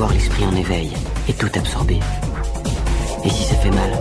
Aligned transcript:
avoir 0.00 0.14
l'esprit 0.14 0.44
en 0.46 0.56
éveil 0.56 0.90
et 1.28 1.34
tout 1.34 1.50
absorber. 1.54 2.00
Et 3.22 3.28
si 3.28 3.44
ça 3.44 3.54
fait 3.56 3.70
mal, 3.70 3.92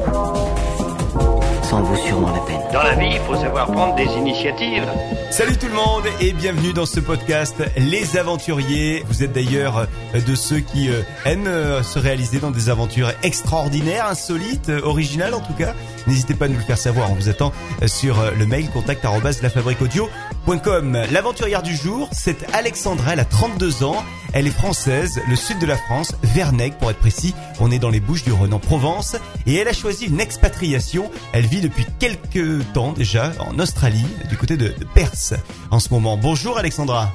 ça 1.62 1.76
en 1.76 1.82
vaut 1.82 1.96
sûrement 1.98 2.32
la 2.32 2.40
peine. 2.40 2.62
Dans 2.72 2.84
la 2.84 2.96
vie, 2.96 3.16
il 3.16 3.20
faut 3.28 3.36
savoir 3.36 3.70
prendre 3.70 3.96
des 3.96 4.06
initiatives. 4.06 4.88
Salut 5.30 5.58
tout 5.58 5.68
le 5.68 5.74
monde 5.74 6.04
et 6.22 6.32
bienvenue 6.32 6.72
dans 6.72 6.86
ce 6.86 7.02
podcast 7.02 7.62
Les 7.76 8.16
Aventuriers. 8.16 9.04
Vous 9.10 9.24
êtes 9.24 9.34
d'ailleurs 9.34 9.88
euh, 10.16 10.22
de 10.22 10.36
ceux 10.36 10.62
qui 10.62 10.90
euh, 10.90 11.02
aiment 11.26 11.48
euh, 11.48 11.84
se 11.84 12.00
réaliser 12.00 12.40
dans 12.40 12.52
des 12.52 12.70
aventures 12.70 13.12
extraordinaires, 13.22 14.06
insolites, 14.08 14.70
originales 14.70 15.34
en 15.34 15.42
tout 15.42 15.54
cas. 15.54 15.76
N'hésitez 16.10 16.34
pas 16.34 16.46
à 16.46 16.48
nous 16.48 16.58
le 16.58 16.64
faire 16.64 16.78
savoir. 16.78 17.12
On 17.12 17.14
vous 17.14 17.30
attend 17.30 17.54
sur 17.86 18.32
le 18.32 18.46
mail 18.48 18.68
contact 18.72 19.04
lafabriqueaudio.com. 19.04 21.04
L'aventurière 21.12 21.62
du 21.62 21.76
jour, 21.76 22.10
c'est 22.12 22.52
Alexandra. 22.52 23.14
Elle 23.14 23.20
a 23.20 23.26
32 23.26 23.84
ans. 23.84 24.04
Elle 24.34 24.48
est 24.48 24.52
française, 24.52 25.22
le 25.28 25.36
sud 25.36 25.60
de 25.60 25.68
la 25.68 25.78
France, 25.78 26.16
Vernègue 26.24 26.74
pour 26.74 26.90
être 26.90 26.98
précis. 26.98 27.36
On 27.60 27.70
est 27.70 27.78
dans 27.78 27.92
les 27.92 28.00
Bouches 28.00 28.24
du 28.24 28.32
Rhône 28.32 28.54
en 28.54 28.60
Provence 28.60 29.18
et 29.46 29.56
elle 29.56 29.68
a 29.68 29.74
choisi 29.74 30.06
une 30.06 30.20
expatriation. 30.20 31.12
Elle 31.32 31.46
vit 31.46 31.62
depuis 31.62 31.86
quelques 32.00 32.64
temps 32.74 32.92
déjà 32.92 33.32
en 33.40 33.60
Australie, 33.60 34.06
du 34.30 34.38
côté 34.38 34.58
de, 34.58 34.70
de 34.70 34.86
Perse 34.96 35.36
en 35.70 35.80
ce 35.80 35.90
moment. 35.90 36.18
Bonjour 36.18 36.58
Alexandra. 36.58 37.12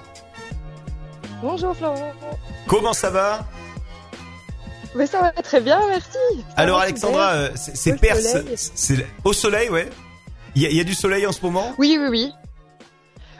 Bonjour 1.42 1.76
Florent. 1.76 2.12
Comment 2.68 2.92
ça 2.92 3.10
va? 3.10 3.44
Mais 4.94 5.06
ça 5.06 5.20
va 5.20 5.30
très 5.42 5.60
bien, 5.60 5.80
merci. 5.88 6.18
Alors 6.56 6.78
Alexandra, 6.80 7.32
euh, 7.32 7.48
c'est 7.54 7.98
Perse, 8.00 8.36
c'est 8.56 9.06
au 9.24 9.32
soleil, 9.32 9.68
ouais. 9.70 9.88
Il 10.54 10.62
y, 10.62 10.66
a, 10.66 10.70
il 10.70 10.76
y 10.76 10.80
a 10.80 10.84
du 10.84 10.94
soleil 10.94 11.26
en 11.26 11.32
ce 11.32 11.40
moment? 11.42 11.74
Oui, 11.78 11.98
oui, 12.00 12.06
oui. 12.08 12.32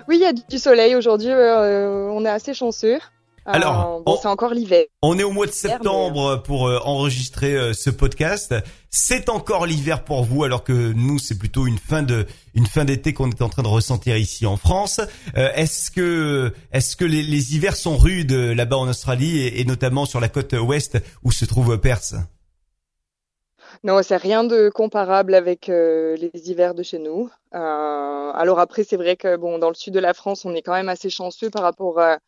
Oui, 0.09 0.17
il 0.17 0.23
y 0.23 0.27
a 0.27 0.33
du 0.33 0.59
soleil 0.59 0.97
aujourd'hui. 0.97 1.31
euh, 1.31 2.09
on 2.11 2.25
est 2.25 2.29
assez 2.29 2.55
chanceux. 2.55 2.99
Alors, 3.47 4.03
bon, 4.05 4.13
on- 4.15 4.17
c'est 4.17 4.29
encore 4.29 4.55
l'hiver. 4.55 4.85
On 5.03 5.19
est 5.19 5.23
au 5.23 5.31
mois 5.31 5.47
de 5.47 5.53
septembre 5.53 6.43
pour 6.43 6.67
euh, 6.69 6.79
enregistrer 6.85 7.55
euh, 7.57 7.73
ce 7.75 7.91
podcast. 7.91 8.55
C'est 8.91 9.29
encore 9.29 9.67
l'hiver 9.67 10.05
pour 10.05 10.25
vous, 10.25 10.45
alors 10.45 10.65
que 10.65 10.73
nous 10.93 11.19
c'est 11.19 11.37
plutôt 11.39 11.67
une 11.67 11.77
fin 11.79 12.03
de 12.03 12.27
une 12.55 12.67
fin 12.67 12.85
d'été 12.85 13.13
qu'on 13.13 13.29
est 13.31 13.43
en 13.43 13.49
train 13.51 13.63
de 13.63 13.69
ressentir 13.69 14.17
ici 14.17 14.47
en 14.47 14.57
France. 14.57 15.01
Euh, 15.37 15.51
est-ce 15.55 15.91
que 15.91 16.53
est-ce 16.73 16.97
que 16.97 17.05
les, 17.05 17.23
les 17.23 17.55
hivers 17.55 17.77
sont 17.77 17.97
rudes 17.99 18.33
là-bas 18.33 18.77
en 18.79 18.89
Australie 18.89 19.39
et, 19.39 19.61
et 19.61 19.65
notamment 19.65 20.07
sur 20.07 20.21
la 20.21 20.29
côte 20.29 20.53
ouest 20.55 20.97
où 21.23 21.31
se 21.33 21.45
trouve 21.45 21.77
Perse 21.79 22.15
Non, 23.83 24.01
c'est 24.03 24.17
rien 24.17 24.45
de 24.45 24.71
comparable 24.71 25.35
avec 25.35 25.69
euh, 25.69 26.17
les 26.17 26.31
hivers 26.49 26.75
de 26.75 26.83
chez 26.83 26.99
nous. 26.99 27.29
Euh, 27.55 28.31
alors 28.33 28.59
après, 28.59 28.85
c'est 28.85 28.97
vrai 28.97 29.17
que 29.17 29.37
bon, 29.37 29.59
dans 29.59 29.69
le 29.69 29.75
sud 29.75 29.93
de 29.93 30.01
la 30.01 30.15
France, 30.15 30.45
on 30.45 30.55
est 30.55 30.63
quand 30.63 30.73
même 30.73 30.89
assez 30.89 31.11
chanceux 31.11 31.51
par 31.51 31.63
rapport 31.63 32.01
à- 32.01 32.19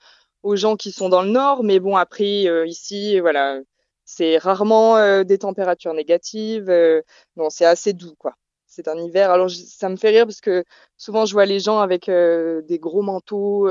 aux 0.46 0.54
gens 0.56 0.76
qui 0.76 0.92
sont 0.92 1.08
dans 1.08 1.22
le 1.22 1.30
nord. 1.30 1.64
Mais 1.64 1.80
bon, 1.80 1.96
après, 1.96 2.46
euh, 2.46 2.66
ici, 2.66 3.18
voilà, 3.18 3.58
c'est 4.04 4.38
rarement 4.38 4.96
euh, 4.96 5.24
des 5.24 5.38
températures 5.38 5.92
négatives. 5.92 6.70
Euh, 6.70 7.02
non, 7.36 7.50
c'est 7.50 7.64
assez 7.66 7.92
doux, 7.92 8.14
quoi. 8.16 8.34
C'est 8.66 8.86
un 8.86 8.96
hiver. 8.96 9.30
Alors, 9.32 9.48
je- 9.48 9.56
ça 9.56 9.88
me 9.88 9.96
fait 9.96 10.10
rire 10.10 10.24
parce 10.26 10.40
que 10.40 10.64
souvent, 10.96 11.26
je 11.26 11.32
vois 11.32 11.46
les 11.46 11.58
gens 11.58 11.80
avec 11.80 12.06
des 12.08 12.78
gros 12.78 13.02
manteaux. 13.02 13.68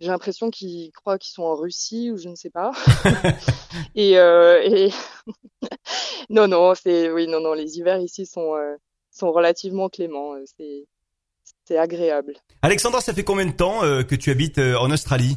j'ai 0.00 0.08
l'impression 0.08 0.50
qu'ils 0.50 0.90
croient 0.92 1.18
qu'ils 1.18 1.32
sont 1.34 1.42
en 1.44 1.54
Russie 1.54 2.10
ou 2.10 2.16
je 2.16 2.28
ne 2.28 2.34
sais 2.34 2.50
pas. 2.50 2.72
Et, 3.94 4.12
et... 4.14 4.90
non, 6.30 6.48
non, 6.48 6.74
c'est 6.74 7.10
oui, 7.10 7.26
non, 7.28 7.40
non, 7.40 7.52
les 7.52 7.76
hivers 7.78 8.00
ici 8.00 8.26
sont 8.26 8.54
sont 9.12 9.30
relativement 9.30 9.88
cléments. 9.88 10.34
C'est 10.56 10.86
c'est 11.66 11.76
agréable. 11.76 12.34
Alexandra, 12.62 13.00
ça 13.00 13.12
fait 13.12 13.24
combien 13.24 13.46
de 13.46 13.52
temps 13.52 13.80
que 14.08 14.14
tu 14.14 14.30
habites 14.30 14.58
en 14.58 14.90
Australie? 14.90 15.36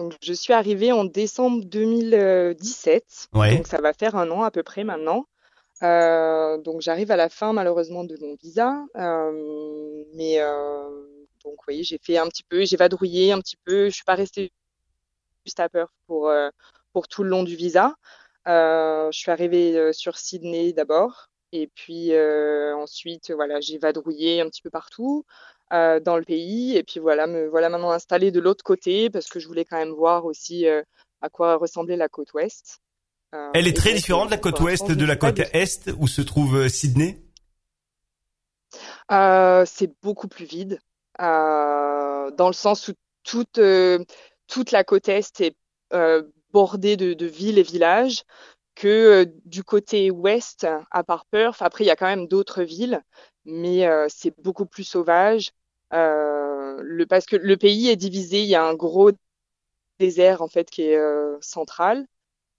Donc, 0.00 0.16
je 0.22 0.32
suis 0.32 0.54
arrivée 0.54 0.92
en 0.92 1.04
décembre 1.04 1.62
2017. 1.66 3.28
Ouais. 3.34 3.56
Donc, 3.56 3.66
ça 3.66 3.82
va 3.82 3.92
faire 3.92 4.16
un 4.16 4.30
an 4.30 4.42
à 4.42 4.50
peu 4.50 4.62
près 4.62 4.82
maintenant. 4.82 5.26
Euh, 5.82 6.56
donc, 6.56 6.80
j'arrive 6.80 7.10
à 7.10 7.16
la 7.16 7.28
fin, 7.28 7.52
malheureusement, 7.52 8.04
de 8.04 8.16
mon 8.22 8.34
visa. 8.34 8.82
Euh, 8.96 10.04
mais 10.14 10.40
euh, 10.40 10.88
donc, 11.44 11.56
oui, 11.68 11.84
j'ai 11.84 11.98
fait 11.98 12.16
un 12.16 12.26
petit 12.28 12.44
peu, 12.44 12.64
j'ai 12.64 12.78
vadrouillé 12.78 13.32
un 13.32 13.40
petit 13.40 13.58
peu. 13.62 13.90
Je 13.90 13.94
suis 13.94 14.04
pas 14.04 14.14
restée 14.14 14.52
juste 15.44 15.60
à 15.60 15.68
Perth 15.68 15.92
pour 16.06 16.32
pour 16.94 17.06
tout 17.06 17.22
le 17.22 17.28
long 17.28 17.42
du 17.42 17.54
visa. 17.54 17.94
Je 18.46 19.10
suis 19.12 19.30
arrivée 19.30 19.92
sur 19.92 20.16
Sydney 20.16 20.72
d'abord. 20.72 21.30
Et 21.52 21.66
puis 21.66 22.12
euh, 22.12 22.76
ensuite, 22.76 23.32
voilà, 23.32 23.60
j'ai 23.60 23.78
vadrouillé 23.78 24.40
un 24.40 24.48
petit 24.48 24.62
peu 24.62 24.70
partout 24.70 25.24
euh, 25.72 26.00
dans 26.00 26.16
le 26.16 26.24
pays. 26.24 26.76
Et 26.76 26.82
puis 26.82 27.00
voilà, 27.00 27.26
me 27.26 27.48
voilà 27.48 27.68
maintenant 27.68 27.90
installée 27.90 28.30
de 28.30 28.40
l'autre 28.40 28.64
côté 28.64 29.10
parce 29.10 29.28
que 29.28 29.40
je 29.40 29.46
voulais 29.46 29.64
quand 29.64 29.78
même 29.78 29.92
voir 29.92 30.24
aussi 30.24 30.66
euh, 30.66 30.82
à 31.20 31.28
quoi 31.28 31.56
ressemblait 31.56 31.96
la 31.96 32.08
côte 32.08 32.32
ouest. 32.34 32.80
Euh, 33.34 33.50
Elle 33.54 33.68
est 33.68 33.76
très 33.76 33.90
donc, 33.90 33.96
différente 33.98 34.26
euh, 34.28 34.30
la 34.30 34.38
côte 34.38 34.60
ouest 34.60 34.90
de 34.90 35.04
la 35.04 35.16
côte 35.16 35.38
est 35.38 35.90
où 35.98 36.08
se 36.08 36.22
trouve 36.22 36.56
euh, 36.56 36.68
Sydney? 36.68 37.22
Euh, 39.12 39.64
c'est 39.66 39.92
beaucoup 40.02 40.28
plus 40.28 40.44
vide, 40.44 40.78
euh, 41.20 42.30
dans 42.30 42.46
le 42.46 42.52
sens 42.52 42.88
où 42.88 42.92
toute, 43.24 43.58
euh, 43.58 43.98
toute 44.46 44.70
la 44.70 44.84
côte 44.84 45.08
est 45.08 45.40
est 45.40 45.56
euh, 45.92 46.22
bordée 46.52 46.96
de, 46.96 47.14
de 47.14 47.26
villes 47.26 47.58
et 47.58 47.64
villages, 47.64 48.22
que 48.76 48.88
euh, 48.88 49.26
du 49.44 49.64
côté 49.64 50.10
ouest, 50.10 50.66
à 50.90 51.04
part 51.04 51.26
Perth, 51.26 51.62
après 51.62 51.84
il 51.84 51.88
y 51.88 51.90
a 51.90 51.96
quand 51.96 52.06
même 52.06 52.28
d'autres 52.28 52.62
villes, 52.62 53.02
mais 53.44 53.86
euh, 53.86 54.06
c'est 54.08 54.34
beaucoup 54.40 54.66
plus 54.66 54.84
sauvage. 54.84 55.50
Euh, 55.92 56.78
le, 56.82 57.06
parce 57.06 57.26
que 57.26 57.36
le 57.36 57.56
pays 57.56 57.88
est 57.88 57.96
divisé, 57.96 58.42
il 58.42 58.48
y 58.48 58.54
a 58.54 58.64
un 58.64 58.74
gros 58.74 59.10
désert 59.98 60.42
en 60.42 60.48
fait 60.48 60.70
qui 60.70 60.82
est 60.82 60.96
euh, 60.96 61.36
central 61.40 62.06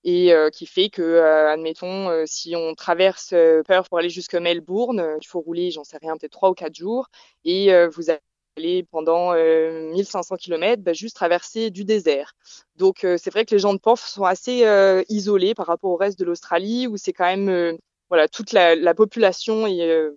et 0.05 0.33
euh, 0.33 0.49
qui 0.51 0.67
fait 0.67 0.89
que, 0.89 1.01
euh, 1.01 1.51
admettons, 1.51 2.09
euh, 2.09 2.25
si 2.27 2.55
on 2.55 2.75
traverse 2.75 3.31
euh, 3.33 3.63
Perth 3.63 3.89
pour 3.89 3.99
aller 3.99 4.09
jusqu'à 4.09 4.39
Melbourne, 4.39 5.17
il 5.21 5.27
faut 5.27 5.41
rouler, 5.41 5.71
j'en 5.71 5.83
sais 5.83 5.97
rien, 6.01 6.17
peut-être 6.17 6.31
trois 6.33 6.51
ou 6.51 6.55
quatre 6.55 6.75
jours, 6.75 7.09
et 7.45 7.71
vous 7.87 8.11
allez 8.57 8.83
pendant 8.91 9.33
euh, 9.33 9.91
1500 9.93 10.37
km 10.37 10.83
bah, 10.83 10.93
juste 10.93 11.15
traverser 11.15 11.71
du 11.71 11.85
désert. 11.85 12.33
Donc 12.77 12.99
c'est 13.01 13.31
vrai 13.31 13.45
que 13.45 13.55
les 13.55 13.59
gens 13.59 13.73
de 13.73 13.79
Perth 13.79 13.99
sont 14.01 14.23
assez 14.25 14.65
isolés 15.09 15.55
par 15.55 15.67
rapport 15.67 15.91
au 15.91 15.97
reste 15.97 16.19
de 16.19 16.25
l'Australie, 16.25 16.87
où 16.87 16.97
c'est 16.97 17.13
quand 17.13 17.25
même, 17.35 17.77
voilà, 18.09 18.27
toute 18.27 18.53
la, 18.53 18.75
la 18.75 18.93
population 18.95 19.67
est, 19.67 20.09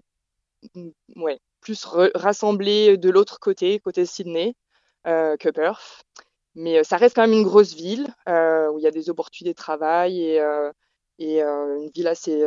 ouais, 1.17 1.39
plus 1.65 1.85
rassemblée 2.15 2.97
de 2.97 3.11
l'autre 3.11 3.41
côté, 3.41 3.81
côté 3.81 4.07
Sydney, 4.07 4.55
euh, 5.09 5.37
que 5.37 5.49
Perth. 5.49 6.05
Mais 6.55 6.79
euh, 6.79 6.85
ça 6.85 6.97
reste 6.97 7.17
quand 7.17 7.23
même 7.23 7.33
une 7.33 7.43
grosse 7.43 7.75
ville 7.75 8.07
euh, 8.29 8.71
où 8.71 8.79
il 8.79 8.83
y 8.83 8.87
a 8.87 8.93
des 8.93 9.11
opportunités 9.11 9.53
de 9.53 9.57
travail 9.57 10.21
et, 10.21 10.41
et 11.19 11.43
une 11.43 11.91
ville 11.93 12.07
assez 12.07 12.41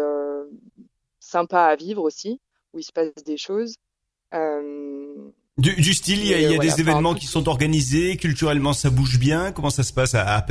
sympa 1.20 1.64
à 1.64 1.76
vivre 1.76 2.04
aussi, 2.04 2.40
où 2.74 2.80
il 2.80 2.84
se 2.84 2.94
passe 2.94 3.14
des 3.26 3.38
choses. 3.38 3.76
Du, 5.58 5.76
du 5.76 5.94
style, 5.94 6.20
il 6.20 6.28
y 6.28 6.34
a, 6.34 6.38
Mais, 6.38 6.44
il 6.44 6.52
y 6.52 6.54
a 6.54 6.56
voilà, 6.56 6.72
des 6.72 6.82
événements 6.82 7.16
qui 7.16 7.26
sont 7.26 7.50
organisés, 7.50 8.16
culturellement 8.18 8.74
ça 8.74 8.90
bouge 8.90 9.20
bien. 9.20 9.52
Comment 9.52 9.72
ça 9.72 9.84
se 9.84 9.92
passe 9.92 10.16
à, 10.16 10.46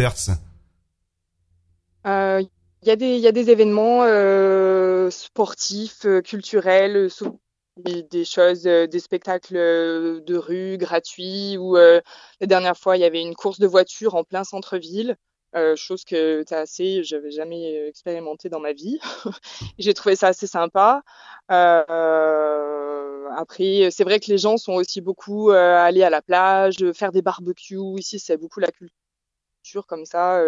euh, 2.06 2.42
il 2.82 2.88
y 2.88 2.90
a 2.90 2.96
des, 2.96 3.14
il 3.16 3.20
y 3.20 3.26
a 3.26 3.32
des 3.32 3.50
événements 3.50 4.02
euh, 4.04 5.10
sportifs, 5.10 6.06
culturels, 6.24 7.10
sou- 7.10 7.40
des, 7.76 8.24
choses, 8.24 8.66
euh, 8.66 8.86
des 8.86 9.00
spectacles 9.00 9.56
euh, 9.56 10.20
de 10.20 10.36
rue 10.36 10.78
gratuits, 10.78 11.56
ou 11.58 11.76
euh, 11.76 12.00
la 12.40 12.46
dernière 12.46 12.76
fois, 12.76 12.96
il 12.96 13.00
y 13.00 13.04
avait 13.04 13.20
une 13.22 13.34
course 13.34 13.58
de 13.58 13.66
voiture 13.66 14.14
en 14.14 14.24
plein 14.24 14.44
centre-ville. 14.44 15.16
Euh, 15.54 15.74
chose 15.76 16.04
que 16.04 16.42
t'as 16.42 16.60
assez, 16.60 17.02
j'avais 17.02 17.30
jamais 17.30 17.88
expérimenté 17.88 18.48
dans 18.50 18.60
ma 18.60 18.72
vie. 18.72 18.98
J'ai 19.78 19.94
trouvé 19.94 20.16
ça 20.16 20.28
assez 20.28 20.46
sympa. 20.46 21.02
Euh, 21.50 23.28
après, 23.36 23.88
c'est 23.90 24.04
vrai 24.04 24.20
que 24.20 24.26
les 24.28 24.38
gens 24.38 24.58
sont 24.58 24.74
aussi 24.74 25.00
beaucoup 25.00 25.50
euh, 25.50 25.76
allés 25.76 26.02
à 26.02 26.10
la 26.10 26.20
plage, 26.20 26.76
faire 26.92 27.12
des 27.12 27.22
barbecues. 27.22 27.78
Ici, 27.98 28.18
c'est 28.18 28.36
beaucoup 28.36 28.60
la 28.60 28.70
culture 28.70 29.86
comme 29.86 30.04
ça. 30.04 30.42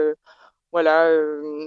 voilà. 0.73 1.11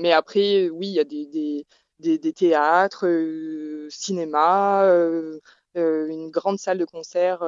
mais 0.01 0.11
après, 0.11 0.69
oui, 0.69 0.87
il 0.87 0.93
y 0.93 0.99
a 0.99 1.03
des, 1.03 1.25
des, 1.27 1.65
des, 2.01 2.17
des 2.17 2.33
théâtres, 2.33 3.05
euh, 3.07 3.87
cinéma, 3.89 4.83
euh, 4.83 5.39
euh, 5.77 6.07
une 6.07 6.29
grande 6.29 6.59
salle 6.59 6.77
de 6.77 6.85
concert, 6.85 7.43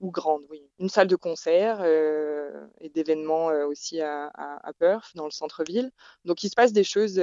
ou 0.00 0.10
grande, 0.10 0.42
oui, 0.50 0.62
une 0.78 0.88
salle 0.88 1.08
de 1.08 1.16
concert 1.16 1.84
et 1.84 2.88
d'événements 2.90 3.46
aussi 3.68 4.00
à, 4.00 4.30
à, 4.34 4.68
à 4.68 4.72
Perth, 4.72 5.14
dans 5.14 5.26
le 5.26 5.30
centre-ville. 5.30 5.90
Donc, 6.24 6.42
il 6.44 6.48
se 6.48 6.54
passe 6.54 6.72
des 6.72 6.84
choses, 6.84 7.20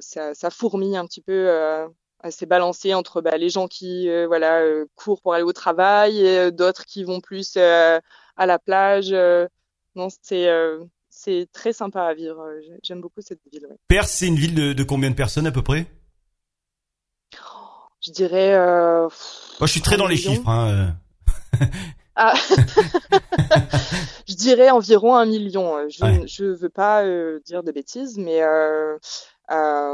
ça, 0.00 0.34
ça 0.34 0.50
fourmille 0.50 0.96
un 0.96 1.06
petit 1.06 1.22
peu. 1.22 1.48
Assez 2.22 2.44
balancé 2.44 2.92
entre 2.92 3.22
bah, 3.22 3.38
les 3.38 3.48
gens 3.48 3.66
qui 3.66 4.10
euh, 4.10 4.26
voilà 4.26 4.60
euh, 4.60 4.84
courent 4.94 5.22
pour 5.22 5.32
aller 5.32 5.42
au 5.42 5.54
travail 5.54 6.20
et 6.20 6.52
d'autres 6.52 6.84
qui 6.84 7.02
vont 7.02 7.22
plus 7.22 7.56
à 7.56 8.02
la 8.36 8.58
plage. 8.58 9.12
non, 9.94 10.08
c'est 10.22 10.46
c'est 11.22 11.48
très 11.52 11.72
sympa 11.74 12.04
à 12.04 12.14
vivre. 12.14 12.40
euh, 12.40 12.60
j'ai- 12.62 12.78
J'aime 12.82 13.00
beaucoup 13.02 13.20
cette 13.20 13.40
ville. 13.52 13.66
ouais. 13.66 13.76
Perse, 13.88 14.10
c'est 14.10 14.26
une 14.26 14.36
ville 14.36 14.54
de, 14.54 14.72
de 14.72 14.82
combien 14.84 15.10
de 15.10 15.14
personnes 15.14 15.46
à 15.46 15.52
peu 15.52 15.62
près? 15.62 15.86
Je 18.00 18.10
dirais. 18.10 18.54
Euh, 18.54 19.02
Moi, 19.60 19.66
je 19.66 19.72
suis 19.72 19.82
très 19.82 19.98
dans 19.98 20.06
les 20.06 20.16
chiffres. 20.16 20.48
Hein. 20.48 20.94
euh. 21.60 21.66
Ah. 22.16 22.32
je 24.28 24.34
dirais 24.34 24.70
environ 24.70 25.14
un 25.14 25.26
million. 25.26 25.86
Je 25.88 26.44
ne 26.44 26.54
veux 26.54 26.70
pas 26.70 27.04
dire 27.44 27.62
de 27.62 27.70
bêtises, 27.72 28.16
mais 28.16 28.40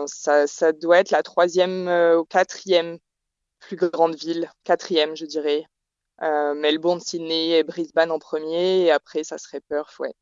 ça, 0.07 0.47
ça, 0.47 0.73
doit 0.73 0.99
être 0.99 1.11
la 1.11 1.25
troisième 1.25 1.89
ou 2.19 2.25
quatrième 2.25 2.99
plus 3.59 3.77
grande 3.77 4.15
ville, 4.15 4.49
quatrième, 4.63 5.17
je 5.17 5.27
dirais. 5.27 5.65
Melbourne, 6.21 7.01
Sydney 7.01 7.51
et 7.59 7.65
Brisbane 7.65 8.13
en 8.13 8.19
premier, 8.21 8.83
et 8.83 8.91
après 8.93 9.25
ça 9.25 9.39
serait 9.39 9.61
Perth, 9.61 9.99
ouais. 9.99 10.15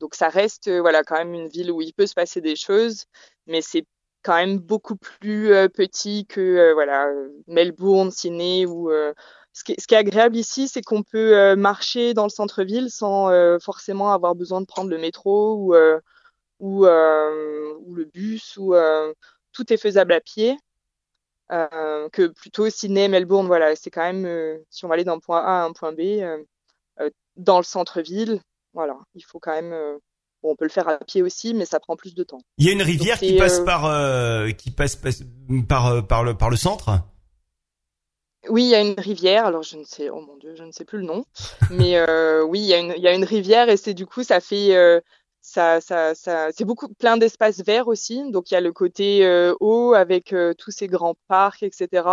Donc 0.00 0.14
ça 0.14 0.28
reste 0.28 0.70
voilà 0.70 1.02
quand 1.02 1.16
même 1.16 1.34
une 1.34 1.48
ville 1.48 1.70
où 1.70 1.80
il 1.82 1.92
peut 1.94 2.06
se 2.06 2.14
passer 2.14 2.40
des 2.40 2.56
choses, 2.56 3.06
mais 3.46 3.62
c'est 3.62 3.86
quand 4.26 4.36
même 4.36 4.58
beaucoup 4.58 4.96
plus 4.96 5.52
euh, 5.52 5.68
petit 5.68 6.26
que 6.26 6.40
euh, 6.40 6.74
voilà 6.74 7.08
Melbourne, 7.46 8.10
Sydney 8.10 8.66
ou 8.66 8.90
euh, 8.90 9.14
ce 9.52 9.62
qui, 9.62 9.72
est, 9.72 9.92
agréable 9.92 10.36
ici, 10.36 10.66
c'est 10.68 10.82
qu'on 10.82 11.02
peut 11.04 11.54
marcher 11.54 12.12
dans 12.12 12.24
le 12.24 12.30
centre-ville 12.30 12.90
sans 12.90 13.30
forcément 13.58 14.12
avoir 14.12 14.34
besoin 14.34 14.60
de 14.60 14.66
prendre 14.66 14.90
le 14.90 14.98
métro 14.98 15.54
ou 15.54 15.74
ou, 16.60 16.86
ou 16.86 17.94
le 17.94 18.04
bus 18.04 18.58
ou 18.58 18.74
tout 19.52 19.72
est 19.72 19.78
faisable 19.78 20.12
à 20.12 20.20
pied. 20.20 20.58
que 21.48 22.26
plutôt 22.26 22.68
Sydney, 22.68 23.08
Melbourne, 23.08 23.46
voilà, 23.46 23.74
c'est 23.76 23.90
quand 23.90 24.12
même 24.12 24.58
si 24.68 24.84
on 24.84 24.88
va 24.88 24.94
aller 24.94 25.04
d'un 25.04 25.20
point 25.20 25.40
A 25.40 25.62
à 25.62 25.64
un 25.64 25.72
point 25.72 25.92
B 25.92 26.02
dans 27.36 27.56
le 27.56 27.64
centre-ville, 27.64 28.42
voilà, 28.76 28.96
il 29.16 29.24
faut 29.24 29.40
quand 29.40 29.60
même 29.60 29.98
on 30.42 30.56
peut 30.56 30.64
le 30.64 30.70
faire 30.70 30.88
à 30.88 30.98
pied 30.98 31.22
aussi, 31.22 31.54
mais 31.54 31.64
ça 31.64 31.80
prend 31.80 31.96
plus 31.96 32.14
de 32.14 32.22
temps. 32.22 32.40
Il 32.58 32.66
y 32.66 32.68
a 32.68 32.72
une 32.72 32.82
rivière 32.82 33.18
qui 33.18 33.36
passe 33.36 33.60
euh, 33.60 33.64
par 33.64 33.86
euh, 33.86 34.50
qui 34.50 34.70
passe, 34.70 34.96
par 35.68 35.86
euh, 35.86 36.02
par 36.02 36.24
le 36.24 36.34
par 36.34 36.50
le 36.50 36.56
centre. 36.56 37.00
Oui, 38.48 38.64
il 38.64 38.68
y 38.68 38.74
a 38.74 38.80
une 38.80 38.98
rivière. 38.98 39.46
Alors 39.46 39.62
je 39.62 39.76
ne 39.76 39.84
sais, 39.84 40.08
oh 40.08 40.20
mon 40.20 40.36
dieu, 40.36 40.54
je 40.54 40.62
ne 40.62 40.70
sais 40.70 40.84
plus 40.84 40.98
le 40.98 41.04
nom, 41.04 41.24
mais 41.70 42.00
oui, 42.48 42.60
il 42.60 42.66
y 42.66 42.74
a 42.74 42.78
une 42.78 42.94
il 42.96 43.02
y 43.02 43.08
a 43.08 43.14
une 43.14 43.24
rivière 43.24 43.68
et 43.68 43.76
c'est 43.76 43.94
du 43.94 44.06
coup 44.06 44.22
ça 44.22 44.40
fait 44.40 45.02
ça, 45.40 45.80
ça, 45.80 46.14
ça 46.14 46.48
c'est 46.52 46.64
beaucoup 46.64 46.88
plein 46.94 47.16
d'espaces 47.16 47.62
verts 47.64 47.88
aussi. 47.88 48.30
Donc 48.30 48.50
il 48.50 48.54
y 48.54 48.56
a 48.56 48.60
le 48.60 48.72
côté 48.72 49.54
eau 49.60 49.94
avec 49.94 50.34
tous 50.58 50.70
ces 50.70 50.86
grands 50.86 51.16
parcs, 51.28 51.62
etc. 51.62 52.04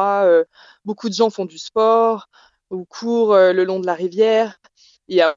beaucoup 0.86 1.10
de 1.10 1.14
gens 1.14 1.30
font 1.30 1.46
du 1.46 1.60
sport 1.60 2.28
ou 2.72 2.86
courent 2.86 3.36
le 3.36 3.64
long 3.64 3.80
de 3.80 3.86
la 3.86 3.94
rivière. 3.94 4.58
Il 5.10 5.18
y 5.18 5.22
a 5.22 5.36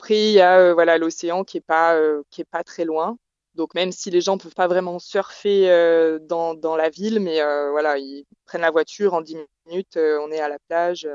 après, 0.00 0.30
il 0.30 0.32
y 0.32 0.40
a 0.40 0.58
euh, 0.58 0.72
voilà 0.72 0.96
l'océan 0.96 1.44
qui 1.44 1.58
est 1.58 1.66
pas 1.66 1.94
euh, 1.94 2.22
qui 2.30 2.40
est 2.40 2.48
pas 2.50 2.64
très 2.64 2.86
loin. 2.86 3.18
Donc 3.54 3.74
même 3.74 3.92
si 3.92 4.10
les 4.10 4.22
gens 4.22 4.38
peuvent 4.38 4.54
pas 4.54 4.66
vraiment 4.66 4.98
surfer 4.98 5.70
euh, 5.70 6.18
dans, 6.22 6.54
dans 6.54 6.74
la 6.74 6.88
ville, 6.88 7.20
mais 7.20 7.40
voilà, 7.72 7.98
ils 7.98 8.24
prennent 8.46 8.62
la 8.62 8.70
voiture 8.70 9.12
en 9.12 9.20
10 9.20 9.36
minutes, 9.66 9.98
on 9.98 10.30
est 10.30 10.40
à 10.40 10.48
la 10.48 10.58
plage. 10.68 11.06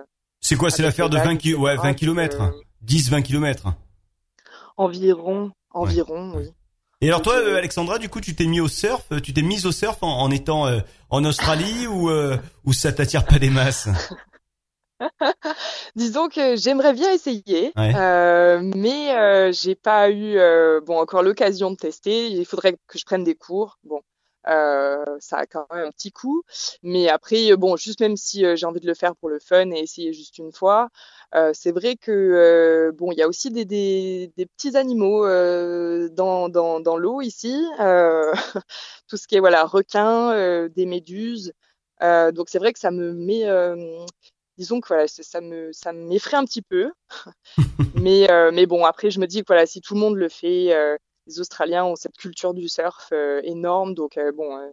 C'est 0.41 0.55
quoi? 0.55 0.69
C'est 0.69 0.83
l'affaire 0.83 1.09
de 1.09 1.17
20, 1.17 1.37
ki 1.37 1.55
ouais, 1.55 1.75
20 1.77 1.93
km 1.95 2.51
10-20 2.85 3.23
km 3.23 3.73
Environ, 4.77 5.51
environ, 5.71 6.33
oui. 6.35 6.51
Et 7.01 7.07
alors 7.07 7.21
toi, 7.21 7.37
Alexandra, 7.37 7.97
du 7.97 8.09
coup, 8.09 8.21
tu 8.21 8.35
t'es 8.35 8.45
mis 8.45 8.59
au 8.59 8.67
surf, 8.67 9.07
tu 9.23 9.33
t'es 9.33 9.41
mise 9.41 9.65
au 9.65 9.71
surf 9.71 9.97
en, 10.03 10.19
en 10.19 10.29
étant 10.29 10.67
en 11.09 11.25
Australie 11.25 11.87
ou 11.87 12.11
ou 12.65 12.73
ça 12.73 12.91
t'attire 12.91 13.25
pas 13.25 13.39
des 13.39 13.49
masses? 13.49 13.87
Disons 15.95 16.29
que 16.29 16.55
j'aimerais 16.55 16.93
bien 16.93 17.11
essayer, 17.11 17.73
euh, 17.77 18.59
mais 18.75 19.15
euh, 19.15 19.51
j'ai 19.51 19.75
pas 19.75 20.09
eu 20.09 20.37
euh, 20.37 20.81
bon 20.81 20.97
encore 20.97 21.23
l'occasion 21.23 21.71
de 21.71 21.75
tester. 21.75 22.27
Il 22.27 22.45
faudrait 22.45 22.77
que 22.87 22.97
je 22.97 23.05
prenne 23.05 23.23
des 23.23 23.35
cours. 23.35 23.77
Bon, 23.83 24.01
euh, 24.47 25.03
ça 25.19 25.37
a 25.37 25.45
quand 25.45 25.65
même 25.73 25.87
un 25.87 25.91
petit 25.91 26.11
coup, 26.11 26.43
mais 26.83 27.09
après 27.09 27.55
bon, 27.55 27.75
juste 27.75 27.99
même 27.99 28.15
si 28.15 28.45
j'ai 28.55 28.65
envie 28.65 28.79
de 28.79 28.87
le 28.87 28.93
faire 28.93 29.15
pour 29.15 29.29
le 29.29 29.39
fun 29.39 29.71
et 29.71 29.79
essayer 29.79 30.13
juste 30.13 30.37
une 30.37 30.51
fois, 30.51 30.89
c'est 31.53 31.71
vrai 31.71 31.97
que 31.97 32.91
bon, 32.97 33.11
il 33.11 33.17
y 33.17 33.21
a 33.21 33.27
aussi 33.27 33.51
des, 33.51 33.65
des, 33.65 34.31
des 34.37 34.45
petits 34.45 34.77
animaux 34.77 35.25
dans, 36.09 36.47
dans, 36.47 36.79
dans 36.79 36.97
l'eau 36.97 37.21
ici, 37.21 37.65
tout 39.07 39.17
ce 39.17 39.27
qui 39.27 39.35
est 39.35 39.39
voilà 39.41 39.65
requins, 39.65 40.67
des 40.69 40.85
méduses. 40.85 41.51
donc 42.01 42.47
c'est 42.49 42.59
vrai 42.59 42.71
que 42.71 42.79
ça 42.79 42.91
me 42.91 43.11
met 43.13 43.43
disons 44.57 44.81
que 44.81 44.87
voilà, 44.87 45.07
ça 45.07 45.41
me 45.41 45.71
ça 45.73 45.93
m'effraie 45.93 46.37
un 46.37 46.45
petit 46.45 46.61
peu. 46.61 46.91
mais 47.95 48.29
euh, 48.31 48.51
mais 48.53 48.65
bon, 48.65 48.85
après 48.85 49.11
je 49.11 49.19
me 49.19 49.27
dis 49.27 49.41
que 49.41 49.47
voilà, 49.47 49.65
si 49.65 49.81
tout 49.81 49.93
le 49.93 49.99
monde 49.99 50.15
le 50.15 50.29
fait, 50.29 50.73
euh, 50.73 50.97
les 51.27 51.39
Australiens 51.39 51.85
ont 51.85 51.95
cette 51.95 52.17
culture 52.17 52.53
du 52.53 52.67
surf 52.69 53.09
euh, 53.13 53.41
énorme, 53.43 53.93
donc 53.93 54.19
bon. 54.35 54.71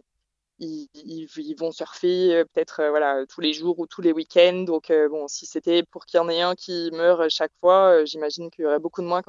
Ils, 0.59 0.87
ils, 0.93 1.55
vont 1.57 1.71
surfer 1.71 2.43
peut-être 2.53 2.87
voilà 2.89 3.25
tous 3.27 3.41
les 3.41 3.53
jours 3.53 3.79
ou 3.79 3.87
tous 3.87 4.01
les 4.01 4.13
week-ends 4.13 4.61
donc 4.61 4.93
bon 5.09 5.27
si 5.27 5.47
c'était 5.47 5.81
pour 5.83 6.05
qu'il 6.05 6.19
y 6.19 6.21
en 6.21 6.29
ait 6.29 6.41
un 6.41 6.53
qui 6.53 6.89
meurt 6.93 7.27
chaque 7.29 7.51
fois 7.59 8.05
j'imagine 8.05 8.51
qu'il 8.51 8.63
y 8.63 8.67
aurait 8.67 8.79
beaucoup 8.79 9.01
de 9.01 9.07
moins 9.07 9.23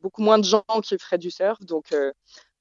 beaucoup 0.00 0.22
moins 0.22 0.38
de 0.38 0.44
gens 0.44 0.64
qui 0.82 0.98
feraient 0.98 1.18
du 1.18 1.30
surf 1.30 1.60
donc 1.60 1.94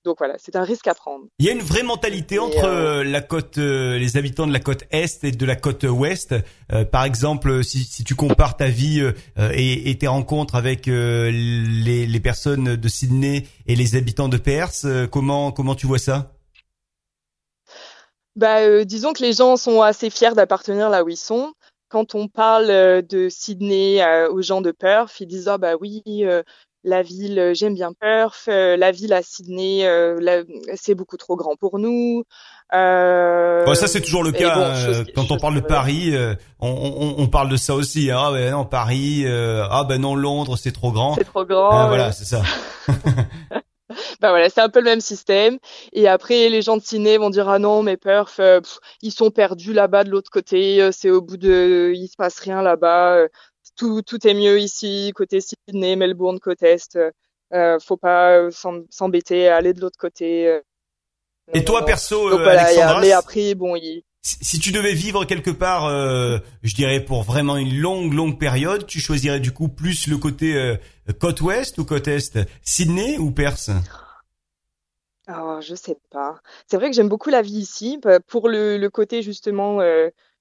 donc 0.09 0.17
voilà, 0.17 0.37
c'est 0.39 0.55
un 0.55 0.63
risque 0.63 0.87
à 0.87 0.95
prendre. 0.95 1.25
Il 1.37 1.45
y 1.45 1.49
a 1.49 1.51
une 1.51 1.61
vraie 1.61 1.83
mentalité 1.83 2.39
entre 2.39 2.65
euh, 2.65 3.01
euh, 3.01 3.03
la 3.03 3.21
côte, 3.21 3.59
euh, 3.59 3.99
les 3.99 4.17
habitants 4.17 4.47
de 4.47 4.51
la 4.51 4.59
côte 4.59 4.85
est 4.89 5.23
et 5.23 5.31
de 5.31 5.45
la 5.45 5.55
côte 5.55 5.83
ouest. 5.83 6.33
par 6.91 7.03
exemple, 7.03 7.63
si, 7.63 7.83
si, 7.83 8.03
tu 8.03 8.15
compares 8.15 8.57
ta 8.57 8.69
vie 8.69 9.07
et, 9.37 9.91
et, 9.91 9.97
tes 9.99 10.07
rencontres 10.07 10.55
avec 10.55 10.87
les, 10.87 12.07
les, 12.07 12.19
personnes 12.19 12.75
de 12.75 12.87
Sydney 12.87 13.45
et 13.67 13.75
les 13.75 13.95
habitants 13.95 14.29
de 14.29 14.37
Perth, 14.37 14.87
comment 15.11 15.51
comment 15.51 15.75
tu 15.75 15.85
vois 15.85 15.99
ça? 15.99 16.31
Bah, 18.35 18.83
disons 18.85 19.13
que 19.13 19.21
les 19.21 19.33
gens 19.33 19.57
sont 19.57 19.83
assez 19.83 20.09
fiers 20.09 20.33
d'appartenir 20.33 20.89
là 20.89 21.03
où 21.03 21.09
ils 21.09 21.17
sont. 21.17 21.53
Quand 21.87 22.15
on 22.15 22.27
parle 22.27 22.67
de 23.03 23.29
Sydney 23.29 24.03
aux 24.29 24.41
gens 24.41 24.61
de 24.61 24.71
Perth, 24.71 25.19
ils 25.19 25.27
disent 25.27 25.47
ah 25.47 25.59
bah 25.59 25.75
oui, 25.79 26.01
la 26.83 27.01
ville, 27.01 27.39
euh, 27.39 27.53
j'aime 27.53 27.73
bien 27.73 27.91
Perth, 27.93 28.45
euh, 28.47 28.77
la 28.77 28.91
ville 28.91 29.13
à 29.13 29.21
Sydney, 29.21 29.85
euh, 29.85 30.43
c'est 30.75 30.95
beaucoup 30.95 31.17
trop 31.17 31.35
grand 31.35 31.55
pour 31.55 31.79
nous. 31.79 32.23
Euh, 32.73 33.73
ça 33.73 33.87
c'est 33.87 34.01
toujours 34.01 34.23
le 34.23 34.31
cas 34.31 35.03
quand 35.15 35.31
on 35.31 35.37
parle 35.37 35.55
de 35.55 35.59
Paris, 35.59 36.13
on, 36.59 36.69
on, 36.69 37.15
on, 37.17 37.27
parle 37.27 37.49
de 37.49 37.57
ça 37.57 37.73
aussi. 37.73 38.11
Hein. 38.11 38.19
Ah 38.19 38.31
ben 38.31 38.51
non 38.51 38.65
Paris, 38.65 39.25
ah 39.27 39.83
ben 39.87 39.99
non 39.99 40.15
Londres 40.15 40.55
c'est 40.55 40.71
trop 40.71 40.91
grand. 40.91 41.15
C'est 41.15 41.23
trop 41.23 41.45
grand. 41.45 41.71
Ah, 41.71 41.87
voilà 41.87 42.11
c'est 42.11 42.25
ça. 42.25 42.43
ben 44.21 44.29
voilà, 44.29 44.49
c'est 44.51 44.61
un 44.61 44.69
peu 44.69 44.79
le 44.79 44.85
même 44.85 45.01
système. 45.01 45.57
Et 45.93 46.07
après, 46.07 46.49
les 46.49 46.61
gens 46.61 46.77
de 46.77 46.83
ciné 46.83 47.17
vont 47.17 47.31
dire 47.31 47.49
ah 47.49 47.57
non, 47.57 47.81
mais 47.81 47.97
Perth, 47.97 48.39
ils 49.01 49.11
sont 49.11 49.31
perdus 49.31 49.73
là-bas 49.73 50.03
de 50.03 50.11
l'autre 50.11 50.29
côté. 50.29 50.91
C'est 50.91 51.09
au 51.09 51.21
bout 51.21 51.37
de, 51.37 51.91
il 51.95 52.07
se 52.07 52.17
passe 52.17 52.37
rien 52.39 52.61
là-bas 52.61 53.25
tout, 53.79 54.01
tout 54.01 54.27
est 54.27 54.33
mieux 54.33 54.59
ici, 54.59 55.13
côté 55.15 55.39
Sydney, 55.39 55.95
Melbourne, 55.95 56.39
côte 56.39 56.61
Est. 56.63 56.99
Euh, 57.53 57.79
faut 57.79 57.97
pas 57.97 58.37
euh, 58.37 58.51
s'embêter 58.89 59.47
à 59.47 59.55
aller 59.55 59.73
de 59.73 59.79
l'autre 59.79 59.97
côté. 59.97 60.47
Euh. 60.47 60.59
Et 61.53 61.63
toi, 61.63 61.85
perso, 61.85 62.29
euh, 62.29 62.45
Alexandra, 62.45 62.99
mais 62.99 63.13
après, 63.13 63.55
bon, 63.55 63.75
si 64.21 64.59
tu 64.59 64.71
devais 64.71 64.93
vivre 64.93 65.23
quelque 65.23 65.49
part, 65.49 65.89
je 66.61 66.75
dirais 66.75 66.99
pour 66.99 67.23
vraiment 67.23 67.57
une 67.57 67.75
longue, 67.79 68.13
longue 68.13 68.37
période, 68.37 68.85
tu 68.85 68.99
choisirais 68.99 69.39
du 69.39 69.51
coup 69.51 69.69
plus 69.69 70.07
le 70.07 70.17
côté 70.17 70.77
côte 71.19 71.41
ouest 71.41 71.79
ou 71.79 71.85
côte 71.85 72.07
est, 72.07 72.37
Sydney 72.61 73.17
ou 73.17 73.31
Perse? 73.31 73.71
Oh, 75.29 75.59
je 75.61 75.73
sais 75.73 75.97
pas. 76.11 76.39
C'est 76.67 76.77
vrai 76.77 76.89
que 76.89 76.95
j'aime 76.95 77.09
beaucoup 77.09 77.29
la 77.29 77.41
vie 77.41 77.57
ici. 77.57 77.99
Pour 78.27 78.49
le, 78.49 78.77
le 78.77 78.89
côté 78.89 79.23
justement 79.23 79.79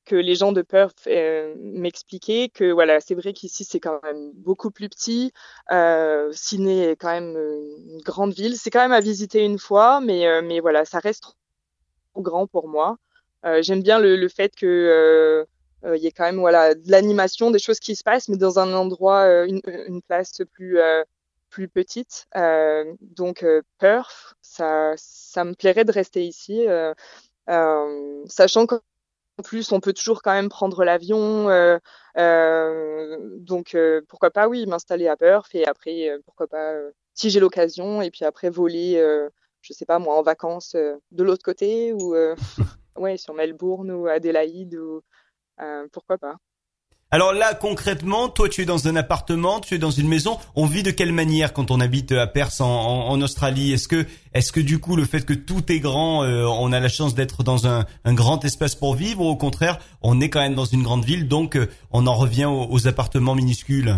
que 0.09 0.17
les 0.17 0.35
gens 0.35 0.53
de 0.53 0.63
Perth 0.63 1.07
euh, 1.07 1.55
m'expliquaient 1.59 2.49
que 2.49 2.73
voilà, 2.73 2.99
c'est 3.01 3.15
vrai 3.15 3.35
qu'ici 3.35 3.65
c'est 3.65 3.79
quand 3.79 4.01
même 4.03 4.33
beaucoup 4.35 4.71
plus 4.71 4.89
petit. 4.89 5.33
Euh, 5.71 6.31
Sydney 6.33 6.79
est 6.91 6.97
quand 6.97 7.11
même 7.11 7.37
euh, 7.37 7.77
une 7.91 8.01
grande 8.01 8.33
ville. 8.33 8.57
C'est 8.57 8.71
quand 8.71 8.81
même 8.81 8.93
à 8.93 9.01
visiter 9.01 9.45
une 9.45 9.59
fois, 9.59 10.01
mais 10.01 10.27
euh, 10.27 10.41
mais 10.43 10.61
voilà, 10.61 10.85
ça 10.87 10.99
reste 10.99 11.37
trop 12.13 12.23
grand 12.23 12.47
pour 12.47 12.69
moi. 12.69 12.97
J'aime 13.61 13.83
bien 13.83 13.99
le, 13.99 14.17
le, 14.17 14.29
fait 14.29 14.55
que 14.57 15.47
il 15.85 16.03
y 16.03 16.07
ait 16.07 16.13
quand 16.13 16.25
même 16.25 16.41
voilà 16.41 16.75
de 16.75 16.91
l'animation, 16.91 17.51
des 17.51 17.59
choses 17.59 17.81
qui 17.81 17.97
se 17.97 18.03
passent, 18.03 18.29
mais 18.29 18.37
dans 18.37 18.59
un 18.59 18.75
endroit, 18.75 19.45
une, 19.47 19.61
une 19.87 20.03
place 20.03 20.43
plus 20.53 20.79
plus 21.51 21.69
petite. 21.69 22.27
donc 23.01 23.45
Perth, 23.79 24.35
ça 24.43 24.93
ça 24.97 25.45
me 25.45 25.55
plairait 25.55 25.85
de 25.85 25.93
rester 25.93 26.25
ici. 26.27 26.67
sachant 28.27 28.67
que 28.67 28.75
plus, 29.43 29.73
on 29.73 29.81
peut 29.81 29.93
toujours 29.93 30.23
quand 30.23 30.33
même 30.33 30.49
prendre 30.49 30.85
l'avion. 30.85 31.49
Euh, 31.51 31.79
euh, 32.17 33.17
donc, 33.39 33.75
euh, 33.75 34.03
pourquoi 34.09 34.31
pas, 34.31 34.49
oui, 34.49 34.67
m'installer 34.67 35.09
à 35.09 35.17
Perth 35.17 35.55
et 35.55 35.67
après, 35.67 36.11
pourquoi 36.25 36.47
pas, 36.47 36.75
si 37.15 37.31
j'ai 37.31 37.41
l'occasion, 37.41 38.03
et 38.03 38.11
puis 38.11 38.25
après 38.25 38.51
voler, 38.51 38.95
je 39.61 39.73
sais 39.73 39.87
pas 39.87 39.99
moi, 39.99 40.17
en 40.17 40.23
vacances 40.23 40.75
de 40.75 41.23
l'autre 41.23 41.45
côté 41.45 41.93
ou 41.93 42.15
ouais, 42.97 43.17
sur 43.17 43.35
Melbourne 43.35 43.91
ou 43.91 44.07
Adélaïde 44.07 44.77
ou 44.77 45.03
pourquoi 45.93 46.19
pas. 46.19 46.37
Alors 47.11 47.33
là, 47.33 47.55
concrètement, 47.55 48.29
toi, 48.29 48.51
tu 48.51 48.61
es 48.61 48.65
dans 48.67 48.87
un 48.87 48.95
appartement, 48.95 49.61
tu 49.61 49.75
es 49.75 49.79
dans 49.79 49.91
une 49.91 50.09
maison. 50.09 50.37
On 50.55 50.67
vit 50.67 50.83
de 50.83 50.91
quelle 50.91 51.13
manière 51.13 51.55
quand 51.55 51.71
on 51.71 51.81
habite 51.81 52.13
à 52.13 52.27
Perth 52.27 52.61
en, 52.61 53.19
Australie? 53.23 53.73
Est-ce 53.73 53.89
que, 53.89 54.05
est-ce 54.35 54.53
que 54.53 54.61
du 54.61 54.79
coup, 54.79 54.95
le 54.95 55.07
fait 55.07 55.25
que 55.25 55.33
tout 55.33 55.73
est 55.73 55.81
grand, 55.81 56.23
euh, 56.25 56.45
on 56.45 56.71
a 56.71 56.81
la 56.81 56.91
chance 56.91 57.15
d'être 57.15 57.43
dans 57.43 57.67
un, 57.67 57.87
grand 58.05 58.45
espace 58.45 58.75
pour 58.75 58.95
vivre, 58.95 59.23
ou 59.23 59.29
au 59.29 59.37
contraire, 59.37 59.79
on 60.03 60.21
est 60.21 60.29
quand 60.29 60.41
même 60.41 60.55
dans 60.55 60.67
une 60.67 60.83
grande 60.83 61.03
ville, 61.03 61.29
donc 61.29 61.57
euh, 61.57 61.71
on 61.93 62.07
en 62.07 62.15
revient 62.15 62.45
aux, 62.45 62.87
appartements 62.87 63.35
minuscules? 63.35 63.97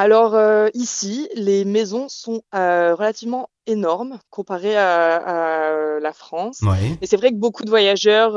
Alors 0.00 0.34
euh, 0.34 0.68
ici, 0.74 1.28
les 1.34 1.64
maisons 1.64 2.08
sont 2.08 2.42
relativement 2.52 3.50
énormes 3.66 4.18
comparées 4.30 4.76
à, 4.76 5.98
la 6.00 6.12
France. 6.12 6.60
Et 7.02 7.06
c'est 7.06 7.16
vrai 7.16 7.30
que 7.30 7.36
beaucoup 7.36 7.64
de 7.64 7.70
voyageurs 7.70 8.32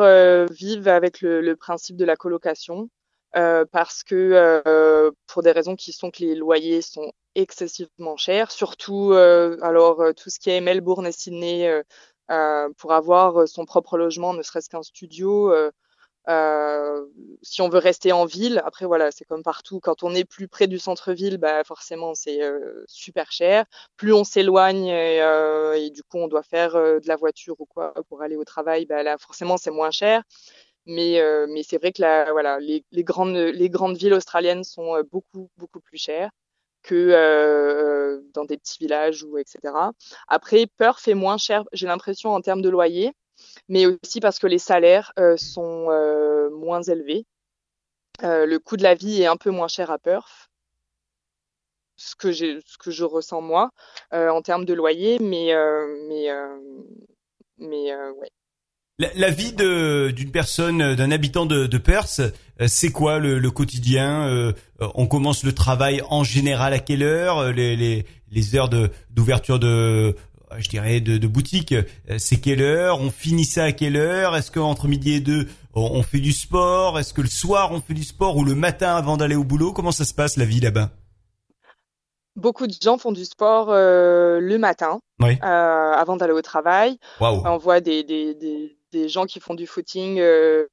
vivent 0.52 0.88
avec 0.88 1.22
le, 1.22 1.56
principe 1.56 1.96
de 1.96 2.06
la 2.06 2.16
colocation. 2.16 2.90
Euh, 3.36 3.66
parce 3.72 4.04
que 4.04 4.14
euh, 4.16 5.10
pour 5.26 5.42
des 5.42 5.52
raisons 5.52 5.76
qui 5.76 5.92
sont 5.92 6.12
que 6.12 6.20
les 6.20 6.36
loyers 6.36 6.84
sont 6.84 7.12
excessivement 7.34 8.16
chers, 8.16 8.52
surtout 8.52 9.12
euh, 9.12 9.58
alors 9.64 10.04
tout 10.16 10.30
ce 10.30 10.40
qui 10.40 10.52
est 10.52 10.62
Melbourne 10.62 11.08
et 11.08 11.12
Sydney, 11.12 11.84
pour 12.78 12.94
avoir 12.94 13.48
son 13.48 13.66
propre 13.66 13.98
logement, 13.98 14.34
ne 14.34 14.44
serait-ce 14.44 14.70
qu'un 14.70 14.84
studio. 14.84 15.52
Si 17.42 17.62
on 17.62 17.70
veut 17.70 17.80
rester 17.80 18.12
en 18.12 18.26
ville, 18.26 18.62
après 18.66 18.86
voilà, 18.86 19.12
c'est 19.12 19.26
comme 19.26 19.44
partout. 19.44 19.80
Quand 19.82 20.04
on 20.04 20.16
est 20.16 20.26
plus 20.26 20.48
près 20.48 20.68
du 20.68 20.80
centre-ville, 20.80 21.38
bah 21.38 21.64
forcément 21.64 22.14
c'est 22.16 22.42
super 22.88 23.32
cher. 23.32 23.66
Plus 23.98 24.14
on 24.14 24.24
s'éloigne 24.24 24.88
et, 24.88 25.18
et, 25.78 25.90
du 25.90 26.04
coup 26.04 26.18
on 26.18 26.28
doit 26.28 26.44
faire 26.44 26.74
de 26.74 27.08
la 27.08 27.16
voiture 27.16 27.56
ou 27.60 27.66
quoi 27.66 27.94
pour 28.10 28.22
aller 28.22 28.38
au 28.38 28.46
travail, 28.46 28.86
bah 28.86 29.04
là 29.04 29.18
forcément 29.18 29.58
c'est 29.58 29.72
moins 29.72 29.92
cher. 29.92 30.24
Mais, 30.86 31.20
euh, 31.22 31.48
mais 31.50 31.64
c'est 31.64 31.78
vrai 31.78 31.92
que 31.94 32.02
la, 32.02 32.32
voilà, 32.32 32.60
les, 32.60 32.86
les, 32.92 33.04
grandes, 33.04 33.36
les 33.36 33.70
grandes 33.70 33.98
villes 33.98 34.14
australiennes 34.14 34.64
sont 34.64 34.96
euh, 34.96 35.04
beaucoup, 35.04 35.50
beaucoup 35.58 35.80
plus 35.80 35.98
chères 35.98 36.32
que 36.84 36.96
euh, 36.96 38.22
dans 38.34 38.44
des 38.46 38.58
petits 38.58 38.80
villages 38.80 39.24
ou 39.24 39.38
etc. 39.38 39.94
Après, 40.28 40.68
Perth 40.78 41.08
est 41.08 41.14
moins 41.14 41.38
cher, 41.38 41.64
j'ai 41.72 41.88
l'impression, 41.88 42.32
en 42.32 42.42
termes 42.42 42.62
de 42.62 42.70
loyer, 42.70 43.14
mais 43.70 43.86
aussi 43.86 44.20
parce 44.20 44.40
que 44.40 44.48
les 44.48 44.60
salaires 44.60 45.14
euh, 45.20 45.38
sont 45.38 45.88
euh, 45.90 46.50
moins 46.52 46.82
élevés. 46.82 47.26
le 48.22 48.58
coût 48.58 48.78
de 48.78 48.84
la 48.84 48.96
vie 48.96 49.22
est 49.22 49.28
un 49.28 49.38
peu 49.38 49.52
moins 49.52 49.68
cher 49.68 49.92
à 49.92 50.00
Perth, 50.00 50.50
ce 51.96 52.16
que, 52.16 52.32
ce 52.32 52.78
que 52.80 52.92
je 52.92 53.04
ressens 53.04 53.42
moi 53.42 53.72
en 54.12 54.42
termes 54.42 54.66
de 54.66 54.74
loyer, 54.74 55.20
mais, 55.20 55.54
mais, 56.08 56.30
mais 57.58 57.96
ouais. 57.96 58.30
La, 59.00 59.32
vie 59.32 59.54
d'une 59.54 60.32
personne, 60.32 60.94
d'un 60.94 61.10
habitant 61.10 61.48
de, 61.48 61.68
euh, 61.68 62.30
c'est 62.68 62.92
quoi 62.92 63.18
le, 63.18 63.50
quotidien 63.50 64.28
euh, 64.28 64.54
On 64.80 65.08
commence 65.08 65.44
le 65.44 65.52
travail 65.52 66.02
en 66.10 66.24
général 66.24 66.74
à 66.74 66.80
quelle 66.80 67.02
heure 67.02 67.52
les, 67.52 67.76
les, 67.76 68.06
les 68.30 68.56
heures 68.56 68.70
d'ouverture 69.10 69.58
de, 69.58 70.16
je 70.58 70.70
dirais, 70.70 71.02
de, 71.02 71.18
de 71.18 71.28
boutique, 71.28 71.74
euh, 71.74 71.84
c'est 72.18 72.38
quelle 72.38 72.62
heure? 72.62 73.00
On 73.02 73.10
finit 73.10 73.46
ça 73.46 73.66
à 73.66 73.72
quelle 73.72 73.96
heure? 73.96 74.36
Est-ce 74.36 74.52
qu'entre 74.52 74.88
midi 74.88 75.14
et 75.14 75.20
deux, 75.20 75.48
on, 75.74 76.04
fait 76.04 76.20
du 76.20 76.32
sport? 76.32 77.00
Est-ce 77.00 77.14
que 77.14 77.22
le 77.22 77.28
soir, 77.28 77.72
on 77.72 77.82
fait 77.82 77.94
du 77.94 78.04
sport 78.04 78.38
ou 78.38 78.44
le 78.44 78.56
matin 78.56 78.96
avant 78.96 79.18
d'aller 79.18 79.36
au 79.36 79.44
boulot? 79.44 79.74
Comment 79.74 79.92
ça 79.92 80.06
se 80.06 80.14
passe 80.14 80.38
la 80.38 80.46
vie 80.46 80.60
là-bas? 80.60 80.92
Beaucoup 82.36 82.68
de 82.68 82.74
gens 82.82 82.98
font 82.98 83.12
du 83.12 83.26
sport 83.26 83.68
le 83.72 84.58
matin, 84.58 85.00
oui. 85.20 85.38
avant 85.42 86.18
d'aller 86.18 86.34
au 86.34 86.42
travail. 86.42 86.98
On 87.20 87.58
voit 87.58 87.80
des, 87.80 88.04
des, 88.04 88.34
des, 88.34 88.76
des 88.92 89.10
gens 89.10 89.26
qui 89.26 89.40
font 89.40 89.56
du 89.56 89.68
footing. 89.68 90.20
Euh, 90.20 90.68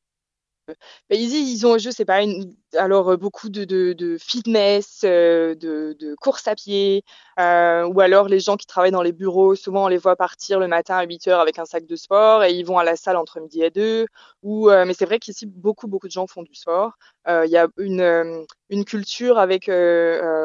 ils, 1.11 1.67
ont, 1.67 1.79
je 1.79 1.91
sais 1.91 2.05
pas, 2.05 2.23
une, 2.23 2.55
alors 2.77 3.11
euh, 3.11 3.17
beaucoup 3.17 3.49
de, 3.49 4.17
fitness, 4.19 5.03
euh, 5.05 5.55
de, 5.55 5.97
de, 5.99 6.15
course 6.17 6.47
à 6.49 6.55
pied, 6.55 7.05
euh, 7.39 7.85
ou 7.85 8.01
alors 8.01 8.29
les 8.29 8.41
gens 8.41 8.57
qui 8.57 8.67
travaillent 8.67 8.91
dans 8.91 9.03
les 9.03 9.13
bureaux, 9.13 9.55
souvent 9.55 9.85
on 9.85 9.89
les 9.89 9.97
voit 9.99 10.17
partir 10.17 10.59
le 10.61 10.69
matin 10.69 10.97
à 10.97 11.05
8 11.05 11.29
heures 11.29 11.41
avec 11.41 11.59
un 11.59 11.65
sac 11.65 11.87
de 11.87 11.97
sport 11.97 12.45
et 12.45 12.53
ils 12.53 12.65
vont 12.65 12.79
à 12.79 12.85
la 12.85 12.97
salle 12.97 13.17
entre 13.17 13.41
midi 13.41 13.63
et 13.63 13.71
deux. 13.71 14.07
Ou, 14.43 14.71
mais 14.71 14.95
c'est 14.95 15.07
vrai 15.07 15.19
qu'ici 15.19 15.47
beaucoup 15.47 15.89
beaucoup 15.89 16.07
de 16.07 16.13
gens 16.13 16.27
font 16.27 16.43
du 16.43 16.55
sport. 16.55 16.93
Il 17.29 17.51
y 17.51 17.57
a 17.57 17.69
une, 17.79 18.45
une 18.71 18.85
culture 18.85 19.39
avec, 19.39 19.67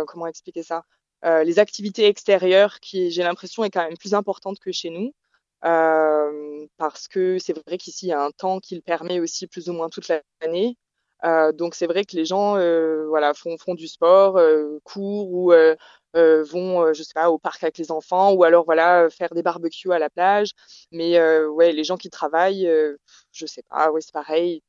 comment 0.07 0.27
expliquer 0.27 0.63
ça, 0.63 0.83
les 1.23 1.59
activités 1.59 2.05
extérieures 2.07 2.79
qui, 2.79 3.11
j'ai 3.11 3.23
l'impression, 3.23 3.63
est 3.63 3.69
quand 3.69 3.83
même 3.83 3.97
plus 3.97 4.13
importante 4.13 4.59
que 4.59 4.71
chez 4.71 4.89
nous. 4.89 5.13
Euh, 5.63 6.67
parce 6.77 7.07
que 7.07 7.39
c'est 7.39 7.53
vrai 7.65 7.77
qu'ici 7.77 8.07
il 8.07 8.09
y 8.09 8.13
a 8.13 8.21
un 8.23 8.31
temps 8.31 8.59
qui 8.59 8.75
le 8.75 8.81
permet 8.81 9.19
aussi 9.19 9.47
plus 9.47 9.69
ou 9.69 9.73
moins 9.73 9.89
toute 9.89 10.07
l'année. 10.41 10.77
Euh, 11.23 11.51
donc 11.53 11.73
c'est 11.75 11.87
vrai 11.87 12.03
que 12.05 12.15
les 12.15 12.25
gens 12.25 12.57
euh, 12.57 13.07
voilà 13.07 13.33
font, 13.33 13.57
font 13.57 13.73
du 13.73 13.87
sport, 13.87 14.37
euh, 14.37 14.79
courent 14.83 15.31
ou 15.31 15.53
euh, 15.53 15.75
euh, 16.15 16.43
vont 16.43 16.93
je 16.93 17.01
sais 17.03 17.13
pas 17.15 17.31
au 17.31 17.39
parc 17.39 17.63
avec 17.63 17.77
les 17.77 17.91
enfants 17.91 18.33
ou 18.33 18.43
alors 18.43 18.65
voilà 18.65 19.09
faire 19.09 19.29
des 19.33 19.41
barbecues 19.43 19.91
à 19.93 19.99
la 19.99 20.09
plage. 20.09 20.49
Mais 20.91 21.19
ouais 21.47 21.71
les 21.71 21.83
gens 21.83 21.97
qui 21.97 22.09
travaillent, 22.09 22.69
je 23.31 23.45
sais 23.45 23.63
pas, 23.69 23.91
ouais 23.91 24.01
c'est 24.01 24.13
pareil. 24.13 24.61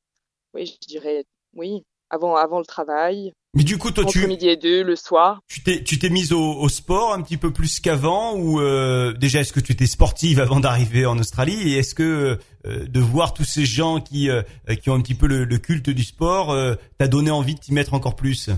Oui 0.54 0.66
je 0.66 0.86
dirais 0.88 1.24
oui 1.54 1.84
avant 2.10 2.36
avant 2.36 2.58
le 2.60 2.66
travail. 2.66 3.32
Mais 3.56 3.64
du 3.64 3.78
coup, 3.78 3.90
toi, 3.90 4.04
Entre 4.04 4.12
tu 4.12 4.26
midi 4.26 4.48
et 4.48 4.56
deux 4.56 4.82
le 4.82 4.96
soir. 4.96 5.40
Tu 5.48 5.62
t'es 5.62 5.82
tu 5.82 5.98
t'es 5.98 6.10
mise 6.10 6.34
au, 6.34 6.42
au, 6.42 6.68
sport 6.68 7.14
un 7.14 7.22
petit 7.22 7.38
peu 7.38 7.54
plus 7.54 7.80
qu'avant 7.80 8.34
ou 8.36 8.60
euh, 8.60 9.14
déjà 9.14 9.40
est-ce 9.40 9.54
que 9.54 9.60
tu 9.60 9.72
étais 9.72 9.86
sportive 9.86 10.40
avant 10.40 10.60
d'arriver 10.60 11.06
en 11.06 11.18
Australie 11.18 11.72
et 11.72 11.78
est-ce 11.78 11.94
que 11.94 12.38
euh, 12.66 12.86
de 12.86 13.00
voir 13.00 13.32
tous 13.32 13.44
ces 13.44 13.64
gens 13.64 14.02
qui 14.02 14.28
euh, 14.28 14.42
qui 14.82 14.90
ont 14.90 14.94
un 14.94 15.00
petit 15.00 15.14
peu 15.14 15.26
le, 15.26 15.44
le 15.44 15.56
culte 15.56 15.88
du 15.88 16.04
sport 16.04 16.50
euh, 16.50 16.74
t'a 16.98 17.08
donné 17.08 17.30
envie 17.30 17.54
de 17.54 17.60
t'y 17.60 17.72
mettre 17.72 17.94
encore 17.94 18.14
plus? 18.14 18.50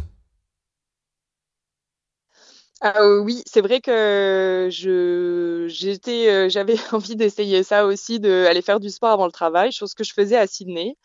Euh, 2.84 3.20
oui, 3.20 3.44
c'est 3.46 3.60
vrai 3.60 3.80
que 3.80 4.68
je 4.72 5.66
j'étais 5.68 6.50
j'avais 6.50 6.76
envie 6.90 7.14
d'essayer 7.14 7.62
ça 7.62 7.86
aussi 7.86 8.18
de 8.18 8.46
aller 8.50 8.62
faire 8.62 8.80
du 8.80 8.90
sport 8.90 9.10
avant 9.10 9.26
le 9.26 9.32
travail, 9.32 9.70
chose 9.70 9.94
que 9.94 10.02
je 10.02 10.12
faisais 10.12 10.36
à 10.36 10.48
Sydney 10.48 10.96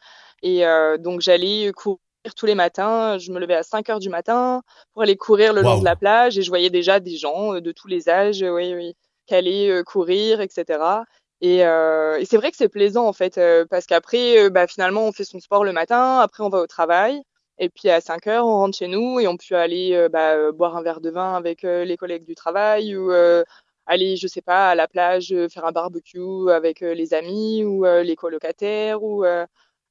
et 0.41 0.63
donc 0.99 1.21
j'allais 1.21 1.71
courir 1.73 1.99
tous 2.31 2.45
les 2.45 2.55
matins. 2.55 3.17
Je 3.17 3.31
me 3.31 3.39
levais 3.39 3.55
à 3.55 3.63
5 3.63 3.89
heures 3.89 3.99
du 3.99 4.09
matin 4.09 4.61
pour 4.93 5.01
aller 5.03 5.17
courir 5.17 5.53
le 5.53 5.61
long 5.61 5.79
de 5.79 5.85
la 5.85 5.95
plage 5.95 6.37
et 6.37 6.41
je 6.41 6.49
voyais 6.49 6.69
déjà 6.69 6.99
des 6.99 7.17
gens 7.17 7.55
euh, 7.55 7.61
de 7.61 7.71
tous 7.71 7.87
les 7.87 8.09
âges, 8.09 8.43
euh, 8.43 8.55
oui, 8.55 8.73
oui, 8.73 8.95
qui 9.27 9.35
allaient 9.35 9.69
euh, 9.69 9.83
courir, 9.83 10.41
etc. 10.41 10.79
Et, 11.41 11.65
euh, 11.65 12.17
et 12.19 12.25
c'est 12.25 12.37
vrai 12.37 12.51
que 12.51 12.57
c'est 12.57 12.69
plaisant 12.69 13.05
en 13.05 13.13
fait, 13.13 13.39
parce 13.69 13.85
qu'après, 13.85 14.49
bah, 14.49 14.65
finalement, 14.67 15.07
on 15.07 15.11
fait 15.11 15.25
son 15.25 15.39
sport 15.39 15.65
le 15.65 15.73
matin, 15.73 16.19
après 16.19 16.43
on 16.43 16.49
va 16.49 16.59
au 16.59 16.67
travail, 16.67 17.21
et 17.57 17.69
puis 17.69 17.89
à 17.89 17.99
5 17.99 18.27
heures, 18.27 18.45
on 18.45 18.57
rentre 18.59 18.77
chez 18.77 18.87
nous 18.87 19.19
et 19.19 19.27
on 19.27 19.35
peut 19.35 19.55
aller 19.55 20.07
bah, 20.09 20.53
boire 20.53 20.77
un 20.77 20.81
verre 20.81 21.01
de 21.01 21.09
vin 21.09 21.35
avec 21.35 21.63
les 21.63 21.97
collègues 21.97 22.23
du 22.25 22.33
travail 22.35 22.95
ou 22.95 23.11
aller, 23.85 24.15
je 24.15 24.27
sais 24.27 24.41
pas, 24.41 24.69
à 24.69 24.75
la 24.75 24.87
plage 24.87 25.35
faire 25.51 25.65
un 25.65 25.73
barbecue 25.73 26.49
avec 26.49 26.79
les 26.79 27.13
amis 27.13 27.65
ou 27.65 27.83
les 27.83 28.15
colocataires 28.15 29.03
ou 29.03 29.25
euh, 29.25 29.45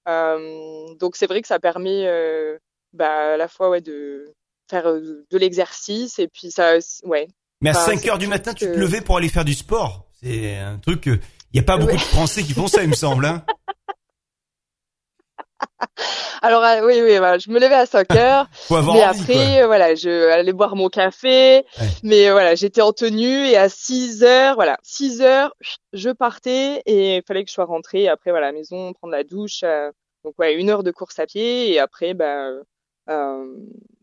donc 0.06 1.16
c'est 1.16 1.26
vrai 1.26 1.42
que 1.42 1.49
ça 1.49 1.59
permet 1.59 2.06
euh, 2.06 2.59
bah, 2.92 3.35
à 3.35 3.37
la 3.37 3.49
fois 3.49 3.71
ouais, 3.71 3.80
de 3.80 4.35
faire 4.71 4.88
euh, 4.88 5.26
de 5.30 5.38
l'exercice 5.38 6.18
et 6.18 6.28
puis 6.28 6.50
ça, 6.50 6.75
ouais. 7.04 7.28
Mais 7.61 7.71
à 7.71 7.75
5 7.75 8.06
heures 8.09 8.18
du 8.18 8.26
matin, 8.26 8.54
tu 8.54 8.66
te 8.66 8.76
levais 8.76 9.00
pour 9.00 9.16
aller 9.16 9.28
faire 9.28 9.44
du 9.44 9.54
sport. 9.54 10.06
C'est 10.21 10.56
un 10.59 10.78
truc. 10.78 11.06
Il 11.06 11.21
n'y 11.54 11.61
a 11.61 11.64
pas 11.64 11.76
beaucoup 11.76 11.97
de 11.97 12.00
Français 12.00 12.42
qui 12.42 12.54
font 12.54 12.66
ça, 12.66 12.82
il 12.82 12.88
me 12.88 12.94
semble. 12.94 13.25
Hein. 13.25 13.44
Alors 16.42 16.62
oui, 16.85 17.00
oui, 17.02 17.19
voilà, 17.19 17.38
je 17.38 17.50
me 17.50 17.61
levais 17.61 17.75
à 17.75 17.87
5 17.87 18.11
heures. 18.16 18.47
mais 18.71 19.02
après, 19.02 19.66
voilà, 19.66 19.95
je 19.95 20.31
allais 20.31 20.52
boire 20.52 20.76
mon 20.76 20.88
café. 20.88 21.64
Mais 22.02 22.31
voilà, 22.31 22.54
j'étais 22.54 22.83
en 22.83 22.92
tenue 22.92 23.47
et 23.47 23.57
à 23.57 23.69
6 23.69 24.25
heures, 24.25 24.54
voilà, 24.54 24.78
6 24.83 25.23
heures, 25.23 25.54
je 25.92 26.11
partais 26.11 26.83
et 26.87 27.16
il 27.16 27.23
fallait 27.23 27.45
que 27.45 27.50
je 27.50 27.54
sois 27.54 27.64
rentrée. 27.64 28.09
Après, 28.09 28.31
voilà, 28.31 28.49
à 28.49 28.52
la 28.52 28.59
maison, 28.59 28.92
prendre 28.92 29.12
la 29.12 29.25
douche. 29.25 29.62
donc 30.25 30.35
ouais, 30.38 30.54
une 30.54 30.71
heure 30.71 30.83
de 30.83 30.90
course 30.90 31.19
à 31.19 31.26
pied 31.26 31.73
et 31.73 31.78
après, 31.78 32.14
bah, 32.14 32.49
euh, 33.09 33.45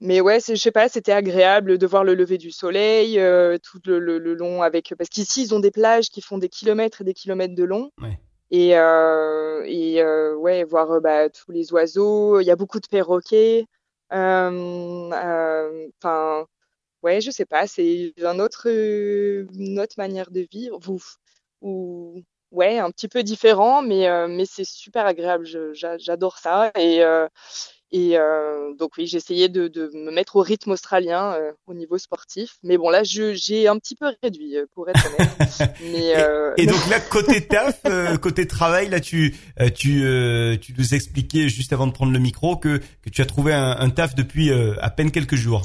mais 0.01 0.20
ouais, 0.22 0.39
je 0.46 0.56
sais 0.56 0.72
pas, 0.72 0.89
c'était 0.89 1.12
agréable 1.12 1.78
de 1.78 1.88
voir 1.88 2.04
le 2.04 2.16
lever 2.16 2.38
du 2.38 2.51
soleil 2.51 3.20
euh, 3.20 3.58
tout 3.62 3.80
le, 3.86 4.00
le, 4.00 4.18
le, 4.18 4.34
long 4.34 4.62
avec 4.62 4.94
parce 4.98 5.10
qu'ici 5.10 5.44
ils 5.44 5.56
ont 5.56 5.60
des 5.60 5.72
plages 5.72 6.10
qui 6.10 6.22
font 6.22 6.38
des 6.38 6.50
kilomètres 6.50 7.01
et 7.01 7.04
des 7.06 7.13
kilomètres 7.13 7.56
de 7.56 7.63
long. 7.63 7.92
Ouais 8.01 8.20
et, 8.51 8.77
euh, 8.77 9.63
et 9.65 10.01
euh, 10.01 10.36
ouais 10.36 10.63
voir 10.63 10.91
euh, 10.94 11.00
bah, 11.00 11.29
tous 11.29 11.51
les 11.51 11.72
oiseaux. 11.74 12.39
Il 12.41 12.46
y 12.46 12.51
a 12.51 12.56
beaucoup 12.56 12.79
de 12.79 12.88
perroquets. 12.88 13.65
Enfin 14.12 15.20
ouais 17.03 17.22
je 17.22 17.29
sais 17.32 17.46
pas 17.46 17.68
c'est 17.68 18.13
un 18.24 18.39
autre 18.39 18.68
une 18.70 19.79
autre 19.79 19.96
manière 19.98 20.32
de 20.32 20.41
vivre 20.51 20.79
ou, 20.89 21.00
ou 21.62 22.24
ouais 22.51 22.79
un 22.79 22.89
petit 22.91 23.08
peu 23.08 23.22
différent 23.24 23.82
mais 23.84 24.08
mais 24.29 24.46
c'est 24.46 24.65
super 24.65 25.06
agréable. 25.06 25.46
J'adore 26.00 26.38
ça. 26.39 26.72
Et 26.77 27.03
Et 27.91 28.17
euh, 28.17 28.74
donc 28.75 28.91
oui, 28.98 29.08
j'essayais 29.08 29.50
de, 29.50 29.67
de 29.67 29.89
me 29.96 30.12
mettre 30.12 30.36
au 30.36 30.41
rythme 30.41 30.72
australien 30.72 31.34
euh, 31.34 31.51
au 31.65 31.74
niveau 31.74 31.98
sportif. 31.98 32.58
Mais 32.62 32.77
bon, 32.77 32.89
là, 32.89 33.01
j'ai 33.03 33.67
un 33.67 33.79
petit 33.79 33.96
peu 33.96 34.05
réduit, 34.22 34.58
euh, 34.58 34.65
pour 34.75 34.88
être 34.89 35.03
honnête. 35.08 35.72
Mais, 35.91 36.15
euh... 36.15 36.53
et, 36.58 36.67
donc 36.67 36.88
là, 36.89 37.00
côté 37.00 37.48
taf, 37.48 37.81
côté 38.22 38.46
travail, 38.46 38.89
là, 38.89 39.00
tu, 39.00 39.36
tu, 39.75 40.03
tu 40.62 40.74
nous 40.77 40.93
expliquais 40.93 41.50
juste 41.50 41.74
avant 41.74 41.88
de 41.88 41.91
prendre 41.91 42.12
le 42.12 42.19
micro 42.19 42.58
que, 42.58 42.77
que 42.77 43.10
tu 43.10 43.22
as 43.22 43.25
trouvé 43.25 43.53
un, 43.53 43.72
un 43.72 43.89
taf 43.89 44.13
depuis 44.13 44.51
à 44.51 44.89
peine 44.91 45.12
quelques 45.12 45.36
jours. 45.36 45.63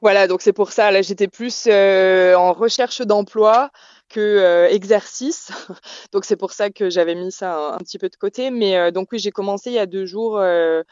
Voilà, 0.00 0.28
donc 0.28 0.42
c'est 0.42 0.52
pour 0.52 0.70
ça. 0.70 0.92
Là, 0.92 1.02
j'étais 1.02 1.28
plus 1.28 1.66
en 1.66 2.52
recherche 2.52 3.02
d'emploi 3.02 3.70
que 4.08 4.20
euh, 4.20 4.68
exercice. 4.68 5.50
donc 6.12 6.24
c'est 6.24 6.36
pour 6.36 6.52
ça 6.52 6.70
que 6.70 6.90
j'avais 6.90 7.14
mis 7.14 7.32
ça 7.32 7.74
un, 7.74 7.78
petit 7.78 7.98
peu 7.98 8.08
de 8.08 8.16
côté. 8.16 8.50
Mais 8.50 8.76
euh, 8.76 8.90
donc 8.90 9.08
oui, 9.12 9.18
j'ai 9.18 9.30
commencé 9.30 9.70
il 9.70 9.74
y 9.74 9.78
a 9.78 9.86
deux 9.86 10.06
jours 10.06 10.38
euh, 10.38 10.82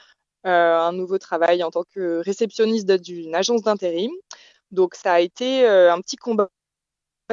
un 0.45 0.93
nouveau 0.93 1.19
travail 1.19 1.63
en 1.63 1.71
tant 1.71 1.85
que 1.95 2.21
réceptionniste 2.25 2.91
d'une 2.91 3.35
agence 3.35 3.63
d'intérim. 3.63 4.11
Donc 4.71 4.95
ça 4.95 5.15
a 5.15 5.21
été 5.21 5.67
un 5.67 6.01
petit 6.01 6.17
combat 6.17 6.49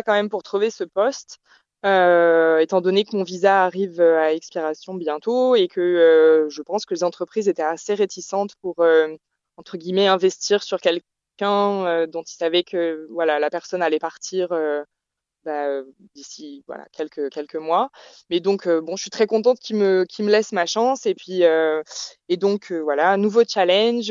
quand 0.06 0.14
même 0.14 0.30
pour 0.30 0.44
trouver 0.44 0.70
ce 0.70 0.84
poste. 0.84 1.40
Étant 1.84 2.82
donné 2.82 3.04
que 3.04 3.16
mon 3.18 3.24
visa 3.24 3.66
arrive 3.66 4.00
à 4.00 4.34
expiration 4.34 4.94
bientôt 4.94 5.56
et 5.56 5.68
que 5.68 6.48
je 6.50 6.62
pense 6.62 6.86
que 6.86 6.94
les 6.94 7.04
entreprises 7.04 7.50
étaient 7.50 7.64
assez 7.64 7.96
réticentes 7.96 8.56
pour 8.62 8.76
entre 9.58 9.78
guillemets 9.78 10.08
investir 10.08 10.64
sur 10.64 10.80
quelqu'un 10.80 12.08
dont 12.08 12.24
ils 12.24 12.36
savaient 12.38 12.64
que 12.64 13.08
voilà 13.12 13.40
la 13.40 13.50
personne 13.50 13.82
allait 13.82 14.00
partir 14.00 14.54
bah, 15.46 15.68
euh, 15.68 15.84
d'ici 16.16 16.64
voilà 16.68 16.86
quelques 16.92 17.30
quelques 17.30 17.56
mois. 17.56 17.90
Mais 18.30 18.40
donc 18.40 18.68
euh, 18.68 18.82
bon, 18.82 18.96
je 18.96 19.02
suis 19.04 19.10
très 19.12 19.28
contente 19.28 19.60
qu'il 19.60 19.76
me 19.78 20.06
qu'il 20.06 20.26
me 20.26 20.32
laisse 20.32 20.52
ma 20.52 20.66
chance 20.66 21.06
et 21.06 21.16
puis 21.16 21.44
euh, 21.44 21.84
et 22.30 22.38
donc 22.38 22.72
voilà 22.72 23.18
nouveau 23.18 23.44
challenge. 23.48 24.10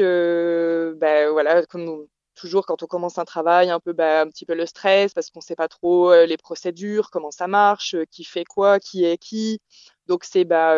bah, 0.99 1.31
voilà 1.31 1.65
comme 1.67 2.07
toujours 2.35 2.67
quand 2.67 2.83
on 2.83 2.87
commence 2.87 3.19
un 3.19 3.25
travail, 3.25 3.71
un 3.71 3.81
peu 3.81 3.93
bah, 3.93 4.23
un 4.23 4.29
petit 4.29 4.47
peu 4.47 4.55
le 4.55 4.67
stress 4.67 5.13
parce 5.15 5.31
qu'on 5.31 5.41
sait 5.41 5.57
pas 5.57 5.69
trop 5.69 6.13
les 6.25 6.37
procédures, 6.37 7.11
comment 7.11 7.31
ça 7.31 7.49
marche, 7.49 7.97
qui 8.11 8.25
fait 8.25 8.45
quoi, 8.45 8.81
qui 8.81 9.05
est 9.05 9.19
qui. 9.19 9.61
Donc 10.07 10.25
c'est 10.25 10.45
bah 10.45 10.77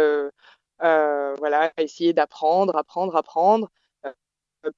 voilà 0.81 1.73
essayer 1.79 2.13
d'apprendre, 2.13 2.77
apprendre, 2.77 3.17
apprendre 3.17 3.71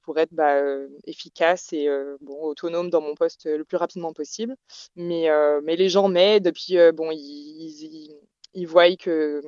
pour 0.01 0.17
être 0.19 0.33
bah, 0.33 0.55
euh, 0.55 0.87
efficace 1.05 1.73
et 1.73 1.87
euh, 1.87 2.17
autonome 2.27 2.89
dans 2.89 3.01
mon 3.01 3.15
poste 3.15 3.45
le 3.45 3.63
plus 3.63 3.77
rapidement 3.77 4.13
possible. 4.13 4.55
Mais, 4.95 5.29
euh, 5.29 5.61
les 5.61 5.89
gens 5.89 6.07
m'aident, 6.07 6.51
puis 6.53 6.77
bon, 6.93 7.11
ils, 7.11 8.65
voient 8.65 8.95
que 8.95 9.41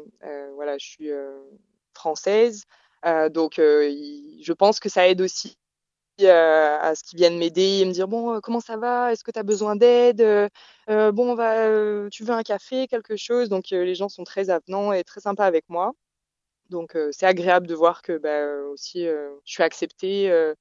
voilà, 0.55 0.77
je 0.77 0.85
suis 0.85 1.09
française. 1.93 2.63
donc, 3.31 3.55
je 3.57 4.53
pense 4.53 4.79
que 4.79 4.89
ça 4.89 5.07
aide 5.07 5.21
aussi 5.21 5.57
à 6.19 6.93
ce 6.95 7.03
qu'ils 7.03 7.17
viennent 7.17 7.37
m'aider 7.37 7.79
et 7.81 7.85
me 7.85 7.91
dire 7.91 8.07
bon 8.07 8.41
comment 8.41 8.59
ça 8.59 8.77
va? 8.77 9.11
Est-ce 9.13 9.23
que 9.23 9.31
tu 9.31 9.39
as 9.39 9.43
besoin 9.43 9.75
d'aide? 9.75 10.21
Bon 10.87 11.31
on 11.31 11.35
va 11.35 12.09
tu 12.09 12.23
veux 12.23 12.33
un 12.33 12.43
café 12.43 12.87
quelque 12.87 13.15
chose? 13.15 13.49
Donc 13.49 13.69
les 13.69 13.95
gens 13.95 14.09
sont 14.09 14.23
très 14.23 14.49
avenants 14.49 14.91
et 14.93 15.03
très 15.03 15.21
sympas 15.21 15.45
avec 15.45 15.65
moi 15.69 15.93
donc 16.69 16.95
euh, 16.95 17.09
c'est 17.11 17.25
agréable 17.25 17.67
de 17.67 17.75
voir 17.75 18.01
que 18.01 18.17
bah, 18.17 18.45
aussi 18.71 19.07
euh, 19.07 19.29
je 19.45 19.53
suis 19.53 19.63
acceptée 19.63 20.29
euh, 20.29 20.53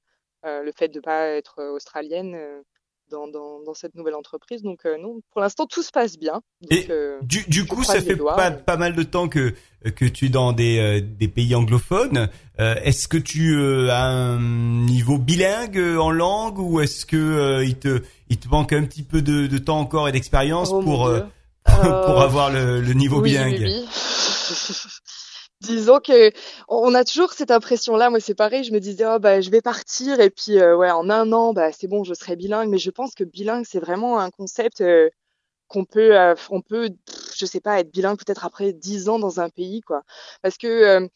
le 0.43 0.71
fait 0.71 0.87
de 0.87 0.97
ne 0.97 1.01
pas 1.01 1.27
être 1.27 1.61
australienne. 1.63 2.37
Dans, 3.09 3.25
dans, 3.25 3.63
dans, 3.63 3.73
cette 3.73 3.95
nouvelle 3.95 4.15
entreprise. 4.15 4.63
Donc 4.63 4.83
non, 4.83 5.21
pour 5.31 5.39
l'instant 5.39 5.65
tout 5.65 5.81
se 5.81 5.91
passe 5.91 6.17
bien. 6.17 6.41
Donc, 6.59 6.73
Et 6.73 6.89
du, 7.21 7.45
du 7.47 7.65
coup, 7.65 7.81
ça 7.85 8.01
fait 8.01 8.17
pas, 8.17 8.51
pas, 8.51 8.75
mal 8.75 8.95
de 8.95 9.03
temps 9.03 9.29
que 9.29 9.53
que 9.95 10.03
tu 10.03 10.25
es 10.25 10.27
dans 10.27 10.51
des, 10.51 10.99
des 10.99 11.29
pays 11.29 11.55
anglophones. 11.55 12.27
est-ce 12.57 13.07
que 13.07 13.15
tu 13.15 13.57
as 13.89 14.03
un 14.07 14.41
niveau 14.41 15.19
bilingue 15.19 15.97
en 15.97 16.11
langue 16.11 16.59
ou 16.59 16.81
est-ce 16.81 17.05
que 17.05 17.63
il 17.63 17.79
te 17.79 18.01
il 18.27 18.39
te 18.39 18.49
manque 18.49 18.73
un 18.73 18.83
petit 18.83 19.03
peu 19.03 19.21
de, 19.21 19.47
de 19.47 19.57
temps 19.57 19.79
encore 19.79 20.09
et 20.09 20.11
d'expérience 20.11 20.71
oh 20.73 20.81
pour 20.81 21.09
pour 21.63 22.21
avoir 22.21 22.51
le, 22.51 22.81
le 22.81 22.91
niveau 22.91 23.21
oui, 23.21 23.29
bilingue? 23.29 23.61
oui, 23.61 23.85
oui. 23.85 24.36
Disons 25.67 25.99
que 25.99 26.31
on 26.67 26.93
a 26.95 27.03
toujours 27.03 27.33
cette 27.33 27.51
impression-là. 27.51 28.09
Moi, 28.09 28.19
c'est 28.19 28.35
pareil. 28.35 28.63
Je 28.63 28.71
me 28.73 28.79
disais, 28.79 29.05
oh, 29.07 29.19
bah, 29.19 29.41
je 29.41 29.49
vais 29.49 29.61
partir 29.61 30.19
et 30.19 30.29
puis 30.29 30.59
euh, 30.59 30.75
ouais, 30.75 30.91
en 30.91 31.09
un 31.09 31.31
an, 31.31 31.53
bah, 31.53 31.71
c'est 31.71 31.87
bon, 31.87 32.03
je 32.03 32.13
serai 32.13 32.35
bilingue. 32.35 32.69
Mais 32.69 32.77
je 32.77 32.91
pense 32.91 33.15
que 33.15 33.23
bilingue, 33.23 33.65
c'est 33.67 33.79
vraiment 33.79 34.19
un 34.19 34.31
concept 34.31 34.81
euh, 34.81 35.09
qu'on 35.67 35.85
peut, 35.85 36.17
euh, 36.19 36.35
on 36.49 36.61
peut, 36.61 36.89
je 37.37 37.45
sais 37.45 37.61
pas, 37.61 37.79
être 37.79 37.91
bilingue 37.91 38.17
peut-être 38.17 38.45
après 38.45 38.73
dix 38.73 39.09
ans 39.09 39.19
dans 39.19 39.39
un 39.39 39.49
pays, 39.49 39.81
quoi. 39.81 40.03
Parce 40.41 40.57
que 40.57 41.09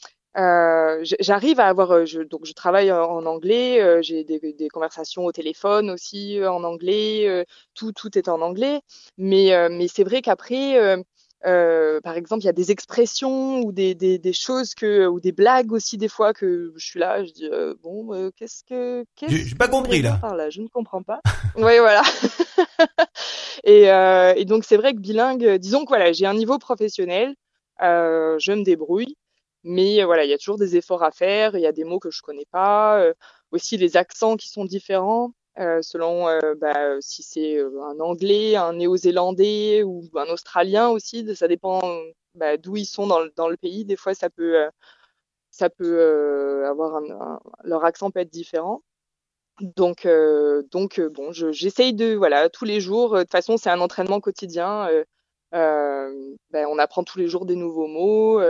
j'arrive 1.20 1.60
à 1.60 1.68
avoir, 1.68 2.06
je, 2.06 2.22
donc 2.22 2.46
je 2.46 2.54
travaille 2.54 2.92
en 2.92 3.26
anglais, 3.26 4.02
j'ai 4.04 4.24
des, 4.24 4.40
des, 4.40 4.70
conversations 4.70 5.26
au 5.26 5.32
téléphone 5.32 5.90
aussi 5.90 6.40
en 6.46 6.64
anglais, 6.64 7.46
tout 7.74 7.92
tout 7.94 8.18
est 8.18 8.30
en 8.30 8.42
anglais. 8.42 8.82
Mais 9.18 9.70
mais 9.70 9.88
c'est 9.88 10.04
vrai 10.04 10.22
qu'après 10.22 11.04
euh, 11.46 12.00
par 12.02 12.16
exemple, 12.18 12.44
il 12.44 12.46
y 12.46 12.50
a 12.50 12.54
des 12.54 12.72
expressions 12.72 13.62
ou 13.62 13.72
des, 13.72 13.96
des, 13.96 14.20
des, 14.20 14.34
choses 14.34 14.76
que 14.76 15.08
ou 15.08 15.20
des 15.20 15.32
blagues 15.32 15.72
aussi 15.72 15.98
des 15.98 16.08
fois 16.08 16.34
que 16.34 16.72
je 16.76 16.86
suis 16.86 17.00
là, 17.00 17.24
je 17.24 17.32
dis 17.32 17.50
euh, 17.52 17.74
bon, 17.82 18.14
euh, 18.14 18.30
qu'est-ce 18.36 18.64
que 18.64 19.04
qu'est-ce 19.16 19.36
J'ai 19.36 19.56
pas 19.56 19.68
compris 19.68 20.02
là. 20.04 20.20
Par 20.22 20.36
là? 20.36 20.52
Je 20.52 20.62
ne 20.62 20.68
comprends 20.68 21.02
pas. 21.02 21.20
oui, 21.56 21.80
voilà. 21.80 22.04
et, 23.64 23.92
euh, 23.92 24.34
et, 24.36 24.46
donc 24.46 24.66
c'est 24.66 24.78
vrai 24.78 24.94
que 24.94 25.00
bilingue, 25.00 25.58
disons 25.58 25.84
que 25.84 25.90
voilà, 25.90 26.12
j'ai 26.12 26.28
un 26.28 26.36
niveau 26.36 26.60
professionnel, 26.60 27.36
je 27.80 28.52
me 28.52 28.64
débrouille, 28.64 29.18
mais 29.64 30.04
voilà, 30.04 30.26
il 30.26 30.30
y 30.30 30.34
a 30.34 30.38
toujours 30.38 30.60
des 30.60 30.76
efforts 30.76 31.04
à 31.04 31.12
faire. 31.12 31.56
Il 31.56 31.62
y 31.62 31.68
a 31.68 31.72
des 31.72 31.86
mots 31.86 32.00
que 32.00 32.12
je 32.12 32.22
connais 32.22 32.48
pas, 32.52 33.04
aussi 33.52 33.78
les 33.78 33.98
accents 33.98 34.38
qui 34.38 34.50
sont 34.50 34.66
différents. 34.66 35.34
Euh, 35.60 35.82
selon 35.82 36.30
euh, 36.30 36.56
bah, 36.56 37.02
si 37.02 37.24
c'est 37.24 37.58
euh, 37.58 37.84
un 37.84 38.00
Anglais, 38.00 38.56
un 38.56 38.72
Néo-Zélandais 38.72 39.84
ou 39.84 40.02
un 40.16 40.32
Australien 40.32 40.90
aussi. 40.90 41.36
Ça 41.36 41.48
dépend 41.48 41.82
bah, 42.36 42.56
d'où 42.56 42.78
ils 42.78 42.86
sont 42.86 43.06
dans 43.06 43.20
le, 43.20 43.34
dans 43.36 43.50
le, 43.50 43.58
pays. 43.58 43.84
Des 43.84 43.98
fois, 43.98 44.14
ça 44.14 44.30
peut, 44.30 44.56
ça 45.50 45.70
peut 45.70 46.66
avoir 46.66 46.96
un, 46.96 47.40
leur 47.64 47.84
accent 47.84 48.12
peut 48.12 48.22
être 48.22 48.32
différent. 48.32 48.82
Donc, 49.60 50.08
donc 50.72 51.02
bon, 51.02 51.32
j'essaye 51.32 51.94
de 51.94 52.16
voilà 52.16 52.50
tous 52.50 52.66
les 52.66 52.80
jours. 52.80 53.16
De 53.16 53.22
toute 53.22 53.32
façon, 53.32 53.58
c'est 53.58 53.70
un 53.70 53.82
entraînement 53.82 54.22
quotidien. 54.22 54.88
Ben, 55.52 56.66
on 56.70 56.80
apprend 56.80 57.04
tous 57.04 57.20
les 57.20 57.28
jours 57.28 57.46
des 57.46 57.58
nouveaux 57.58 57.88
mots. 57.88 58.42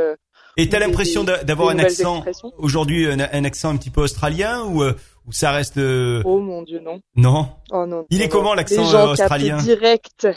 Et 0.57 0.69
t'as 0.69 0.79
l'impression 0.79 1.23
d'avoir 1.23 1.69
un 1.69 1.79
accent 1.79 2.23
aujourd'hui, 2.57 3.07
un, 3.07 3.19
un, 3.19 3.43
accent 3.43 3.69
un 3.69 3.77
petit 3.77 3.89
peu 3.89 4.01
australien 4.01 4.63
ou 4.65 4.83
ou 5.27 5.31
ça 5.31 5.51
reste 5.51 5.77
euh, 5.77 6.21
Oh 6.25 6.39
mon 6.39 6.63
dieu, 6.63 6.79
non. 6.79 7.01
Non. 7.15 7.49
Oh 7.71 7.85
non. 7.85 8.05
Il 8.09 8.21
est 8.21 8.29
comment 8.29 8.53
l'accent 8.53 8.93
euh, 8.93 9.07
australien 9.11 9.57
direct. 9.57 10.27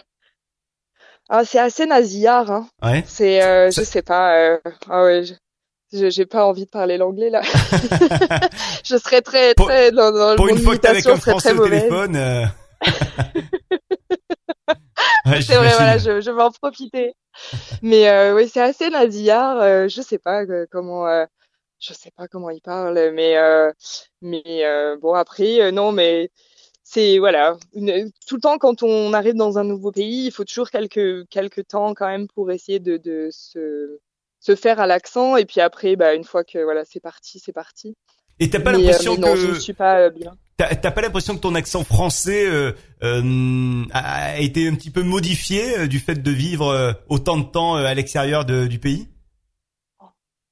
Ah, 1.28 1.44
c'est 1.44 1.58
assez 1.58 1.86
nasillard 1.86 2.50
hein. 2.50 2.68
Ouais. 2.82 3.02
C'est 3.06 3.42
euh, 3.42 3.70
je 3.70 3.82
sais 3.82 4.02
pas 4.02 4.36
euh... 4.36 4.58
ah 4.90 5.04
ouais, 5.04 5.22
je... 5.24 6.10
j'ai 6.10 6.26
pas 6.26 6.44
envie 6.44 6.66
de 6.66 6.70
parler 6.70 6.98
l'anglais 6.98 7.30
là. 7.30 7.40
je 8.84 8.96
serais 8.98 9.22
très 9.22 9.54
très 9.54 9.90
dans, 9.90 10.12
dans 10.12 10.36
Pour 10.36 10.48
une 10.48 10.58
fois 10.58 10.76
que 10.76 10.86
avec 10.86 11.06
un 11.06 11.16
français 11.16 11.52
au 11.54 11.64
téléphone. 11.64 12.16
Euh... 12.16 12.44
ouais, 15.26 15.40
c'est 15.40 15.56
vrai, 15.56 15.72
voilà, 15.76 15.96
je, 15.96 16.20
je 16.20 16.30
vais 16.30 16.42
en 16.42 16.50
profiter. 16.50 17.14
Mais 17.80 18.08
euh, 18.08 18.34
oui, 18.34 18.48
c'est 18.52 18.60
assez 18.60 18.90
nasillard. 18.90 19.58
Euh, 19.60 19.88
je 19.88 20.02
sais 20.02 20.18
pas 20.18 20.42
comment 20.70 21.06
je 21.86 21.92
sais 21.92 22.10
pas 22.16 22.28
comment 22.28 22.50
il 22.50 22.60
parle, 22.60 23.12
mais 23.12 23.36
euh, 23.36 23.70
mais 24.22 24.64
euh, 24.64 24.96
bon 24.96 25.14
après 25.14 25.60
euh, 25.60 25.70
non, 25.70 25.92
mais 25.92 26.30
c'est 26.82 27.18
voilà 27.18 27.56
une, 27.74 28.10
tout 28.26 28.36
le 28.36 28.40
temps 28.40 28.58
quand 28.58 28.82
on 28.82 29.12
arrive 29.12 29.34
dans 29.34 29.58
un 29.58 29.64
nouveau 29.64 29.92
pays, 29.92 30.26
il 30.26 30.32
faut 30.32 30.44
toujours 30.44 30.70
quelques 30.70 31.28
quelques 31.28 31.66
temps 31.66 31.94
quand 31.94 32.06
même 32.06 32.28
pour 32.28 32.50
essayer 32.50 32.78
de, 32.78 32.96
de 32.96 33.28
se 33.30 33.98
se 34.40 34.56
faire 34.56 34.80
à 34.80 34.86
l'accent 34.86 35.36
et 35.36 35.44
puis 35.44 35.60
après 35.60 35.96
bah 35.96 36.14
une 36.14 36.24
fois 36.24 36.44
que 36.44 36.62
voilà 36.62 36.84
c'est 36.84 37.00
parti 37.00 37.38
c'est 37.38 37.52
parti. 37.52 37.96
Et 38.40 38.50
t'as 38.50 38.60
pas 38.60 38.72
l'impression 38.72 39.16
que 39.16 39.20
non, 39.20 39.36
je 39.36 39.48
ne 39.48 39.54
suis 39.54 39.74
pas 39.74 40.10
bien. 40.10 40.36
T'as 40.56 40.90
pas 40.90 41.00
l'impression 41.00 41.34
que 41.34 41.40
ton 41.40 41.54
accent 41.54 41.82
français 41.84 42.46
euh, 42.46 42.72
euh, 43.02 43.84
a 43.92 44.38
été 44.40 44.68
un 44.68 44.74
petit 44.74 44.90
peu 44.90 45.02
modifié 45.02 45.88
du 45.88 45.98
fait 45.98 46.22
de 46.22 46.30
vivre 46.30 46.96
autant 47.08 47.38
de 47.38 47.44
temps 47.44 47.74
à 47.74 47.92
l'extérieur 47.94 48.44
du 48.44 48.78
pays? 48.78 49.08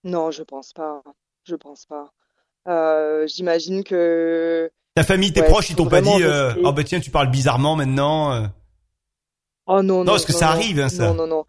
Non, 0.05 0.31
je 0.33 0.42
pense 0.42 0.73
pas 0.73 1.03
je 1.44 1.57
pense 1.57 1.87
pas. 1.87 2.12
Euh, 2.68 3.26
J'imagine 3.26 3.85
que. 3.85 4.70
Ta 4.94 5.05
famille, 5.05 5.33
tes 5.33 5.42
proches, 5.42 5.70
ils 5.70 5.76
t'ont 5.76 5.88
pas 5.88 6.00
dit, 6.00 6.22
euh, 6.22 6.52
oh 6.64 6.72
bah 6.72 6.85
tiens, 6.85 7.00
tu 7.00 7.11
parles 7.11 7.31
bizarrement 7.31 7.76
maintenant. 7.76 8.33
Euh. 8.33 8.46
Oh 9.66 9.83
non, 9.83 9.98
non. 9.98 10.05
Non, 10.05 10.12
parce 10.12 10.26
que 10.26 10.33
ça 10.33 10.50
arrive, 10.50 10.81
hein, 10.81 10.88
ça. 10.88 11.09
Non, 11.09 11.14
non, 11.14 11.26
non. 11.26 11.44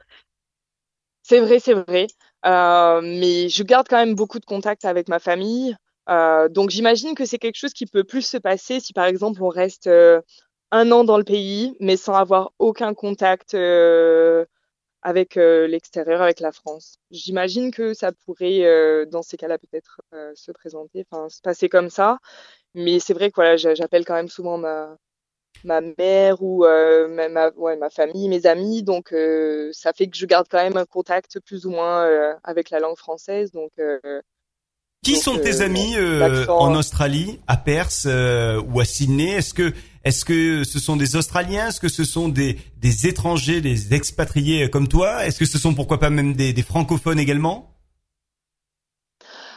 C'est 1.24 1.40
vrai, 1.40 1.60
c'est 1.60 1.74
vrai. 1.74 2.08
Euh, 2.46 3.02
mais 3.02 3.50
je 3.50 3.64
garde 3.64 3.88
quand 3.90 3.98
même 3.98 4.16
beaucoup 4.16 4.40
de 4.40 4.46
contacts 4.46 4.86
avec 4.86 5.08
ma 5.08 5.20
famille. 5.20 5.76
Euh, 6.10 6.50
donc 6.50 6.70
j'imagine 6.70 7.16
que 7.16 7.26
c'est 7.26 7.38
quelque 7.38 7.58
chose 7.58 7.74
qui 7.74 7.86
peut 7.86 8.04
plus 8.04 8.24
se 8.24 8.36
passer 8.36 8.82
si 8.82 8.92
par 8.92 9.06
exemple 9.06 9.42
on 9.42 9.48
reste 9.48 9.88
euh, 9.88 10.20
un 10.72 10.92
an 10.92 11.06
dans 11.06 11.18
le 11.18 11.24
pays 11.24 11.78
mais 11.80 11.96
sans 11.96 12.16
avoir 12.16 12.52
aucun 12.60 12.94
contact 12.94 13.56
avec 15.04 15.36
l'extérieur, 15.36 16.22
avec 16.22 16.40
la 16.40 16.52
France. 16.52 16.98
J'imagine 17.12 17.72
que 17.72 17.94
ça 17.94 18.12
pourrait, 18.26 19.06
dans 19.08 19.22
ces 19.22 19.38
cas-là, 19.38 19.58
peut-être 19.58 20.02
se 20.34 20.52
présenter, 20.52 21.06
enfin 21.10 21.30
se 21.30 21.42
passer 21.42 21.70
comme 21.70 21.90
ça. 21.90 22.18
Mais 22.74 23.00
c'est 23.00 23.14
vrai 23.14 23.30
que 23.30 23.36
voilà, 23.36 23.58
j'appelle 23.58 24.06
quand 24.06 24.16
même 24.16 24.30
souvent 24.30 24.58
ma 24.58 24.98
ma 25.64 25.82
mère 25.82 26.42
ou 26.42 26.66
euh, 26.66 27.08
ma, 27.30 27.50
ouais, 27.52 27.78
ma 27.78 27.90
famille, 27.90 28.28
mes 28.30 28.46
amis. 28.46 28.84
Donc, 28.84 29.14
euh, 29.14 29.70
ça 29.72 29.94
fait 29.94 30.08
que 30.08 30.18
je 30.18 30.26
garde 30.26 30.48
quand 30.50 30.62
même 30.62 30.78
un 30.78 30.86
contact 30.86 31.40
plus 31.40 31.66
ou 31.66 31.72
moins 31.72 32.06
euh, 32.06 32.34
avec 32.44 32.70
la 32.70 32.80
langue 32.80 32.98
française. 32.98 33.52
Donc, 33.52 33.72
qui 35.04 35.16
sont 35.16 35.38
tes 35.38 35.62
amis 35.62 35.96
en 36.48 36.76
Australie, 36.76 37.40
à 37.48 37.58
Perth 37.58 38.06
ou 38.06 38.80
à 38.80 38.86
Sydney? 38.86 39.32
Est-ce 39.32 39.54
que 39.54 39.74
est-ce 40.04 40.26
que 40.26 40.64
ce 40.64 40.80
sont 40.80 40.96
des 40.96 41.16
Australiens? 41.16 41.70
Est-ce 41.70 41.80
que 41.80 41.90
ce 41.90 42.04
sont 42.04 42.30
des, 42.30 42.58
des 42.78 43.08
étrangers, 43.08 43.62
des 43.62 43.94
expatriés 43.94 44.70
comme 44.70 44.88
toi? 44.88 45.26
Est-ce 45.26 45.40
que 45.40 45.46
ce 45.46 45.58
sont 45.58 45.74
pourquoi 45.74 46.00
pas 46.00 46.10
même 46.10 46.34
des, 46.34 46.54
des 46.54 46.64
francophones 46.64 47.20
également? 47.20 47.70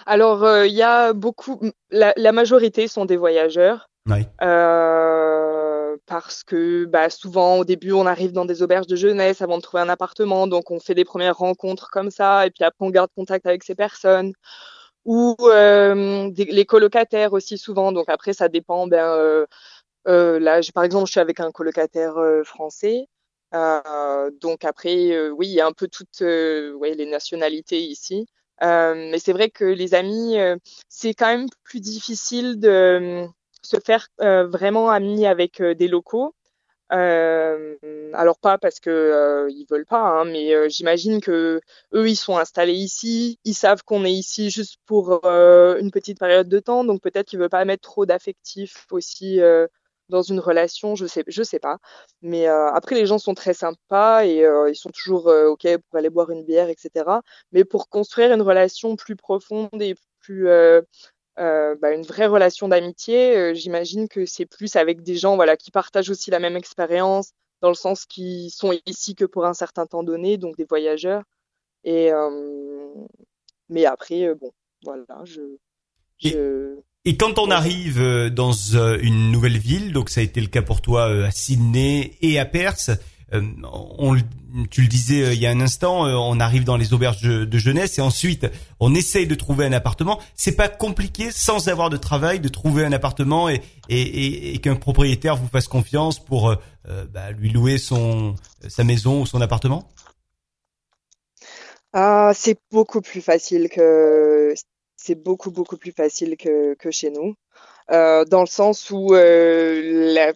Alors, 0.06 0.46
il 0.64 0.72
y 0.72 0.82
a 0.82 1.12
beaucoup, 1.12 1.60
la, 1.90 2.12
la, 2.16 2.30
majorité 2.30 2.86
sont 2.86 3.06
des 3.06 3.16
voyageurs. 3.16 3.88
Oui. 4.08 4.24
Euh, 4.42 5.96
parce 6.06 6.44
que 6.44 6.84
bah, 6.84 7.10
souvent 7.10 7.58
au 7.58 7.64
début 7.64 7.92
on 7.92 8.06
arrive 8.06 8.32
dans 8.32 8.44
des 8.44 8.62
auberges 8.62 8.86
de 8.86 8.96
jeunesse 8.96 9.42
avant 9.42 9.56
de 9.56 9.62
trouver 9.62 9.82
un 9.82 9.88
appartement, 9.88 10.46
donc 10.46 10.70
on 10.70 10.78
fait 10.78 10.94
des 10.94 11.04
premières 11.04 11.36
rencontres 11.36 11.90
comme 11.90 12.10
ça, 12.10 12.46
et 12.46 12.50
puis 12.50 12.64
après 12.64 12.86
on 12.86 12.90
garde 12.90 13.10
contact 13.14 13.46
avec 13.46 13.64
ces 13.64 13.74
personnes. 13.74 14.32
Ou 15.04 15.36
euh, 15.42 16.30
les 16.36 16.64
colocataires 16.64 17.32
aussi 17.32 17.58
souvent, 17.58 17.92
donc 17.92 18.08
après 18.08 18.32
ça 18.32 18.48
dépend. 18.48 18.88
Ben, 18.88 19.46
euh, 20.06 20.36
euh 20.36 20.38
là, 20.38 20.60
par 20.74 20.84
exemple, 20.84 21.06
je 21.06 21.12
suis 21.12 21.20
avec 21.20 21.40
un 21.40 21.52
colocataire 21.52 22.16
euh, 22.18 22.44
français. 22.44 23.08
Euh, 23.54 24.30
donc 24.40 24.64
après, 24.64 25.30
oui, 25.30 25.48
il 25.48 25.54
y 25.54 25.60
a 25.60 25.66
un 25.66 25.72
peu 25.72 25.88
toutes 25.88 26.20
ouais, 26.20 26.94
les 26.94 27.06
nationalités 27.06 27.80
ici. 27.80 28.26
mais 28.60 29.18
c'est 29.18 29.32
vrai 29.32 29.50
que 29.50 29.64
les 29.64 29.94
amis, 29.94 30.36
c'est 30.88 31.14
quand 31.14 31.28
même 31.28 31.48
plus 31.64 31.80
difficile 31.80 32.58
de 32.58 33.28
se 33.66 33.78
faire 33.80 34.08
euh, 34.20 34.46
vraiment 34.46 34.90
amis 34.90 35.26
avec 35.26 35.60
euh, 35.60 35.74
des 35.74 35.88
locaux. 35.88 36.34
Euh, 36.92 37.74
alors 38.12 38.38
pas 38.38 38.58
parce 38.58 38.78
que 38.78 39.48
ils 39.50 39.66
veulent 39.68 39.86
pas, 39.86 40.02
hein, 40.02 40.24
mais 40.24 40.70
j'imagine 40.70 41.20
que 41.20 41.60
eux 41.94 42.08
ils 42.08 42.16
sont 42.16 42.36
installés 42.38 42.74
ici, 42.74 43.40
ils 43.44 43.54
savent 43.54 43.82
qu'on 43.82 44.04
est 44.04 44.12
ici 44.12 44.50
juste 44.50 44.78
pour 44.86 45.24
une 45.24 45.90
petite 45.90 46.20
période 46.20 46.48
de 46.48 46.60
temps, 46.60 46.84
donc 46.84 47.02
peut-être 47.02 47.26
qu'ils 47.26 47.40
veulent 47.40 47.48
pas 47.48 47.64
mettre 47.64 47.82
trop 47.82 48.06
d'affectifs 48.06 48.86
aussi 48.92 49.40
dans 50.08 50.22
une 50.22 50.40
relation, 50.40 50.94
je 50.94 51.06
sais, 51.06 51.24
je 51.26 51.42
sais 51.42 51.58
pas. 51.58 51.78
Mais 52.22 52.46
après 52.46 52.94
les 52.94 53.06
gens 53.06 53.18
sont 53.18 53.34
très 53.34 53.54
sympas 53.54 54.24
et 54.24 54.44
ils 54.68 54.76
sont 54.76 54.90
toujours 54.90 55.26
ok 55.26 55.66
pour 55.78 55.98
aller 55.98 56.10
boire 56.10 56.30
une 56.30 56.44
bière, 56.44 56.68
etc. 56.68 57.04
Mais 57.52 57.64
pour 57.64 57.88
construire 57.88 58.32
une 58.32 58.42
relation 58.42 58.96
plus 58.96 59.16
profonde 59.16 59.80
et 59.80 59.94
plus 60.20 60.48
euh, 61.38 61.74
bah, 61.76 61.92
une 61.92 62.02
vraie 62.02 62.26
relation 62.26 62.68
d'amitié, 62.68 63.36
euh, 63.36 63.54
j'imagine 63.54 64.08
que 64.08 64.24
c'est 64.24 64.46
plus 64.46 64.74
avec 64.76 65.02
des 65.02 65.16
gens 65.16 65.36
voilà 65.36 65.56
qui 65.58 65.70
partagent 65.70 66.08
aussi 66.08 66.30
la 66.30 66.38
même 66.38 66.56
expérience, 66.56 67.32
dans 67.60 67.68
le 67.68 67.74
sens 67.74 68.06
qu'ils 68.06 68.50
sont 68.50 68.72
ici 68.86 69.14
que 69.14 69.26
pour 69.26 69.44
un 69.44 69.52
certain 69.52 69.86
temps 69.86 70.02
donné, 70.02 70.38
donc 70.38 70.56
des 70.56 70.64
voyageurs. 70.64 71.24
Et 71.84 72.10
euh, 72.10 72.90
mais 73.68 73.84
après, 73.84 74.34
bon, 74.34 74.50
voilà, 74.82 75.04
je. 75.24 75.42
je... 76.18 76.76
Et, 77.06 77.16
quand 77.16 77.38
on 77.38 77.50
arrive 77.50 78.30
dans 78.30 78.52
une 78.52 79.30
nouvelle 79.30 79.58
ville, 79.58 79.92
donc 79.92 80.10
ça 80.10 80.20
a 80.20 80.24
été 80.24 80.40
le 80.40 80.48
cas 80.48 80.62
pour 80.62 80.82
toi 80.82 81.26
à 81.26 81.30
Sydney 81.30 82.12
et 82.20 82.38
à 82.38 82.44
euh, 83.34 83.42
on, 83.64 84.16
tu 84.70 84.82
le 84.82 84.86
disais 84.86 85.24
euh, 85.24 85.34
il 85.34 85.40
y 85.40 85.46
a 85.46 85.50
un 85.50 85.60
instant, 85.60 86.06
euh, 86.06 86.14
on 86.14 86.38
arrive 86.38 86.62
dans 86.62 86.76
les 86.76 86.92
auberges 86.92 87.22
de, 87.22 87.58
jeunesse 87.58 87.98
et 87.98 88.00
ensuite 88.00 88.46
on 88.78 88.94
essaye 88.94 89.26
de 89.26 89.34
trouver 89.34 89.64
un 89.64 89.72
appartement. 89.72 90.20
C'est 90.36 90.54
pas 90.54 90.68
compliqué 90.68 91.32
sans 91.32 91.68
avoir 91.68 91.90
de 91.90 91.96
travail 91.96 92.38
de 92.38 92.48
trouver 92.48 92.84
un 92.84 92.92
appartement 92.92 93.48
et, 93.48 94.58
qu'un 94.62 94.76
propriétaire 94.76 95.36
vous 95.36 95.48
fasse 95.48 95.66
confiance 95.68 96.24
pour 96.24 96.54
bah, 97.12 97.30
lui 97.32 97.50
louer 97.50 97.78
son 97.78 98.34
sa 98.68 98.84
maison 98.84 99.22
ou 99.22 99.26
son 99.26 99.40
appartement? 99.40 99.88
Ah, 101.92 102.32
c'est 102.34 102.58
beaucoup 102.70 103.00
plus 103.00 103.22
facile 103.22 103.68
que 103.68 104.54
c'est 104.96 105.14
beaucoup 105.14 105.50
beaucoup 105.50 105.76
plus 105.76 105.92
facile 105.92 106.36
que, 106.36 106.74
que 106.74 106.90
chez 106.90 107.10
nous. 107.10 107.34
Euh, 107.92 108.24
dans 108.24 108.40
le 108.40 108.46
sens 108.46 108.90
où 108.90 109.14
euh, 109.14 110.12
la, 110.12 110.32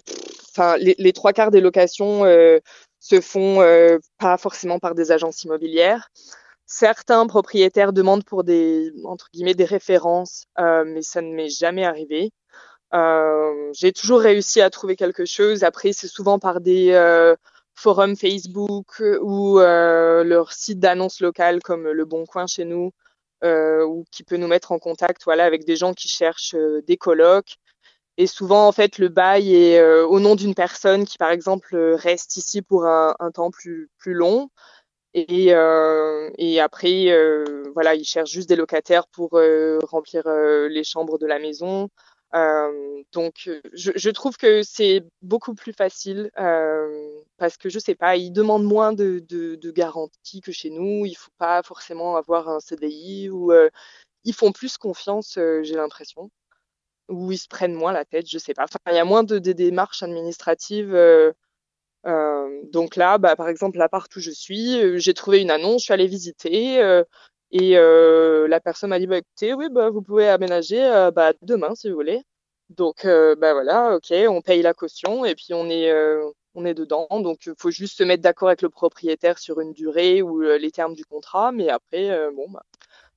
les, 0.79 1.13
trois 1.13 1.33
quarts 1.33 1.51
des 1.51 1.61
locations 1.61 2.25
euh, 2.25 2.61
se 3.01 3.21
font 3.21 3.61
euh, 3.61 3.99
pas 4.19 4.37
forcément 4.37 4.79
par 4.79 4.95
des 4.95 5.11
agences 5.11 5.43
immobilières. 5.45 6.11
Certains 6.67 7.27
propriétaires 7.27 7.93
demandent 7.93 8.25
pour 8.25 8.45
des 8.45 8.93
entre 9.05 9.29
guillemets 9.33 9.55
des 9.55 9.65
références, 9.65 10.45
mais 10.59 11.03
ça 11.03 11.21
ne 11.21 11.35
m'est 11.35 11.49
jamais 11.49 11.85
arrivé. 11.85 12.31
J'ai 13.73 13.93
toujours 13.93 14.21
réussi 14.21 14.61
à 14.61 14.71
trouver 14.71 14.95
quelque 14.95 15.25
chose. 15.25 15.65
Après, 15.65 15.93
c'est 15.93 16.07
souvent 16.07 16.39
par 16.39 16.61
des 16.61 16.93
forums 17.75 18.15
Facebook 18.15 19.03
ou 19.21 19.59
leur 19.59 20.53
site 20.53 20.79
d'annonce 20.79 21.21
locale 21.21 21.61
comme 21.61 21.89
Le 21.89 22.05
Bon 22.05 22.25
Coin 22.25 22.47
chez 22.47 22.65
nous 22.65 22.93
euh, 22.93 23.10
ou 23.43 24.05
qui 24.11 24.23
peut 24.23 24.37
nous 24.37 24.47
mettre 24.47 24.73
en 24.73 24.79
contact 24.79 25.23
voilà 25.25 25.45
avec 25.45 25.65
des 25.65 25.77
gens 25.77 25.95
qui 25.95 26.09
cherchent 26.09 26.55
euh, 26.55 26.83
des 26.87 26.97
colocs 26.97 27.57
et 28.17 28.27
souvent 28.27 28.67
en 28.67 28.73
fait 28.73 28.99
le 28.99 29.09
bail 29.09 29.55
est 29.55 29.79
euh, 29.79 30.07
au 30.07 30.21
nom 30.21 30.35
d'une 30.35 30.55
personne 30.55 31.05
qui 31.05 31.19
par 31.19 31.31
exemple 31.31 31.77
reste 31.77 32.37
ici 32.37 32.63
pour 32.63 32.87
un, 32.87 33.15
temps 33.33 33.51
plus 33.51 33.89
plus 33.99 34.15
long. 34.15 34.51
Et, 35.15 35.47
et 36.39 36.61
après 36.61 37.13
voilà 37.75 37.95
ils 37.97 38.05
cherchent 38.05 38.31
juste 38.31 38.49
des 38.49 38.55
locataires 38.55 39.09
pour 39.09 39.31
remplir 39.83 40.23
les 40.69 40.85
chambres 40.85 41.19
de 41.19 41.27
la 41.27 41.41
maison 41.41 41.89
euh, 42.35 43.03
donc, 43.13 43.51
je, 43.73 43.91
je, 43.95 44.11
trouve 44.11 44.37
que 44.37 44.63
c'est 44.63 45.05
beaucoup 45.23 45.55
plus 45.55 45.73
facile 45.73 46.31
euh, 46.39 47.23
parce 47.39 47.57
que 47.57 47.69
je 47.69 47.79
sais 47.79 47.97
pas, 47.97 48.17
ils 48.17 48.31
demandent 48.33 48.65
moins 48.65 48.93
de, 48.93 49.19
de, 49.29 49.57
de 49.57 49.71
garanties 49.73 50.41
que 50.41 50.53
chez 50.53 50.71
nous. 50.71 51.07
Il 51.07 51.15
faut 51.15 51.33
pas 51.39 51.63
forcément 51.63 52.17
avoir 52.17 52.49
un 52.49 52.61
CDI 52.61 53.31
ou 53.31 53.53
euh, 53.53 53.69
ils 54.25 54.35
font 54.35 54.53
plus 54.53 54.79
confiance, 54.79 55.39
euh, 55.39 55.63
j'ai 55.65 55.75
l'impression, 55.75 56.31
ou 57.09 57.33
ils 57.33 57.39
se 57.39 57.49
prennent 57.49 57.75
moins 57.75 57.93
la 57.93 58.05
tête. 58.05 58.29
Je 58.29 58.39
sais 58.39 58.55
pas. 58.55 58.65
Enfin, 58.65 58.79
il 58.89 58.95
y 58.95 58.99
a 58.99 59.05
moins 59.05 59.25
de, 59.25 59.39
de 59.39 59.53
démarches 59.53 60.03
administratives. 60.03 60.95
Euh, 60.95 61.33
donc 62.73 62.97
là, 62.97 63.19
bah, 63.19 63.37
par 63.37 63.49
exemple, 63.49 63.79
l'appart 63.79 64.15
où 64.17 64.21
je 64.21 64.31
suis, 64.31 64.99
j'ai 65.01 65.15
trouvé 65.15 65.41
une 65.41 65.51
annonce, 65.51 65.83
je 65.83 65.85
suis 65.87 65.95
allée 65.95 66.07
visiter. 66.07 67.03
Et 67.53 67.77
euh, 67.77 68.47
la 68.49 68.61
personne 68.61 68.91
m'a 68.91 68.99
dit 68.99 69.07
bah 69.07 69.19
écoutez 69.19 69.55
oui 69.55 69.69
bah 69.71 69.91
vous 69.91 70.03
pouvez 70.03 70.29
aménager 70.29 70.83
euh, 70.85 71.11
bah 71.11 71.33
demain 71.43 71.75
si 71.75 71.89
vous 71.89 71.97
voulez. 71.97 72.23
Donc 72.71 73.05
euh, 73.05 73.35
bah 73.37 73.53
voilà 73.55 73.97
ok 73.97 74.13
on 74.29 74.41
paye 74.43 74.63
la 74.63 74.75
caution 74.75 75.25
et 75.25 75.35
puis 75.35 75.53
on 75.53 75.69
est 75.69 75.91
euh, 75.91 76.23
on 76.55 76.65
est 76.65 76.75
dedans 76.75 77.09
donc 77.11 77.51
faut 77.59 77.71
juste 77.71 77.99
se 77.99 78.05
mettre 78.05 78.23
d'accord 78.23 78.49
avec 78.49 78.63
le 78.63 78.71
propriétaire 78.71 79.39
sur 79.39 79.61
une 79.61 79.73
durée 79.73 80.23
ou 80.23 80.41
les 80.41 80.71
termes 80.71 80.95
du 80.95 81.05
contrat 81.05 81.53
mais 81.53 81.69
après 81.69 82.11
bon 82.33 82.49
bah 82.51 82.63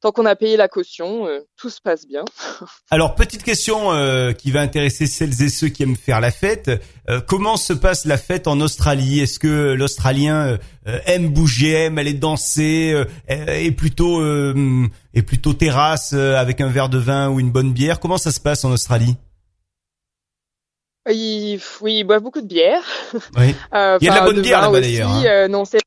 tant 0.03 0.11
qu'on 0.11 0.25
a 0.25 0.35
payé 0.35 0.57
la 0.57 0.67
caution, 0.67 1.27
euh, 1.27 1.39
tout 1.55 1.69
se 1.69 1.79
passe 1.79 2.05
bien. 2.05 2.25
Alors 2.91 3.15
petite 3.15 3.41
question 3.41 3.93
euh, 3.93 4.33
qui 4.33 4.51
va 4.51 4.59
intéresser 4.59 5.07
celles 5.07 5.41
et 5.41 5.47
ceux 5.47 5.69
qui 5.69 5.83
aiment 5.83 5.95
faire 5.95 6.19
la 6.19 6.29
fête. 6.29 6.69
Euh, 7.09 7.21
comment 7.25 7.55
se 7.55 7.71
passe 7.71 8.03
la 8.03 8.17
fête 8.17 8.47
en 8.47 8.59
Australie? 8.59 9.21
Est-ce 9.21 9.39
que 9.39 9.73
l'Australien 9.73 10.57
aime 11.05 11.29
bouger, 11.29 11.85
aime 11.85 11.97
aller 11.97 12.13
danser, 12.13 13.01
est 13.27 13.71
plutôt 13.71 14.21
est 15.13 15.21
plutôt 15.21 15.53
terrasse 15.53 16.11
avec 16.11 16.59
un 16.59 16.67
verre 16.67 16.89
de 16.89 16.97
vin 16.97 17.29
ou 17.29 17.39
une 17.39 17.51
bonne 17.51 17.71
bière? 17.71 18.01
Comment 18.01 18.17
ça 18.17 18.31
se 18.31 18.41
passe 18.41 18.65
en 18.65 18.71
Australie? 18.71 19.15
Oui, 21.07 21.61
oui, 21.81 21.99
il 21.99 22.03
boit 22.03 22.19
beaucoup 22.19 22.41
de 22.41 22.47
bière. 22.47 22.83
Oui. 23.37 23.55
il 23.73 23.75
y 23.75 23.75
a 23.75 23.97
de 23.99 24.05
la 24.05 24.21
bonne 24.21 24.41
bière 24.41 24.61
là-bas 24.61 24.81
d'ailleurs. 24.81 25.09
Hein. 25.09 25.47
non, 25.47 25.63
c'est 25.63 25.79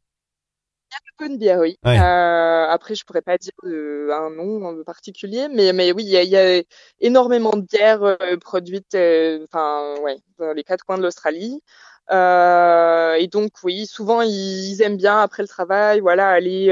bière, 1.36 1.60
oui. 1.60 1.78
Euh, 1.86 2.66
après, 2.68 2.94
je 2.94 3.04
pourrais 3.04 3.22
pas 3.22 3.38
dire 3.38 3.52
un 3.64 4.30
nom 4.30 4.64
en 4.64 4.82
particulier, 4.84 5.48
mais 5.48 5.72
mais 5.72 5.92
oui, 5.92 6.04
il 6.04 6.10
y 6.10 6.16
a, 6.16 6.22
y 6.22 6.36
a, 6.36 6.62
énormément 7.00 7.52
de 7.56 7.62
bières 7.62 8.02
euh, 8.02 8.36
produites, 8.40 8.94
euh, 8.94 9.44
enfin 9.50 9.94
ouais, 10.02 10.16
dans 10.38 10.52
les 10.52 10.64
quatre 10.64 10.84
coins 10.84 10.98
de 10.98 11.02
l'Australie. 11.02 11.62
et 12.10 13.28
donc 13.28 13.52
oui, 13.64 13.86
souvent 13.86 14.22
ils, 14.22 14.82
aiment 14.82 14.96
bien 14.96 15.20
après 15.20 15.42
le 15.42 15.48
travail, 15.48 16.00
voilà, 16.00 16.28
aller 16.28 16.68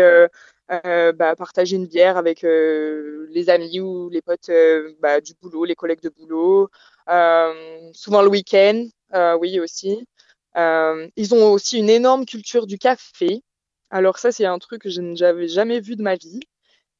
bah, 0.69 1.37
partager 1.37 1.77
une 1.77 1.87
bière 1.87 2.17
avec 2.17 2.43
les 2.43 3.51
amis 3.51 3.81
ou 3.81 4.09
les 4.11 4.23
potes 4.23 4.51
bah, 5.01 5.21
du 5.21 5.35
boulot, 5.41 5.65
les 5.65 5.75
collègues 5.75 6.03
de 6.03 6.11
boulot. 6.11 6.69
souvent 7.93 8.23
le 8.23 8.29
week-end, 8.29 8.87
oui 9.41 9.61
aussi. 9.61 10.07
ils 10.57 11.35
ont 11.35 11.53
aussi 11.53 11.79
une 11.79 11.91
énorme 11.91 12.27
culture 12.27 12.67
du 12.67 12.79
café. 12.79 13.43
Alors 13.95 14.19
ça, 14.19 14.33
c'est 14.33 14.45
un 14.45 14.59
truc 14.59 14.83
que 14.83 14.91
je 14.91 15.01
n'avais 15.01 15.47
jamais 15.47 15.79
vu 15.81 15.95
de 15.95 16.03
ma 16.03 16.17
vie. 16.17 16.41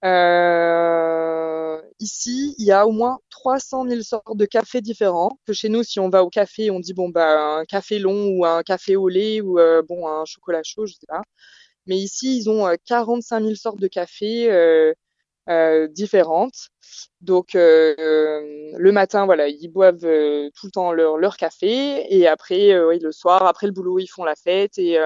Euh, 0.05 1.81
ici, 1.99 2.55
il 2.59 2.65
y 2.67 2.71
a 2.73 2.87
au 2.87 2.93
moins 2.93 3.19
300 3.31 3.89
000 3.89 4.03
sortes 4.03 4.37
de 4.37 4.47
cafés 4.47 4.81
différents. 4.81 5.39
Que 5.47 5.53
chez 5.53 5.69
nous, 5.69 5.83
si 5.83 5.99
on 6.01 6.09
va 6.09 6.23
au 6.25 6.31
café, 6.31 6.71
on 6.71 6.79
dit 6.81 6.95
bon 6.95 7.09
bah 7.09 7.59
un 7.59 7.65
café 7.65 7.99
long 7.99 8.29
ou 8.29 8.45
un 8.47 8.63
café 8.63 8.95
au 8.97 9.09
lait 9.09 9.41
ou 9.41 9.59
euh, 9.59 9.83
bon 9.83 10.07
un 10.07 10.25
chocolat 10.25 10.63
chaud, 10.65 10.87
je 10.87 10.95
sais 10.95 11.07
pas. 11.09 11.23
Mais 11.87 11.97
ici, 11.99 12.39
ils 12.39 12.51
ont 12.51 12.69
45 12.87 13.43
000 13.43 13.55
sortes 13.57 13.81
de 13.81 13.89
café 15.47 15.89
différentes. 15.89 16.69
Donc 17.21 17.51
le 17.55 18.91
matin, 18.93 19.27
voilà, 19.27 19.49
ils 19.49 19.69
boivent 19.69 19.99
tout 20.01 20.67
le 20.67 20.71
temps 20.71 20.93
leur, 20.93 21.17
leur 21.19 21.37
café 21.37 22.07
et 22.15 22.27
après, 22.27 22.73
le 22.73 23.13
soir, 23.13 23.47
après 23.47 23.67
le 23.67 23.73
boulot, 23.73 23.99
ils 23.99 24.07
font 24.07 24.25
la 24.25 24.37
fête 24.37 24.79
et, 24.79 24.99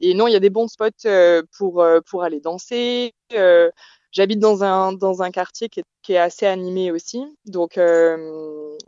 et 0.00 0.14
non, 0.14 0.26
il 0.26 0.32
y 0.32 0.36
a 0.36 0.40
des 0.40 0.50
bons 0.50 0.68
spots 0.68 1.08
pour 1.56 1.84
pour 2.06 2.22
aller 2.24 2.40
danser. 2.40 3.12
J'habite 4.12 4.38
dans 4.38 4.62
un 4.62 4.92
dans 4.92 5.22
un 5.22 5.30
quartier 5.30 5.68
qui 5.68 5.80
est, 5.80 5.84
qui 6.02 6.12
est 6.12 6.18
assez 6.18 6.46
animé 6.46 6.90
aussi, 6.92 7.24
donc 7.46 7.78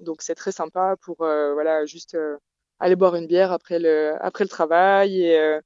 donc 0.01 0.22
c'est 0.22 0.35
très 0.35 0.53
sympa 0.53 0.96
pour 1.03 1.16
voilà 1.18 1.87
juste 1.87 2.16
aller 2.79 2.96
boire 2.96 3.16
une 3.16 3.27
bière 3.27 3.53
après 3.53 3.79
le 3.79 4.14
après 4.20 4.44
le 4.44 4.49
travail 4.49 5.22
et 5.22 5.61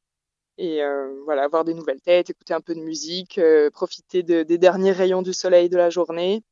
et 0.61 0.81
voilà 1.25 1.45
avoir 1.45 1.65
des 1.65 1.75
nouvelles 1.75 2.01
têtes, 2.01 2.31
écouter 2.31 2.55
un 2.55 2.61
peu 2.61 2.75
de 2.75 2.81
musique, 2.81 3.41
profiter 3.73 4.23
de, 4.23 4.43
des 4.43 4.59
derniers 4.59 4.93
rayons 4.93 5.23
du 5.23 5.33
soleil 5.33 5.69
de 5.69 5.77
la 5.77 5.91
journée 5.91 6.43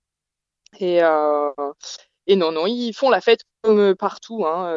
et 0.80 0.98
et 2.26 2.36
non 2.36 2.52
non 2.52 2.66
ils 2.66 2.92
font 2.92 3.10
la 3.10 3.20
fête 3.20 3.42
comme 3.62 3.94
partout 3.94 4.46
hein, 4.46 4.72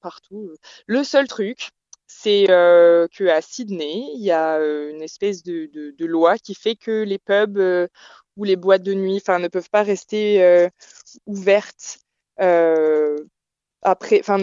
partout. 0.00 0.50
Le 0.86 1.04
seul 1.04 1.28
truc 1.28 1.70
c'est 2.06 2.46
euh, 2.50 3.06
qu'à 3.08 3.40
Sydney, 3.40 4.06
il 4.14 4.22
y 4.22 4.30
a 4.30 4.56
euh, 4.58 4.90
une 4.90 5.02
espèce 5.02 5.42
de, 5.42 5.92
loi 6.06 6.38
qui 6.38 6.54
fait 6.54 6.76
que 6.76 7.02
les 7.02 7.18
pubs 7.18 7.58
euh, 7.58 7.88
ou 8.36 8.44
les 8.44 8.56
boîtes 8.56 8.82
de 8.82 8.94
nuit, 8.94 9.22
ne 9.26 9.48
peuvent 9.48 9.70
pas 9.70 9.82
rester 9.82 10.42
euh, 10.42 10.68
ouvertes 11.26 11.98
après, 13.82 14.20
enfin, 14.20 14.38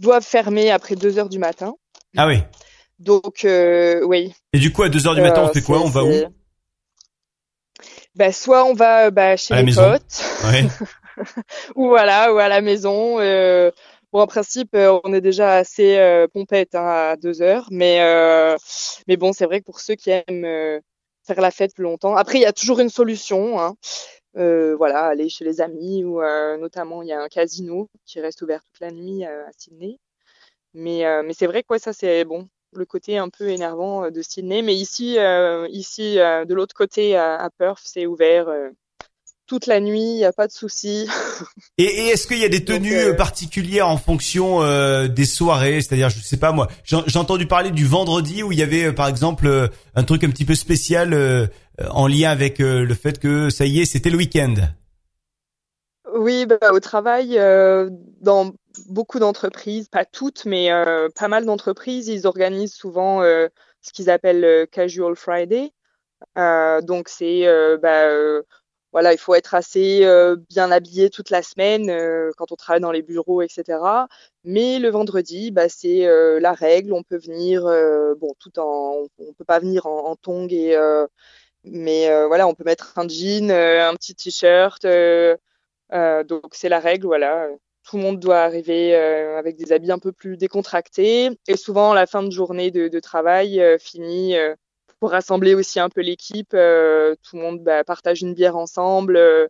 doivent 0.00 0.26
fermer 0.26 0.70
après 0.70 0.96
2 0.96 1.18
heures 1.18 1.28
du 1.28 1.38
matin. 1.38 1.74
Ah 2.16 2.26
oui. 2.26 2.38
Donc, 2.98 3.46
oui. 4.04 4.34
Et 4.52 4.58
du 4.58 4.72
coup, 4.72 4.82
à 4.82 4.88
2 4.88 5.06
heures 5.06 5.14
du 5.14 5.22
matin, 5.22 5.42
on 5.48 5.52
fait 5.52 5.62
quoi 5.62 5.80
On 5.80 5.88
va 5.88 6.04
où 6.04 6.12
bah, 8.14 8.32
soit 8.32 8.64
on 8.64 8.74
va 8.74 9.12
bah, 9.12 9.36
chez 9.36 9.54
les 9.62 9.72
potes, 9.72 10.24
ouais. 10.46 10.66
ou 11.76 11.86
voilà, 11.86 12.32
ou 12.34 12.38
à 12.38 12.48
la 12.48 12.60
maison. 12.60 13.20
Euh, 13.20 13.70
Bon, 14.10 14.20
en 14.20 14.26
principe, 14.26 14.74
euh, 14.74 14.98
on 15.04 15.12
est 15.12 15.20
déjà 15.20 15.56
assez 15.56 15.98
euh, 15.98 16.26
pompette 16.28 16.74
hein, 16.74 17.10
à 17.10 17.16
deux 17.16 17.42
heures, 17.42 17.68
mais 17.70 18.00
euh, 18.00 18.56
mais 19.06 19.18
bon, 19.18 19.34
c'est 19.34 19.44
vrai 19.44 19.60
que 19.60 19.66
pour 19.66 19.80
ceux 19.80 19.96
qui 19.96 20.08
aiment 20.10 20.80
faire 21.26 21.40
la 21.42 21.50
fête 21.50 21.74
plus 21.74 21.82
longtemps, 21.84 22.16
après 22.16 22.38
il 22.38 22.42
y 22.42 22.46
a 22.46 22.52
toujours 22.54 22.80
une 22.80 22.88
solution. 22.88 23.60
Hein. 23.60 23.74
voilà, 24.34 25.06
aller 25.08 25.28
chez 25.28 25.44
les 25.44 25.60
amis 25.60 26.04
ou 26.04 26.20
notamment 26.58 27.02
il 27.02 27.08
y 27.08 27.12
a 27.12 27.20
un 27.20 27.28
casino 27.28 27.90
qui 28.06 28.20
reste 28.20 28.40
ouvert 28.42 28.62
toute 28.64 28.80
la 28.80 28.90
nuit 28.92 29.24
à 29.24 29.50
Sydney. 29.58 29.98
Mais 30.74 31.04
mais 31.22 31.34
c'est 31.34 31.46
vrai 31.46 31.62
que 31.62 31.78
ça 31.78 31.92
c'est 31.92 32.24
bon 32.24 32.48
le 32.72 32.84
côté 32.84 33.18
un 33.18 33.28
peu 33.28 33.48
énervant 33.48 34.10
de 34.10 34.22
Sydney, 34.22 34.62
mais 34.62 34.74
ici 34.74 35.16
ici 35.70 36.16
de 36.16 36.54
l'autre 36.54 36.74
côté 36.74 37.16
à, 37.16 37.36
à 37.36 37.50
Perth 37.50 37.80
c'est 37.84 38.06
ouvert 38.06 38.46
toute 39.48 39.66
la 39.66 39.80
nuit, 39.80 40.00
il 40.02 40.16
n'y 40.16 40.24
a 40.24 40.32
pas 40.32 40.46
de 40.46 40.52
souci. 40.52 41.08
et, 41.78 41.84
et 41.84 42.06
est-ce 42.08 42.26
qu'il 42.26 42.38
y 42.38 42.44
a 42.44 42.50
des 42.50 42.64
tenues 42.64 42.94
euh, 42.94 43.14
particulières 43.14 43.88
en 43.88 43.96
fonction 43.96 44.62
euh, 44.62 45.08
des 45.08 45.24
soirées? 45.24 45.80
C'est-à-dire, 45.80 46.10
je 46.10 46.20
sais 46.20 46.36
pas 46.36 46.52
moi, 46.52 46.68
j'ai 46.84 47.18
entendu 47.18 47.46
parler 47.46 47.70
du 47.70 47.86
vendredi 47.86 48.42
où 48.42 48.52
il 48.52 48.58
y 48.58 48.62
avait 48.62 48.84
euh, 48.84 48.92
par 48.92 49.08
exemple 49.08 49.70
un 49.94 50.04
truc 50.04 50.22
un 50.22 50.30
petit 50.30 50.44
peu 50.44 50.54
spécial 50.54 51.50
en 51.90 52.06
lien 52.06 52.30
avec 52.30 52.58
le 52.58 52.94
fait 52.94 53.18
que 53.18 53.50
ça 53.50 53.64
y 53.64 53.80
est, 53.80 53.86
c'était 53.86 54.10
le 54.10 54.18
week-end. 54.18 54.54
Oui, 56.18 56.46
bah, 56.46 56.72
au 56.72 56.80
travail, 56.80 57.36
dans 58.20 58.52
beaucoup 58.88 59.18
d'entreprises, 59.18 59.88
pas 59.88 60.04
toutes, 60.04 60.44
mais 60.44 60.68
pas 61.14 61.28
mal 61.28 61.44
d'entreprises, 61.44 62.08
ils 62.08 62.26
organisent 62.26 62.74
souvent 62.74 63.22
ce 63.22 63.92
qu'ils 63.92 64.10
appellent 64.10 64.66
Casual 64.68 65.16
Friday. 65.16 65.72
donc 66.36 67.08
c'est 67.08 67.46
bah, 67.80 68.08
voilà, 68.92 69.12
il 69.12 69.18
faut 69.18 69.34
être 69.34 69.54
assez 69.54 70.04
euh, 70.04 70.36
bien 70.48 70.70
habillé 70.70 71.10
toute 71.10 71.28
la 71.30 71.42
semaine 71.42 71.90
euh, 71.90 72.30
quand 72.38 72.52
on 72.52 72.56
travaille 72.56 72.80
dans 72.80 72.90
les 72.92 73.02
bureaux, 73.02 73.42
etc. 73.42 74.08
Mais 74.44 74.78
le 74.78 74.88
vendredi, 74.88 75.50
bah, 75.50 75.68
c'est 75.68 76.06
euh, 76.06 76.40
la 76.40 76.52
règle. 76.54 76.94
On 76.94 77.02
peut 77.02 77.18
venir, 77.18 77.62
bon, 78.18 78.34
tout 78.38 78.58
en, 78.58 79.04
on 79.18 79.32
peut 79.34 79.44
pas 79.44 79.58
venir 79.60 79.86
en, 79.86 80.06
en 80.10 80.16
tongs 80.16 80.48
et, 80.50 80.76
mais 81.64 82.08
voilà, 82.26 82.46
on 82.48 82.54
peut 82.54 82.64
mettre 82.64 82.98
un 82.98 83.08
jean, 83.08 83.50
un 83.50 83.94
petit 83.94 84.14
t-shirt. 84.14 84.84
Donc 85.90 86.52
c'est 86.52 86.68
la 86.68 86.80
règle, 86.80 87.06
voilà. 87.06 87.48
Tout 87.88 87.96
le 87.96 88.02
monde 88.02 88.20
doit 88.20 88.40
arriver 88.40 88.94
avec 88.94 89.56
des 89.56 89.72
habits 89.72 89.92
un 89.92 89.98
peu 89.98 90.12
plus 90.12 90.36
décontractés. 90.36 91.30
Et 91.46 91.56
souvent, 91.56 91.94
la 91.94 92.06
fin 92.06 92.22
de 92.22 92.30
journée 92.30 92.70
de, 92.70 92.88
de 92.88 93.00
travail 93.00 93.62
finit 93.80 94.36
pour 95.00 95.10
rassembler 95.10 95.54
aussi 95.54 95.80
un 95.80 95.88
peu 95.88 96.00
l'équipe. 96.00 96.52
Euh, 96.54 97.14
tout 97.22 97.36
le 97.36 97.42
monde 97.42 97.62
bah, 97.62 97.84
partage 97.84 98.22
une 98.22 98.34
bière 98.34 98.56
ensemble, 98.56 99.16
euh, 99.16 99.46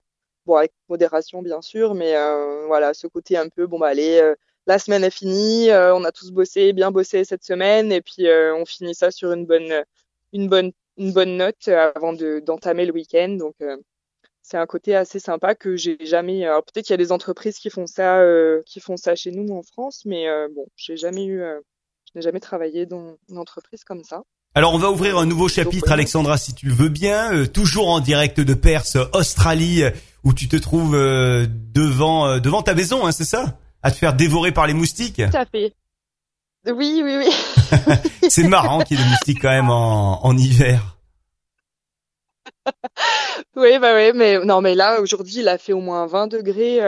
bon 0.46 0.56
avec 0.56 0.72
modération 0.88 1.42
bien 1.42 1.62
sûr, 1.62 1.94
mais 1.94 2.16
euh, 2.16 2.66
voilà 2.66 2.94
ce 2.94 3.06
côté 3.06 3.36
un 3.36 3.48
peu 3.48 3.66
bon 3.66 3.78
bah 3.78 3.88
allez, 3.88 4.34
la 4.66 4.78
semaine 4.78 5.04
est 5.04 5.10
finie, 5.10 5.68
on 5.70 6.04
a 6.04 6.12
tous 6.12 6.30
bossé, 6.30 6.72
bien 6.72 6.90
bossé 6.90 7.24
cette 7.24 7.44
semaine, 7.44 7.92
et 7.92 8.02
puis 8.02 8.26
on 8.54 8.64
finit 8.66 8.94
ça 8.94 9.10
sur 9.10 9.32
une 9.32 9.46
bonne, 9.46 10.72
note 10.98 11.68
avant 11.68 12.12
de 12.12 12.40
d'entamer 12.40 12.84
le 12.86 12.92
week-end. 12.92 13.36
Donc 13.38 13.56
c'est 14.42 14.56
un 14.56 14.66
côté 14.66 14.94
assez 14.94 15.18
sympa 15.18 15.54
que 15.54 15.76
j'ai 15.76 15.98
jamais. 16.00 16.46
Alors 16.46 16.64
peut-être 16.64 16.86
qu'il 16.86 16.92
y 16.92 17.00
a 17.00 17.04
des 17.04 17.12
entreprises 17.12 17.58
qui 17.58 17.70
font 17.70 17.86
ça, 17.86 18.22
qui 18.66 18.80
font 18.80 18.96
ça 18.96 19.14
chez 19.14 19.30
nous 19.30 19.54
en 19.54 19.62
France, 19.62 20.02
mais 20.04 20.26
bon, 20.54 20.66
j'ai 20.76 20.96
jamais 20.96 21.26
eu, 21.26 21.38
je 21.40 22.18
n'ai 22.18 22.22
jamais 22.22 22.40
travaillé 22.40 22.86
dans 22.86 23.16
une 23.28 23.38
entreprise 23.38 23.84
comme 23.84 24.04
ça. 24.04 24.22
Alors 24.54 24.74
on 24.74 24.78
va 24.78 24.90
ouvrir 24.90 25.18
un 25.18 25.26
nouveau 25.26 25.48
chapitre, 25.48 25.92
Alexandra, 25.92 26.36
si 26.38 26.54
tu 26.54 26.66
le 26.66 26.74
veux 26.74 26.88
bien, 26.88 27.32
euh, 27.32 27.46
toujours 27.46 27.90
en 27.90 28.00
direct 28.00 28.40
de 28.40 28.54
Perse, 28.54 28.96
Australie, 29.12 29.84
où 30.24 30.32
tu 30.32 30.48
te 30.48 30.56
trouves 30.56 30.96
euh, 30.96 31.46
devant 31.48 32.26
euh, 32.26 32.40
devant 32.40 32.62
ta 32.62 32.74
maison, 32.74 33.06
hein, 33.06 33.12
c'est 33.12 33.24
ça? 33.24 33.58
À 33.82 33.92
te 33.92 33.96
faire 33.96 34.14
dévorer 34.14 34.50
par 34.50 34.66
les 34.66 34.74
moustiques? 34.74 35.22
Tout 35.30 35.36
à 35.36 35.46
fait. 35.46 35.74
Oui, 36.66 37.02
oui, 37.04 37.18
oui. 37.18 37.30
c'est 38.30 38.48
marrant 38.48 38.80
qu'il 38.80 38.98
y 38.98 39.00
ait 39.00 39.04
des 39.04 39.10
moustiques 39.10 39.40
quand 39.40 39.50
même 39.50 39.70
en, 39.70 40.24
en 40.24 40.36
hiver. 40.36 40.98
oui, 43.56 43.78
bah 43.78 43.94
oui, 43.94 44.12
mais 44.14 44.38
non, 44.44 44.60
mais 44.60 44.74
là 44.74 45.00
aujourd'hui, 45.00 45.38
il 45.38 45.48
a 45.48 45.58
fait 45.58 45.72
au 45.72 45.80
moins 45.80 46.06
20 46.06 46.28
degrés, 46.28 46.80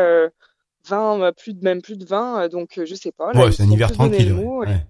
20, 0.89 1.33
plus 1.37 1.55
de 1.55 1.65
même 1.65 1.83
plus 1.83 1.97
de 1.97 2.05
20, 2.05 2.49
donc 2.49 2.81
je 2.85 2.95
sais 2.95 3.13
pas. 3.13 3.33
ouais, 3.33 3.53
c'est 3.53 3.63
un 3.63 3.71
hiver 3.71 3.93
tranquille. 3.93 4.33
ouais. 4.33 4.85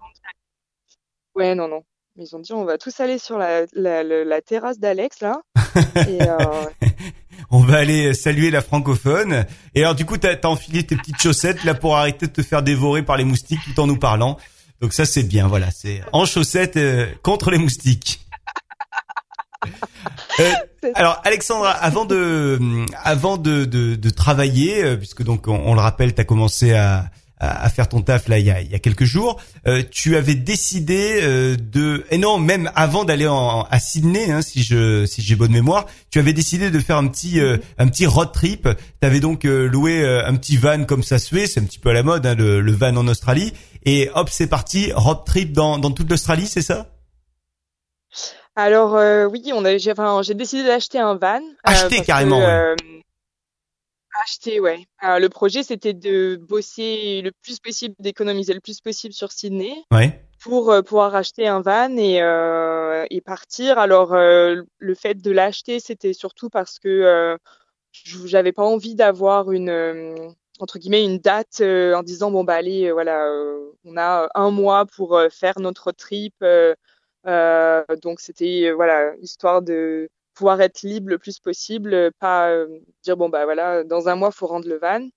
ouais, 1.35 1.55
non, 1.55 1.69
non. 1.69 1.83
Ils 2.17 2.37
ont 2.37 2.41
dit 2.41 2.53
on 2.53 2.65
va 2.65 2.77
tous 2.77 2.99
aller 3.01 3.19
sur 3.19 3.39
la, 3.39 3.65
la, 3.73 4.03
la, 4.03 4.41
terrasse 4.43 4.79
d'Alex 4.79 5.21
là. 5.21 5.41
et, 6.09 6.21
euh... 6.21 6.37
on 7.51 7.61
va 7.61 7.79
aller 7.79 8.13
saluer 8.15 8.51
la 8.51 8.61
francophone. 8.61 9.47
Et 9.75 9.83
alors 9.83 9.95
du 9.95 10.05
coup, 10.05 10.19
t'as 10.19 10.35
as 10.35 10.47
enfilé 10.47 10.85
tes 10.85 10.97
petites 10.97 11.21
chaussettes 11.21 11.65
là 11.65 11.75
pour 11.75 11.97
arrêter 11.97 12.27
de 12.27 12.33
te 12.33 12.43
faire 12.43 12.63
dévorer 12.63 13.03
par 13.03 13.17
les 13.17 13.25
moustiques 13.25 13.61
tout 13.65 13.81
en 13.81 13.87
nous 13.87 13.97
parlant. 13.97 14.37
Donc 14.81 14.93
ça 14.93 15.07
c'est 15.07 15.23
bien, 15.23 15.47
voilà, 15.47 15.71
c'est 15.71 16.03
en 16.13 16.25
chaussettes 16.25 16.77
euh, 16.77 17.07
contre 17.23 17.51
les 17.51 17.59
moustiques. 17.59 18.21
Euh, 20.41 20.53
alors 20.95 21.21
Alexandra, 21.25 21.71
avant 21.71 22.07
de 22.07 22.59
avant 23.05 23.37
de, 23.37 23.65
de, 23.65 23.95
de 23.95 24.11
travailler, 24.11 24.83
euh, 24.83 24.97
puisque 24.97 25.23
donc 25.23 25.49
on, 25.49 25.61
on 25.67 25.75
le 25.75 25.81
rappelle, 25.81 26.15
tu 26.15 26.21
as 26.21 26.25
commencé 26.25 26.73
à, 26.73 27.11
à, 27.41 27.69
faire 27.71 27.89
ton 27.89 28.03
taf 28.03 28.29
là 28.29 28.39
il 28.39 28.47
y 28.47 28.51
a, 28.51 28.61
il 28.61 28.71
y 28.71 28.75
a 28.75 28.79
quelques 28.79 29.05
jours. 29.05 29.41
Euh, 29.67 29.83
tu 29.91 30.17
avais 30.17 30.35
décidé 30.35 31.21
euh, 31.23 31.57
de 31.57 32.07
et 32.11 32.19
non 32.19 32.39
même 32.39 32.71
avant 32.75 33.05
d'aller 33.05 33.27
à 33.27 33.81
Sydney 33.81 34.31
hein, 34.31 34.43
si 34.43 34.63
je 34.63 35.05
si 35.07 35.23
j'ai 35.23 35.37
bonne 35.37 35.53
mémoire, 35.53 35.87
tu 36.11 36.19
avais 36.19 36.33
décidé 36.33 36.71
de 36.71 36.81
faire 36.81 36.97
un 36.97 37.09
petit 37.09 37.41
euh, 37.41 37.59
un 37.79 37.89
petit 37.89 38.07
road 38.07 38.33
trip. 38.33 38.69
Tu 39.01 39.07
avais 39.07 39.21
donc 39.21 39.45
loué 39.45 40.07
un 40.07 40.37
petit 40.37 40.57
van 40.57 40.85
comme 40.85 41.03
ça 41.03 41.19
se 41.19 41.35
fait, 41.35 41.47
c'est 41.47 41.61
un 41.61 41.65
petit 41.65 41.79
peu 41.79 41.91
à 41.91 41.95
la 41.95 42.03
mode 42.03 42.25
hein, 42.27 42.35
le, 42.35 42.61
le 42.61 42.73
van 42.73 42.97
en 42.97 43.09
Australie 43.09 43.53
et 43.85 44.11
hop 44.15 44.29
c'est 44.31 44.47
parti 44.47 44.93
road 44.95 45.25
trip 45.27 45.53
dans 45.53 45.79
dans 45.79 45.91
toute 45.91 46.11
l'Australie, 46.11 46.47
c'est 46.47 46.63
ça? 46.63 46.87
Alors 48.57 48.93
oui, 49.31 49.51
on 49.55 49.65
a, 49.65 49.77
j'ai, 49.79 49.93
enfin, 49.93 50.23
j'ai 50.23 50.35
décidé 50.35 50.65
d'acheter 50.65 50.99
un 50.99 51.17
van. 51.17 51.41
Acheter 51.65 52.03
carrément. 52.03 52.41
Acheter, 54.25 54.61
ouais. 54.61 54.87
Euh, 55.05 55.19
le 55.19 55.29
projet, 55.29 55.63
c'était 55.63 55.95
de 55.95 56.37
bosser 56.37 57.23
le 57.23 57.31
plus 57.43 57.59
possible, 57.61 57.95
d'économiser 58.01 58.53
le 58.53 58.61
plus 58.61 58.81
possible 58.81 59.15
sur 59.15 59.31
Sydney. 59.31 59.73
Ouais. 59.93 60.25
Pour 60.43 60.71
euh, 60.71 60.83
pouvoir 60.83 61.15
acheter 61.15 61.47
un 61.47 61.61
van 61.61 61.97
et, 61.97 62.21
euh, 62.21 63.07
et 63.11 63.21
partir. 63.21 63.79
Alors, 63.79 64.13
euh, 64.13 64.63
le 64.79 64.95
fait 64.95 65.15
de 65.15 65.31
l'acheter, 65.31 65.81
c'était 65.81 66.13
surtout 66.13 66.51
parce 66.51 66.79
que 66.79 66.89
euh, 66.89 67.37
j'avais 67.93 68.53
pas 68.53 68.65
envie 68.65 68.95
d'avoir 68.95 69.53
une 69.53 70.35
entre 70.59 70.79
guillemets 70.79 71.05
une 71.05 71.19
date 71.19 71.63
en 71.63 72.03
disant 72.03 72.31
bon 72.31 72.45
bah 72.45 72.55
allez 72.55 72.93
voilà 72.93 73.27
on 73.85 73.97
a 73.97 74.29
un 74.35 74.51
mois 74.51 74.85
pour 74.85 75.19
faire 75.31 75.59
notre 75.59 75.91
trip 75.91 76.35
donc 77.25 78.21
c'était 78.21 78.73
voilà 78.73 79.15
histoire 79.17 79.63
de 79.63 80.09
pouvoir 80.35 80.61
être 80.63 80.83
libre 80.83 81.11
le 81.11 81.19
plus 81.19 81.39
possible, 81.39 82.13
pas 82.19 82.51
euh, 82.51 82.67
dire 83.03 83.17
bon 83.17 83.29
bah 83.29 83.45
voilà, 83.45 83.85
dans 83.85 84.09
un 84.09 84.17
mois 84.17 84.31
faut 84.31 84.47
rendre 84.47 84.69
le 84.69 84.79
van. 84.79 85.09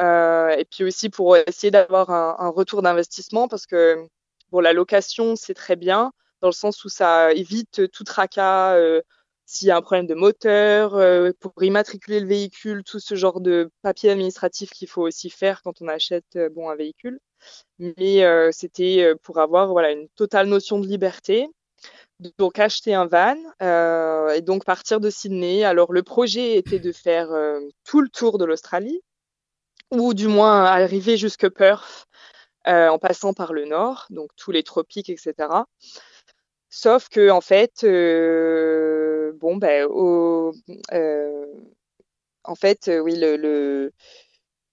Euh, 0.00 0.50
et 0.50 0.64
puis 0.64 0.84
aussi 0.84 1.08
pour 1.10 1.36
essayer 1.36 1.70
d'avoir 1.70 2.10
un, 2.10 2.36
un, 2.38 2.48
retour 2.50 2.82
d'investissement 2.82 3.48
parce 3.48 3.66
que 3.66 4.06
bon 4.52 4.60
la 4.60 4.72
location 4.72 5.36
c'est 5.36 5.54
très 5.54 5.76
bien, 5.76 6.12
dans 6.40 6.48
le 6.48 6.52
sens 6.52 6.84
où 6.84 6.88
ça 6.88 7.32
évite 7.32 7.90
tout 7.90 8.04
tracas 8.04 8.76
s'il 9.46 9.68
y 9.68 9.70
a 9.70 9.76
un 9.76 9.82
problème 9.82 10.06
de 10.06 10.14
moteur, 10.14 10.92
pour 11.40 11.52
immatriculer 11.64 12.20
le 12.20 12.26
véhicule, 12.28 12.84
tout 12.84 13.00
ce 13.00 13.14
genre 13.14 13.40
de 13.40 13.70
papier 13.82 14.10
administratif 14.10 14.70
qu'il 14.70 14.88
faut 14.88 15.02
aussi 15.02 15.30
faire 15.30 15.62
quand 15.62 15.80
on 15.80 15.88
achète 15.88 16.38
bon 16.54 16.68
un 16.68 16.76
véhicule. 16.76 17.18
Mais 17.78 18.24
c'était 18.52 19.14
pour 19.22 19.38
avoir 19.38 19.68
voilà 19.68 19.92
une 19.92 20.08
totale 20.10 20.46
notion 20.48 20.78
de 20.80 20.86
liberté 20.86 21.48
donc 22.38 22.58
acheter 22.58 22.94
un 22.94 23.06
van 23.06 23.36
euh, 23.62 24.30
et 24.30 24.40
donc 24.40 24.64
partir 24.64 25.00
de 25.00 25.10
Sydney. 25.10 25.64
Alors 25.64 25.92
le 25.92 26.02
projet 26.02 26.56
était 26.56 26.78
de 26.78 26.92
faire 26.92 27.30
euh, 27.32 27.60
tout 27.84 28.00
le 28.00 28.08
tour 28.08 28.38
de 28.38 28.44
l'Australie, 28.44 29.00
ou 29.90 30.14
du 30.14 30.26
moins 30.26 30.64
arriver 30.64 31.16
jusque 31.16 31.48
Perth 31.48 32.06
euh, 32.66 32.88
en 32.88 32.98
passant 32.98 33.32
par 33.34 33.52
le 33.52 33.64
nord, 33.64 34.06
donc 34.10 34.30
tous 34.36 34.50
les 34.50 34.62
tropiques, 34.62 35.10
etc. 35.10 35.34
Sauf 36.70 37.08
que 37.08 37.30
en 37.30 37.40
fait, 37.40 37.84
euh, 37.84 39.32
bon 39.36 39.56
ben, 39.56 39.88
euh, 40.92 41.46
en 42.44 42.54
fait, 42.54 42.90
oui, 43.02 43.14
le, 43.16 43.92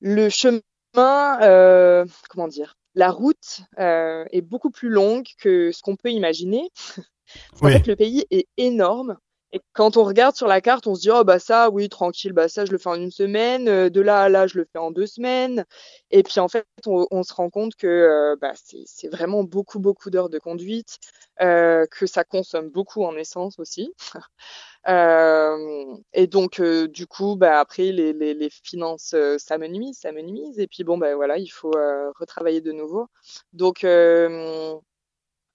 le 0.02 0.30
chemin, 0.30 0.60
comment 0.96 2.48
dire, 2.48 2.76
la 2.96 3.12
route 3.12 3.62
est 3.78 4.42
beaucoup 4.42 4.72
plus 4.72 4.90
longue 4.90 5.26
que 5.40 5.72
ce 5.72 5.82
qu'on 5.82 5.96
peut 5.96 6.12
imaginer. 6.12 6.70
En 7.60 7.70
fait, 7.70 7.88
le 7.88 7.96
pays 7.96 8.24
est 8.30 8.48
énorme. 8.58 9.18
Et 9.56 9.62
quand 9.72 9.96
on 9.96 10.04
regarde 10.04 10.36
sur 10.36 10.48
la 10.48 10.60
carte, 10.60 10.86
on 10.86 10.96
se 10.96 11.02
dit 11.02 11.10
oh 11.10 11.24
bah 11.24 11.40
ça 11.40 11.70
oui 11.70 11.88
tranquille 11.88 12.34
bah 12.34 12.50
ça 12.50 12.66
je 12.66 12.74
le 12.74 12.78
fais 12.78 12.90
en 12.90 12.96
une 12.96 13.10
semaine 13.10 13.70
euh, 13.70 13.90
de 13.90 14.02
là 14.02 14.24
à 14.24 14.28
là 14.28 14.48
je 14.48 14.58
le 14.58 14.66
fais 14.66 14.80
en 14.80 14.92
deux 14.92 15.06
semaines 15.06 15.64
et 16.12 16.24
puis 16.24 16.42
en 16.42 16.50
fait 16.50 16.66
on, 16.86 17.24
se 17.24 17.34
rend 17.34 17.50
compte 17.50 17.76
que 17.76 17.88
euh, 17.88 18.36
bah, 18.42 18.52
c'est 18.86 19.08
vraiment 19.08 19.46
beaucoup 19.46 19.80
beaucoup 19.80 20.10
d'heures 20.10 20.28
de 20.30 20.40
conduite 20.40 21.00
euh, 21.42 21.86
que 21.90 22.06
ça 22.06 22.26
consomme 22.26 22.70
beaucoup 22.70 23.06
en 23.06 23.16
essence 23.16 23.58
aussi 23.58 23.94
et 24.88 26.28
donc 26.28 26.62
du 26.62 27.08
coup 27.08 27.36
bah 27.36 27.60
après 27.60 27.92
les, 27.92 28.14
les, 28.14 28.34
les 28.34 28.50
finances 28.50 29.16
ça 29.38 29.58
me 29.58 29.68
nuise 29.68 29.98
ça 29.98 30.12
me 30.12 30.22
nuise 30.22 30.60
et 30.60 30.68
puis 30.68 30.84
bon 30.84 30.98
bah 30.98 31.16
voilà 31.16 31.38
il 31.38 31.48
faut 31.48 31.74
retravailler 32.20 32.62
de 32.62 32.72
nouveau 32.72 33.08
donc 33.54 33.84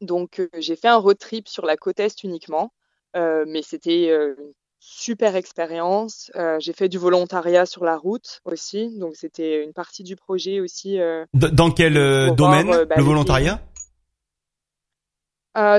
donc, 0.00 0.38
euh, 0.38 0.48
j'ai 0.58 0.76
fait 0.76 0.88
un 0.88 0.96
road 0.96 1.18
trip 1.18 1.48
sur 1.48 1.66
la 1.66 1.76
côte 1.76 2.00
est 2.00 2.24
uniquement, 2.24 2.72
euh, 3.16 3.44
mais 3.46 3.62
c'était 3.62 4.08
euh, 4.10 4.34
une 4.38 4.52
super 4.78 5.36
expérience. 5.36 6.30
j'ai 6.58 6.72
fait 6.72 6.88
du 6.88 6.96
volontariat 6.96 7.66
sur 7.66 7.84
la 7.84 7.98
route 7.98 8.40
aussi, 8.44 8.98
donc 8.98 9.14
c'était 9.14 9.62
une 9.62 9.74
partie 9.74 10.02
du 10.02 10.16
projet 10.16 10.60
aussi. 10.60 10.98
Dans 11.34 11.70
quel 11.70 11.94
domaine 12.34 12.84
bah, 12.84 12.94
le 12.96 13.02
volontariat? 13.02 13.60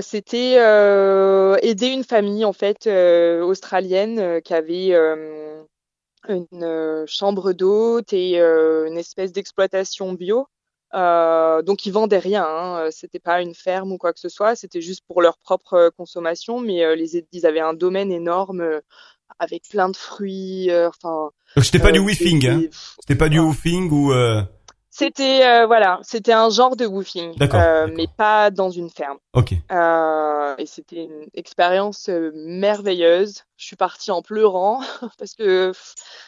C'était 0.02 0.56
aider 1.62 1.88
une 1.88 2.04
famille 2.04 2.46
en 2.46 2.54
fait 2.54 2.88
australienne 3.42 4.42
qui 4.42 4.54
avait 4.54 4.94
une 6.28 7.06
chambre 7.08 7.54
d'hôte 7.54 8.14
et 8.14 8.40
une 8.40 8.98
espèce 8.98 9.32
d'exploitation 9.32 10.14
bio. 10.14 10.48
Euh, 10.94 11.62
donc 11.62 11.86
ils 11.86 11.92
vendaient 11.92 12.20
rien, 12.20 12.46
hein. 12.46 12.90
c'était 12.92 13.20
pas 13.20 13.42
une 13.42 13.56
ferme 13.56 13.94
ou 13.94 13.98
quoi 13.98 14.12
que 14.12 14.20
ce 14.20 14.28
soit, 14.28 14.56
c'était 14.56 14.82
juste 14.82 15.04
pour 15.08 15.22
leur 15.22 15.38
propre 15.38 15.74
euh, 15.76 15.90
consommation, 15.90 16.60
mais 16.60 16.84
euh, 16.84 16.96
les, 16.96 17.26
ils 17.32 17.46
avaient 17.46 17.62
un 17.62 17.74
domaine 17.74 18.12
énorme 18.12 18.82
avec 19.40 19.64
plein 19.70 19.88
de 19.88 19.96
fruits. 19.96 20.70
Enfin. 20.70 21.30
donc 21.56 21.64
c'était 21.64 21.80
pas 21.80 21.94
du 21.94 22.00
woofing, 22.00 22.48
hein 22.48 22.62
C'était 23.00 23.16
pas 23.16 23.30
du 23.30 23.40
woofing 23.40 23.90
ou. 23.92 24.12
C'était 24.94 25.66
voilà, 25.66 26.00
c'était 26.04 26.34
un 26.34 26.50
genre 26.50 26.76
de 26.76 26.86
woofing, 26.86 27.34
mais 27.40 28.08
pas 28.18 28.52
dans 28.52 28.70
une 28.70 28.90
ferme. 28.90 29.18
Ok. 29.34 29.54
et 29.54 30.66
c'était 30.66 31.04
une 31.06 31.28
expérience 31.34 32.10
merveilleuse. 32.36 33.44
Je 33.58 33.66
suis 33.66 33.76
partie 33.78 34.12
en 34.12 34.22
pleurant 34.22 34.82
parce 35.18 35.34
que 35.34 35.72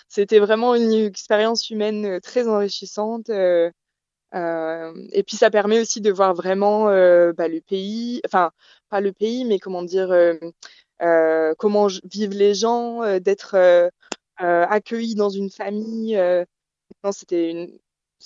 c'était 0.08 0.40
vraiment 0.40 0.76
une 0.76 0.94
expérience 0.94 1.70
humaine 1.70 2.20
très 2.22 2.48
enrichissante. 2.48 3.30
Euh, 4.34 4.94
et 5.12 5.24
puis 5.24 5.38
ça 5.38 5.52
permet 5.52 5.80
aussi 5.80 6.02
de 6.02 6.12
voir 6.12 6.34
vraiment 6.34 6.90
euh, 6.90 7.34
bah, 7.34 7.48
le 7.48 7.62
pays, 7.62 8.22
enfin 8.26 8.52
pas 8.90 9.00
le 9.00 9.14
pays, 9.14 9.46
mais 9.46 9.60
comment 9.60 9.84
dire, 9.84 10.12
euh, 10.12 11.54
comment 11.58 11.88
vivent 12.04 12.34
les 12.34 12.56
gens, 12.56 13.02
d'être 13.20 13.92
accueillis 14.38 15.16
dans 15.16 15.30
une 15.30 15.50
famille. 15.50 16.20
C'était 17.12 17.52
une 17.52 17.80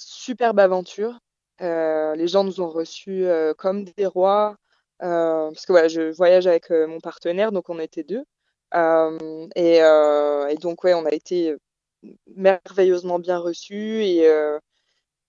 superbe 0.06 0.60
aventure. 0.60 1.20
les 1.60 2.28
gens 2.28 2.44
nous 2.44 2.62
ont 2.62 2.70
reçus 2.70 3.26
comme 3.58 3.84
des 3.84 4.06
rois, 4.06 4.58
parce 5.00 5.66
que 5.66 5.72
voilà, 5.72 5.88
je 5.88 6.12
voyage 6.14 6.48
avec 6.48 6.70
mon 6.70 7.00
partenaire, 7.00 7.52
donc 7.52 7.70
on 7.70 7.80
était 7.80 8.04
deux. 8.04 8.24
Et, 9.56 9.80
donc 10.62 10.84
ouais, 10.84 10.94
on 10.94 11.06
a 11.06 11.12
été 11.12 11.56
merveilleusement 12.36 13.20
bien 13.20 13.38
reçus 13.38 14.04
et 14.04 14.28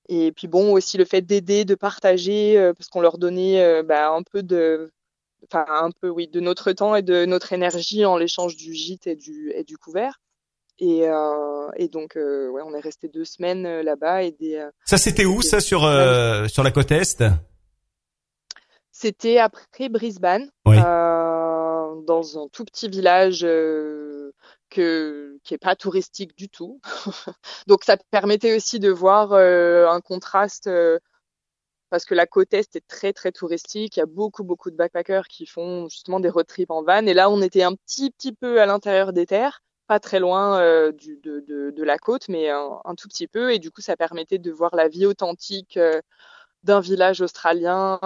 et 0.08 0.32
puis 0.32 0.48
bon, 0.48 0.72
aussi 0.72 0.96
le 0.96 1.04
fait 1.04 1.20
d'aider, 1.22 1.64
de 1.64 1.74
partager, 1.74 2.58
euh, 2.58 2.72
parce 2.72 2.88
qu'on 2.88 3.00
leur 3.00 3.18
donnait 3.18 3.62
euh, 3.62 3.82
bah, 3.82 4.10
un 4.10 4.22
peu 4.22 4.42
de, 4.42 4.90
enfin 5.44 5.66
un 5.68 5.90
peu 5.90 6.08
oui, 6.08 6.28
de 6.28 6.40
notre 6.40 6.72
temps 6.72 6.94
et 6.96 7.02
de 7.02 7.26
notre 7.26 7.52
énergie 7.52 8.04
en 8.06 8.16
l'échange 8.16 8.56
du 8.56 8.74
gîte 8.74 9.06
et 9.06 9.16
du 9.16 9.52
et 9.54 9.64
du 9.64 9.76
couvert. 9.76 10.20
Et, 10.80 11.08
euh, 11.08 11.68
et 11.76 11.88
donc 11.88 12.12
ouais, 12.16 12.62
on 12.64 12.72
est 12.74 12.80
resté 12.80 13.08
deux 13.08 13.24
semaines 13.24 13.80
là-bas 13.80 14.22
et 14.22 14.32
des. 14.32 14.64
ça 14.84 14.96
c'était 14.96 15.24
où 15.24 15.42
ça 15.42 15.60
sur 15.60 15.80
sur 16.48 16.62
la 16.62 16.70
côte 16.70 16.92
est? 16.92 17.24
C'était 18.92 19.38
après 19.38 19.88
Brisbane, 19.88 20.50
dans 20.64 22.38
un 22.38 22.48
tout 22.48 22.64
petit 22.64 22.88
village 22.88 23.44
que, 24.68 25.38
qui 25.44 25.54
est 25.54 25.58
pas 25.58 25.76
touristique 25.76 26.36
du 26.36 26.48
tout. 26.48 26.80
Donc 27.66 27.84
ça 27.84 27.96
permettait 28.10 28.56
aussi 28.56 28.78
de 28.78 28.90
voir 28.90 29.32
euh, 29.32 29.88
un 29.88 30.00
contraste 30.00 30.66
euh, 30.66 30.98
parce 31.90 32.04
que 32.04 32.14
la 32.14 32.26
côte 32.26 32.52
est 32.54 32.76
est 32.76 32.86
très 32.86 33.12
très 33.12 33.32
touristique. 33.32 33.96
Il 33.96 34.00
y 34.00 34.02
a 34.02 34.06
beaucoup 34.06 34.44
beaucoup 34.44 34.70
de 34.70 34.76
backpackers 34.76 35.28
qui 35.28 35.46
font 35.46 35.88
justement 35.88 36.20
des 36.20 36.28
road 36.28 36.46
trips 36.46 36.70
en 36.70 36.82
van. 36.82 37.06
Et 37.06 37.14
là, 37.14 37.30
on 37.30 37.40
était 37.42 37.62
un 37.62 37.74
petit 37.74 38.10
petit 38.10 38.32
peu 38.32 38.60
à 38.60 38.66
l'intérieur 38.66 39.12
des 39.12 39.26
terres, 39.26 39.62
pas 39.88 40.00
très 40.00 40.20
loin 40.20 40.60
euh, 40.60 40.92
du, 40.92 41.16
de, 41.18 41.40
de, 41.40 41.70
de, 41.70 41.82
la 41.84 41.98
côte, 41.98 42.28
mais 42.28 42.50
un, 42.50 42.94
tout 42.96 43.08
petit 43.08 43.26
peu. 43.26 43.52
Et 43.52 43.58
du 43.58 43.70
coup, 43.70 43.80
ça 43.80 43.96
permettait 43.96 44.38
de 44.38 44.52
voir 44.52 44.74
la 44.76 44.88
vie 44.88 45.06
authentique 45.06 45.78
d'un 46.64 46.80
village 46.80 47.20
australien. 47.20 47.98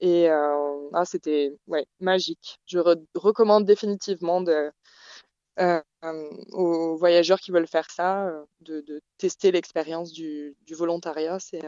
et 0.00 0.28
ah, 0.28 1.04
c'était 1.04 1.56
ouais 1.68 1.86
magique. 2.00 2.58
Je 2.66 2.78
recommande 3.14 3.64
définitivement 3.64 4.40
de 4.40 4.70
euh, 5.58 5.80
aux 6.52 6.96
voyageurs 6.96 7.40
qui 7.40 7.50
veulent 7.50 7.66
faire 7.66 7.90
ça, 7.90 8.26
euh, 8.26 8.44
de, 8.60 8.80
de 8.82 9.00
tester 9.18 9.52
l'expérience 9.52 10.12
du, 10.12 10.54
du, 10.66 10.74
volontariat. 10.74 11.38
C'est 11.38 11.62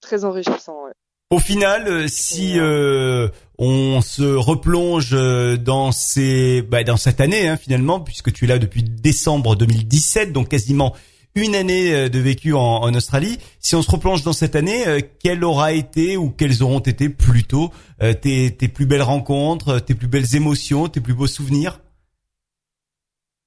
très 0.00 0.24
enrichissant. 0.24 0.84
Ouais. 0.84 0.92
Au 1.32 1.38
final, 1.38 1.88
euh, 1.88 2.08
si 2.08 2.60
euh, 2.60 3.28
on 3.58 4.00
se 4.00 4.22
replonge 4.22 5.16
dans 5.58 5.90
ces, 5.90 6.62
bah, 6.62 6.84
dans 6.84 6.96
cette 6.96 7.20
année 7.20 7.48
hein, 7.48 7.56
finalement, 7.56 8.00
puisque 8.00 8.32
tu 8.32 8.44
es 8.44 8.48
là 8.48 8.58
depuis 8.58 8.82
décembre 8.82 9.56
2017, 9.56 10.32
donc 10.32 10.48
quasiment 10.48 10.94
une 11.34 11.54
année 11.54 12.10
de 12.10 12.18
vécu 12.18 12.52
en, 12.52 12.60
en 12.60 12.94
Australie. 12.94 13.38
Si 13.58 13.74
on 13.74 13.80
se 13.80 13.90
replonge 13.90 14.22
dans 14.22 14.34
cette 14.34 14.54
année, 14.54 14.84
quelle 15.22 15.42
aura 15.42 15.72
été 15.72 16.18
ou 16.18 16.28
quelles 16.28 16.62
auront 16.62 16.80
été 16.80 17.08
plutôt 17.08 17.72
tes, 18.20 18.54
tes 18.54 18.68
plus 18.68 18.84
belles 18.84 19.00
rencontres, 19.00 19.78
tes 19.78 19.94
plus 19.94 20.08
belles 20.08 20.36
émotions, 20.36 20.88
tes 20.88 21.00
plus 21.00 21.14
beaux 21.14 21.26
souvenirs? 21.26 21.80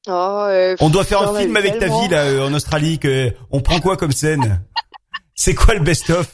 Oh, 0.07 0.45
euh, 0.47 0.75
on 0.81 0.89
doit 0.89 1.03
faire 1.03 1.21
un 1.21 1.39
film 1.39 1.55
avec 1.55 1.79
ta 1.79 1.87
vie 1.87 2.07
là 2.09 2.25
euh, 2.25 2.47
en 2.47 2.53
Australie. 2.53 2.99
Que 2.99 3.33
on 3.51 3.61
prend 3.61 3.79
quoi 3.79 3.97
comme 3.97 4.11
scène? 4.11 4.61
C'est 5.33 5.55
quoi 5.55 5.73
le 5.73 5.81
best-of? 5.81 6.33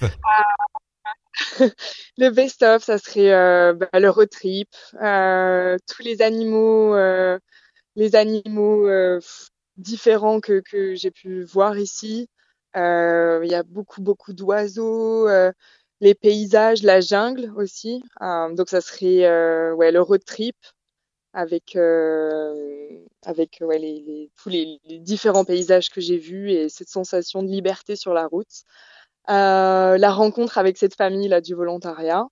Le 2.17 2.29
best-of, 2.29 2.83
ça 2.83 2.97
serait 2.97 3.33
euh, 3.33 3.73
bah, 3.73 3.99
le 3.99 4.09
road 4.09 4.29
trip, 4.29 4.69
tous 4.93 6.03
les 6.03 6.21
animaux, 6.21 6.95
les 7.95 8.15
animaux 8.15 8.87
différents 9.77 10.39
que, 10.39 10.61
que 10.61 10.95
j'ai 10.95 11.11
pu 11.11 11.43
voir 11.43 11.77
ici. 11.77 12.27
Il 12.75 13.47
y 13.49 13.55
a 13.55 13.63
beaucoup 13.63 14.01
beaucoup 14.01 14.33
d'oiseaux, 14.33 15.27
les 16.01 16.15
paysages, 16.15 16.83
la 16.83 17.01
jungle 17.01 17.51
aussi. 17.55 18.03
donc 18.21 18.69
ça 18.69 18.81
serait 18.81 19.71
ouais 19.73 19.91
le 19.91 20.01
road 20.01 20.23
trip 20.25 20.55
avec 21.33 21.75
euh, 21.75 23.05
avec 23.23 23.59
ouais, 23.61 23.79
les, 23.79 24.01
les, 24.01 24.31
tous 24.41 24.49
les, 24.49 24.79
les, 24.85 24.99
différents 24.99 25.45
paysages 25.45 25.89
que 25.89 26.01
j'ai 26.01 26.17
vus 26.17 26.51
et 26.51 26.69
cette 26.69 26.89
sensation 26.89 27.43
de 27.43 27.47
liberté 27.47 27.95
sur 27.95 28.13
la 28.13 28.27
route. 28.27 28.63
Euh, 29.29 29.97
la 29.97 30.11
rencontre 30.11 30.57
avec 30.57 30.77
cette 30.77 30.95
famille 30.95 31.27
là 31.27 31.41
du 31.41 31.53
volontariat 31.53 32.25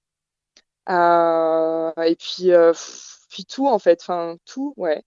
euh, 0.90 1.92
et 2.04 2.16
puis 2.16 2.52
euh, 2.52 2.74
puis 3.30 3.46
tout 3.46 3.68
en 3.68 3.80
fait, 3.80 4.02
enfin 4.02 4.38
tout, 4.46 4.74
ouais. 4.78 5.04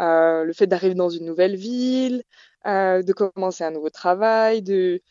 Euh, 0.00 0.44
le 0.44 0.52
fait 0.54 0.66
d'arriver 0.66 0.94
dans 0.94 1.10
une 1.10 1.26
nouvelle 1.26 1.56
ville, 1.56 2.24
de 2.66 3.12
commencer 3.12 3.64
un 3.64 3.70
nouveau 3.72 3.90
travail, 3.90 4.62
de 4.62 5.02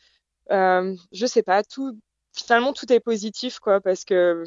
je 0.50 1.26
sais 1.28 1.44
pas 1.44 1.64
tout. 1.64 1.98
Finalement 2.34 2.74
tout 2.74 2.92
est 2.94 3.00
positif 3.00 3.60
quoi 3.60 3.82
parce 3.82 4.06
que 4.06 4.44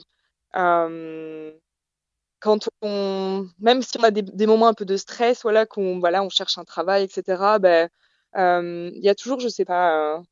quand 2.40 2.68
on, 2.82 3.48
même 3.58 3.82
si 3.82 3.98
on 3.98 4.02
a 4.02 4.10
des, 4.10 4.22
des, 4.22 4.46
moments 4.46 4.68
un 4.68 4.74
peu 4.74 4.84
de 4.84 4.96
stress, 4.96 5.42
voilà, 5.42 5.66
qu'on, 5.66 5.98
voilà, 5.98 6.22
on 6.22 6.28
cherche 6.28 6.58
un 6.58 6.64
travail, 6.64 7.04
etc. 7.04 7.58
Ben, 7.58 7.88
il 8.36 9.02
y 9.02 9.08
a 9.08 9.14
toujours, 9.14 9.40
je 9.40 9.48
sais 9.48 9.64
pas, 9.64 10.22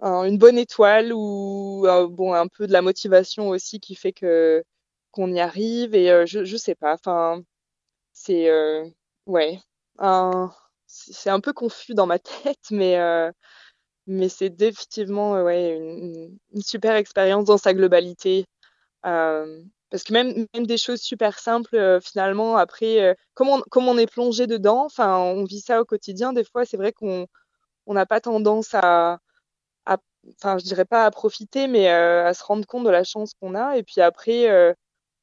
une 0.00 0.38
bonne 0.38 0.58
étoile 0.58 1.12
ou 1.12 1.86
bon, 2.10 2.34
un 2.34 2.48
peu 2.48 2.66
de 2.66 2.72
la 2.72 2.82
motivation 2.82 3.48
aussi 3.48 3.80
qui 3.80 3.94
fait 3.94 4.12
que 4.12 4.64
qu'on 5.12 5.32
y 5.32 5.40
arrive. 5.40 5.94
Et 5.94 6.26
je, 6.26 6.44
je 6.44 6.56
sais 6.56 6.74
pas. 6.74 6.94
Enfin, 6.94 7.42
c'est 8.12 8.50
ouais, 9.26 9.60
c'est 10.86 11.30
un 11.30 11.40
peu 11.40 11.52
confus 11.52 11.94
dans 11.94 12.06
ma 12.06 12.18
tête, 12.44 12.70
mais 12.70 12.96
mais 14.06 14.28
c'est 14.28 14.50
définitivement 14.50 15.42
ouais 15.42 15.76
une, 15.76 16.38
une, 16.52 16.62
super 16.62 16.94
expérience 16.96 17.44
dans 17.44 17.58
sa 17.58 17.74
globalité. 17.74 18.46
Euh, 19.06 19.62
parce 19.90 20.04
que 20.04 20.12
même 20.12 20.46
même 20.54 20.66
des 20.66 20.78
choses 20.78 21.00
super 21.00 21.38
simples 21.38 21.76
euh, 21.76 22.00
finalement 22.00 22.56
après 22.56 23.00
euh, 23.02 23.14
comme 23.34 23.48
on 23.48 23.60
comme 23.70 23.88
on 23.88 23.98
est 23.98 24.10
plongé 24.10 24.46
dedans 24.48 24.84
enfin 24.84 25.18
on 25.18 25.44
vit 25.44 25.60
ça 25.60 25.80
au 25.80 25.84
quotidien 25.84 26.32
des 26.32 26.44
fois 26.44 26.64
c'est 26.64 26.76
vrai 26.76 26.92
qu'on 26.92 27.26
on 27.86 27.94
n'a 27.94 28.06
pas 28.06 28.20
tendance 28.20 28.74
à 28.74 29.18
enfin 30.34 30.58
je 30.58 30.64
dirais 30.64 30.84
pas 30.84 31.06
à 31.06 31.10
profiter 31.10 31.68
mais 31.68 31.88
à 31.88 32.32
se 32.34 32.44
rendre 32.44 32.66
compte 32.66 32.84
de 32.84 32.90
la 32.90 33.04
chance 33.04 33.32
qu'on 33.40 33.54
a. 33.54 33.76
Et 33.76 33.82
puis 33.82 34.00
après 34.00 34.74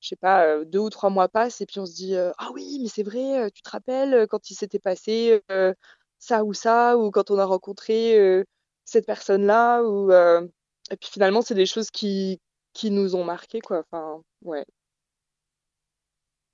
je 0.01 0.07
sais 0.07 0.15
pas 0.15 0.63
deux 0.65 0.79
ou 0.79 0.89
trois 0.89 1.09
mois 1.09 1.29
passent 1.29 1.61
et 1.61 1.65
puis 1.65 1.79
on 1.79 1.85
se 1.85 1.93
dit 1.93 2.15
ah 2.17 2.49
oui 2.53 2.79
mais 2.81 2.89
c'est 2.89 3.03
vrai 3.03 3.51
tu 3.51 3.61
te 3.61 3.69
rappelles 3.69 4.27
quand 4.29 4.49
il 4.49 4.55
s'était 4.55 4.79
passé 4.79 5.41
ça 6.19 6.43
ou 6.43 6.53
ça 6.53 6.97
ou 6.97 7.11
quand 7.11 7.31
on 7.31 7.39
a 7.39 7.45
rencontré 7.45 8.43
cette 8.85 9.05
personne 9.05 9.45
là 9.45 9.81
ou 9.83 10.11
et 10.11 10.97
puis 10.97 11.09
finalement 11.11 11.41
c'est 11.41 11.55
des 11.55 11.65
choses 11.65 11.91
qui 11.91 12.39
qui 12.73 12.91
nous 12.91 13.15
ont 13.15 13.23
marqué 13.23 13.61
quoi. 13.61 13.83
Enfin 13.91 14.21
ouais. 14.43 14.65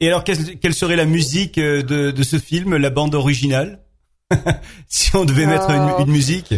Et 0.02 0.08
alors 0.08 0.24
quelle, 0.24 0.74
serait 0.74 0.96
la 0.96 1.06
musique 1.06 1.58
euh, 1.58 1.82
de, 1.82 2.12
de 2.12 2.24
ce 2.24 2.38
film 2.38 2.78
la 2.78 2.90
bande 2.90 3.16
originale? 3.16 3.84
Si 4.88 5.16
on 5.16 5.26
devait 5.26 5.48
mettre 5.48 5.70
une, 5.72 6.06
une 6.06 6.12
musique? 6.12 6.54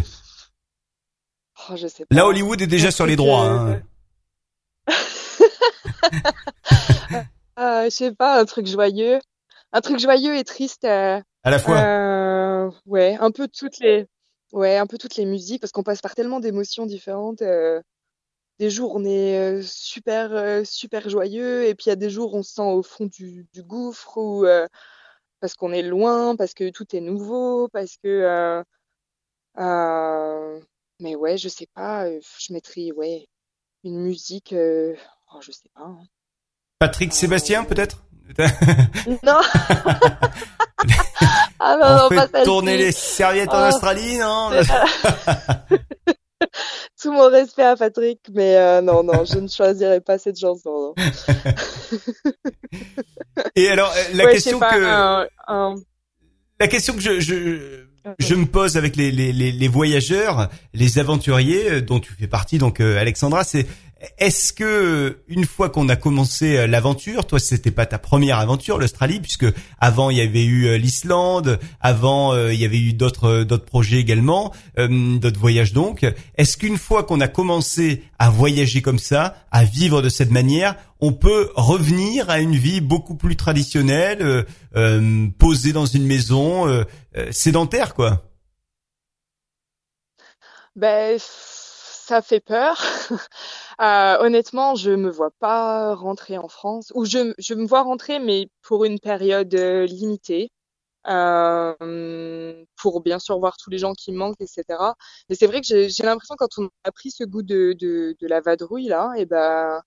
Oh, 1.70 1.76
je 1.76 1.88
sais 1.88 2.06
pas. 2.06 2.16
là 2.16 2.26
Hollywood 2.26 2.62
est 2.62 2.68
déjà 2.68 2.92
sur 2.92 3.06
les 3.06 3.16
droits 3.16 3.46
hein. 3.46 3.82
euh, 7.60 7.86
je 7.86 7.90
sais 7.90 8.14
pas 8.14 8.40
un 8.40 8.46
truc 8.46 8.68
joyeux 8.68 9.20
un 9.72 9.82
truc 9.82 10.00
joyeux 10.00 10.36
et 10.36 10.44
triste 10.44 10.86
euh, 10.86 11.22
à 11.44 11.50
la 11.50 11.60
fois 11.60 11.78
euh, 11.78 12.72
ouais 12.86 13.18
un 13.20 13.32
peu 13.32 13.48
toutes 13.48 13.80
les 13.80 14.08
ouais 14.52 14.78
un 14.78 14.88
peu 14.88 14.98
toutes 14.98 15.16
les 15.16 15.26
musiques 15.26 15.62
parce 15.62 15.72
qu'on 15.72 15.84
passe 15.84 16.02
par 16.02 16.16
tellement 16.16 16.40
d'émotions 16.40 16.86
différentes 16.86 17.42
euh, 17.42 17.82
des 18.60 18.70
jours 18.70 18.94
on 18.96 19.06
est 19.06 19.38
euh, 19.38 19.62
super 19.64 20.66
super 20.66 21.10
joyeux 21.10 21.66
et 21.66 21.76
puis 21.76 21.86
il 21.88 21.90
y 21.90 21.94
a 21.94 21.96
des 21.98 22.10
jours 22.10 22.34
on 22.36 22.44
se 22.44 22.54
sent 22.56 22.62
au 22.62 22.84
fond 22.84 23.06
du, 23.06 23.48
du 23.54 23.64
gouffre 23.64 24.18
ou 24.18 24.46
parce 25.40 25.56
qu'on 25.56 25.72
est 25.74 25.82
loin 25.82 26.36
parce 26.36 26.54
que 26.54 26.70
tout 26.70 26.96
est 26.96 27.02
nouveau 27.02 27.68
parce 27.70 27.98
que 28.04 28.64
mais 31.02 31.16
ouais 31.16 31.38
je 31.38 31.50
sais 31.50 31.68
pas 31.74 32.06
je 32.10 32.54
mettrais 32.54 32.92
ouais 32.96 33.28
une 33.84 34.00
musique 34.00 34.54
oh, 34.56 35.40
je 35.42 35.52
sais 35.52 35.70
pas 35.76 35.84
hein. 35.84 35.98
Patrick 36.80 37.14
Sébastien 37.14 37.64
peut-être? 37.64 38.04
Non 39.24 39.42
ah 41.60 41.78
non, 41.78 42.08
on 42.10 42.16
non, 42.16 42.28
fait 42.28 42.44
tourner 42.44 42.78
les 42.78 42.92
serviettes 42.92 43.54
en 43.54 43.66
oh. 43.66 43.70
Australie 43.70 44.18
non? 44.18 44.52
Tout 47.02 47.12
mon 47.12 47.30
respect 47.30 47.64
à 47.64 47.76
Patrick, 47.76 48.20
mais 48.32 48.56
euh, 48.58 48.82
non, 48.82 49.04
non, 49.04 49.26
je 49.26 49.40
ne 49.40 49.48
choisirais 49.48 50.02
pas 50.02 50.20
cette 50.20 50.40
chanson. 50.40 50.94
Et 53.56 53.70
alors, 53.70 53.92
euh, 53.96 54.04
la 54.14 54.26
question 54.28 54.60
que 54.60 55.28
la 56.60 56.68
question 56.68 56.94
que 56.94 57.00
je, 57.00 57.20
je 57.20 57.88
je 58.20 58.36
me 58.36 58.46
pose 58.46 58.78
avec 58.78 58.96
les, 58.96 59.12
les, 59.12 59.32
les, 59.32 59.68
voyageurs, 59.68 60.50
les 60.74 61.00
aventuriers 61.00 61.72
euh, 61.72 61.82
dont 61.82 62.00
tu 62.00 62.14
fais 62.14 62.28
partie, 62.28 62.58
donc 62.58 62.80
Alexandra, 62.80 63.44
c'est 63.44 63.68
est-ce 64.18 64.52
que 64.52 65.20
une 65.28 65.46
fois 65.46 65.70
qu'on 65.70 65.88
a 65.90 65.96
commencé 65.96 66.58
euh, 66.58 66.68
l'aventure, 66.68 67.26
toi 67.26 67.40
c'était 67.40 67.72
pas 67.72 67.86
ta 67.86 68.00
première 68.00 68.40
aventure 68.40 68.78
l'Australie 68.78 69.20
puisque 69.20 69.46
avant 69.80 70.10
il 70.10 70.18
y 70.18 70.22
avait 70.22 70.44
eu 70.44 70.66
euh, 70.66 70.78
l'Islande, 70.78 71.60
avant 71.80 72.34
euh, 72.34 72.54
il 72.54 72.60
y 72.60 72.66
avait 72.66 72.80
eu 72.80 72.94
d'autres 72.94 73.44
d'autres 73.44 73.66
projets 73.66 73.98
également, 73.98 74.54
d'autres 74.78 75.40
voyages 75.40 75.74
donc. 75.74 76.06
Est-ce 76.36 76.58
qu'une 76.58 76.78
fois 76.78 77.04
qu'on 77.04 77.20
a 77.20 77.28
commencé 77.28 78.04
à 78.18 78.30
voyager 78.30 78.82
comme 78.82 79.00
ça, 79.00 79.36
à 79.52 79.64
vivre 79.64 80.02
de 80.02 80.10
cette 80.10 80.32
manière, 80.32 80.76
on 81.00 81.14
peut 81.14 81.52
revenir 81.56 82.30
à 82.30 82.40
une 82.40 82.56
vie 82.56 82.82
beaucoup 82.82 83.16
plus 83.16 83.36
traditionnelle, 83.36 84.46
posée 85.38 85.74
dans 85.74 85.86
une 85.86 86.06
maison 86.06 86.86
sédentaire 87.32 87.94
quoi? 87.94 88.24
Ben 90.76 91.18
ça 92.12 92.22
fait 92.22 92.42
peur. 92.42 92.78
euh, 93.82 94.18
honnêtement, 94.20 94.76
je 94.76 94.92
me 94.92 95.10
vois 95.10 95.32
pas 95.40 95.96
rentrer 95.96 96.38
en 96.38 96.48
France, 96.48 96.92
ou 96.96 97.06
je, 97.06 97.34
je 97.40 97.54
me 97.56 97.66
vois 97.66 97.82
rentrer, 97.84 98.20
mais 98.20 98.50
pour 98.62 98.86
une 98.86 99.00
période 99.00 99.54
euh, 99.56 99.86
limitée, 99.86 100.52
euh, 101.10 102.66
pour 102.78 103.02
bien 103.02 103.20
sûr 103.20 103.40
voir 103.40 103.58
tous 103.58 103.70
les 103.72 103.78
gens 103.80 103.94
qui 103.94 104.12
manquent, 104.14 104.42
etc. 104.42 104.96
Mais 105.30 105.36
c'est 105.36 105.48
vrai 105.48 105.62
que 105.62 105.68
j'ai 105.68 106.04
l'impression 106.04 106.36
quand 106.38 106.58
on 106.60 106.70
a 106.84 106.92
pris 106.92 107.12
ce 107.12 107.24
goût 107.26 107.44
de, 107.44 107.74
de, 107.80 108.16
de 108.20 108.28
la 108.28 108.42
vadrouille 108.42 108.88
là, 108.88 109.14
et 109.18 109.22
eh 109.22 109.26
ben, 109.26 109.82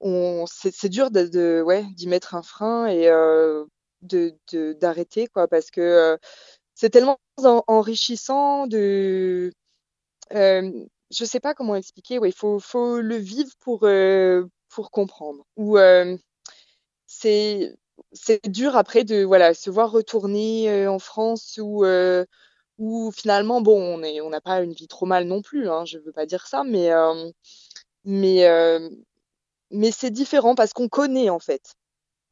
on, 0.00 0.44
c'est 0.46 0.88
dur 0.88 1.10
de, 1.10 1.24
de 1.26 1.62
ouais, 1.64 1.84
d'y 1.94 2.08
mettre 2.08 2.34
un 2.34 2.42
frein 2.42 2.86
et 2.86 3.08
euh, 3.08 3.64
de 4.02 4.34
d'arrêter 4.74 5.26
quoi, 5.28 5.48
parce 5.48 5.70
que 5.70 6.18
c'est 6.74 6.90
tellement 6.90 7.18
enrichissant 7.68 8.66
de 8.66 9.52
euh, 10.34 10.72
je 11.10 11.24
sais 11.24 11.40
pas 11.40 11.54
comment 11.54 11.76
expliquer. 11.76 12.18
Il 12.24 12.32
faut, 12.32 12.58
faut 12.60 13.00
le 13.00 13.16
vivre 13.16 13.50
pour 13.60 13.84
euh, 13.84 14.46
pour 14.68 14.90
comprendre. 14.90 15.44
Ou 15.56 15.78
euh, 15.78 16.16
c'est 17.06 17.74
c'est 18.12 18.48
dur 18.48 18.76
après 18.76 19.04
de 19.04 19.24
voilà 19.24 19.54
se 19.54 19.70
voir 19.70 19.90
retourner 19.90 20.70
euh, 20.70 20.90
en 20.90 20.98
France 20.98 21.58
ou 21.62 21.84
euh, 21.84 22.24
ou 22.78 23.10
finalement 23.12 23.60
bon 23.62 23.80
on 23.80 24.02
est 24.02 24.20
on 24.20 24.30
n'a 24.30 24.40
pas 24.40 24.62
une 24.62 24.72
vie 24.72 24.88
trop 24.88 25.06
mal 25.06 25.26
non 25.26 25.42
plus. 25.42 25.68
Hein, 25.70 25.84
je 25.86 25.98
veux 25.98 26.12
pas 26.12 26.26
dire 26.26 26.46
ça, 26.46 26.64
mais 26.64 26.92
euh, 26.92 27.30
mais 28.04 28.46
mais 29.70 29.90
c'est 29.92 30.10
différent 30.10 30.54
parce 30.54 30.72
qu'on 30.72 30.88
connaît 30.88 31.30
en 31.30 31.38
fait. 31.38 31.74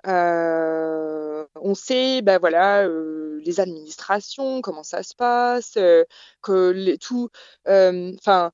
Euh, 0.06 1.46
on 1.56 1.74
sait, 1.74 2.22
ben 2.22 2.38
voilà, 2.38 2.84
euh, 2.86 3.40
les 3.44 3.60
administrations, 3.60 4.60
comment 4.62 4.84
ça 4.84 5.02
se 5.02 5.14
passe, 5.14 5.76
euh, 5.76 6.04
que 6.42 6.70
les, 6.70 6.98
tout, 6.98 7.28
enfin, 7.66 8.52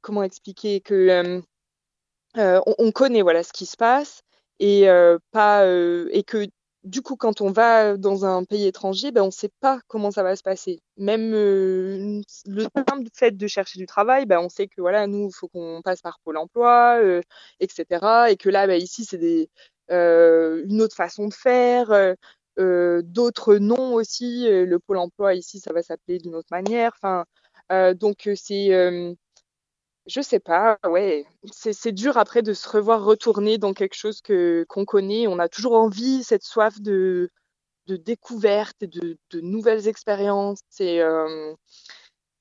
comment 0.00 0.22
expliquer 0.22 0.80
que 0.80 0.94
euh, 0.94 1.40
euh, 2.36 2.60
on, 2.66 2.74
on, 2.78 2.92
connaît 2.92 3.22
voilà 3.22 3.42
ce 3.42 3.52
qui 3.52 3.66
se 3.66 3.76
passe 3.76 4.22
et 4.58 4.88
euh, 4.88 5.18
pas 5.32 5.66
et 5.66 6.22
que 6.22 6.46
du 6.84 7.02
coup, 7.02 7.16
quand 7.16 7.42
on 7.42 7.50
va 7.50 7.98
dans 7.98 8.24
un 8.24 8.44
pays 8.44 8.66
étranger, 8.66 9.12
ben, 9.12 9.22
on 9.22 9.26
ne 9.26 9.30
sait 9.30 9.50
pas 9.60 9.80
comment 9.86 10.10
ça 10.10 10.22
va 10.22 10.34
se 10.34 10.42
passer. 10.42 10.80
Même 10.96 11.32
le 11.32 12.22
simple 12.88 13.08
fait 13.14 13.36
de 13.36 13.46
chercher 13.46 13.78
du 13.78 13.86
travail, 13.86 14.24
ben, 14.24 14.40
on 14.40 14.48
sait 14.48 14.66
que 14.66 14.80
voilà, 14.80 15.06
nous, 15.06 15.28
il 15.28 15.34
faut 15.34 15.48
qu'on 15.48 15.82
passe 15.84 16.00
par 16.00 16.18
Pôle 16.24 16.38
Emploi, 16.38 17.20
etc. 17.60 18.30
Et 18.30 18.36
que 18.36 18.48
là, 18.48 18.66
ben, 18.66 18.80
ici, 18.80 19.04
c'est 19.04 19.48
une 19.90 20.82
autre 20.82 20.96
façon 20.96 21.28
de 21.28 21.34
faire, 21.34 22.14
d'autres 22.56 23.56
noms 23.56 23.94
aussi. 23.94 24.46
Le 24.48 24.78
Pôle 24.78 24.98
Emploi 24.98 25.34
ici, 25.34 25.60
ça 25.60 25.74
va 25.74 25.82
s'appeler 25.82 26.18
d'une 26.18 26.34
autre 26.34 26.48
manière. 26.50 26.92
Enfin, 26.96 27.26
donc 27.94 28.28
c'est 28.36 28.70
je 30.10 30.20
sais 30.20 30.40
pas, 30.40 30.78
ouais, 30.88 31.26
c'est 31.52 31.92
dur 31.92 32.18
après 32.18 32.42
de 32.42 32.52
se 32.52 32.68
revoir 32.68 33.04
retourner 33.04 33.58
dans 33.58 33.72
quelque 33.74 33.94
chose 33.94 34.20
que 34.22 34.64
qu'on 34.68 34.84
connaît. 34.84 35.26
On 35.28 35.38
a 35.38 35.48
toujours 35.48 35.74
envie, 35.74 36.24
cette 36.24 36.42
soif 36.44 36.80
de 36.80 37.30
de 37.86 37.96
découverte 37.96 38.76
et 38.82 38.86
de, 38.88 39.18
de 39.30 39.40
nouvelles 39.40 39.88
expériences. 39.88 40.60
Et 40.80 41.02
euh, 41.02 41.54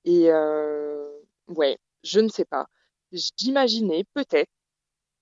et 0.05 0.32
euh, 0.32 1.09
ouais, 1.47 1.78
je 2.03 2.20
ne 2.22 2.30
sais 2.30 2.45
pas. 2.45 2.67
J'imaginais 3.11 4.05
peut-être 4.15 4.49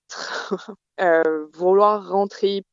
euh, 1.02 1.48
vouloir 1.54 2.10
rentrer 2.10 2.64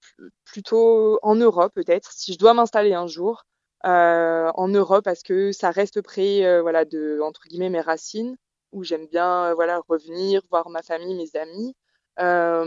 plutôt 0.45 1.19
en 1.23 1.35
Europe, 1.37 1.73
peut-être, 1.75 2.13
si 2.13 2.33
je 2.35 2.39
dois 2.39 2.55
m'installer 2.55 2.95
un 2.95 3.07
jour 3.07 3.45
en 3.85 4.69
Europe, 4.69 5.05
parce 5.05 5.23
que 5.23 5.53
ça 5.53 5.71
reste 5.71 6.01
près, 6.03 6.61
voilà, 6.63 6.85
de 6.87 7.21
entre 7.23 7.43
guillemets 7.49 7.71
mes 7.71 7.81
racines 7.83 8.37
où 8.75 8.83
j'aime 8.83 9.07
bien 9.07 9.45
euh, 9.45 9.55
voilà 9.55 9.81
revenir 9.89 10.43
voir 10.51 10.69
ma 10.69 10.83
famille, 10.83 11.15
mes 11.15 11.41
amis, 11.41 11.75
euh, 12.21 12.65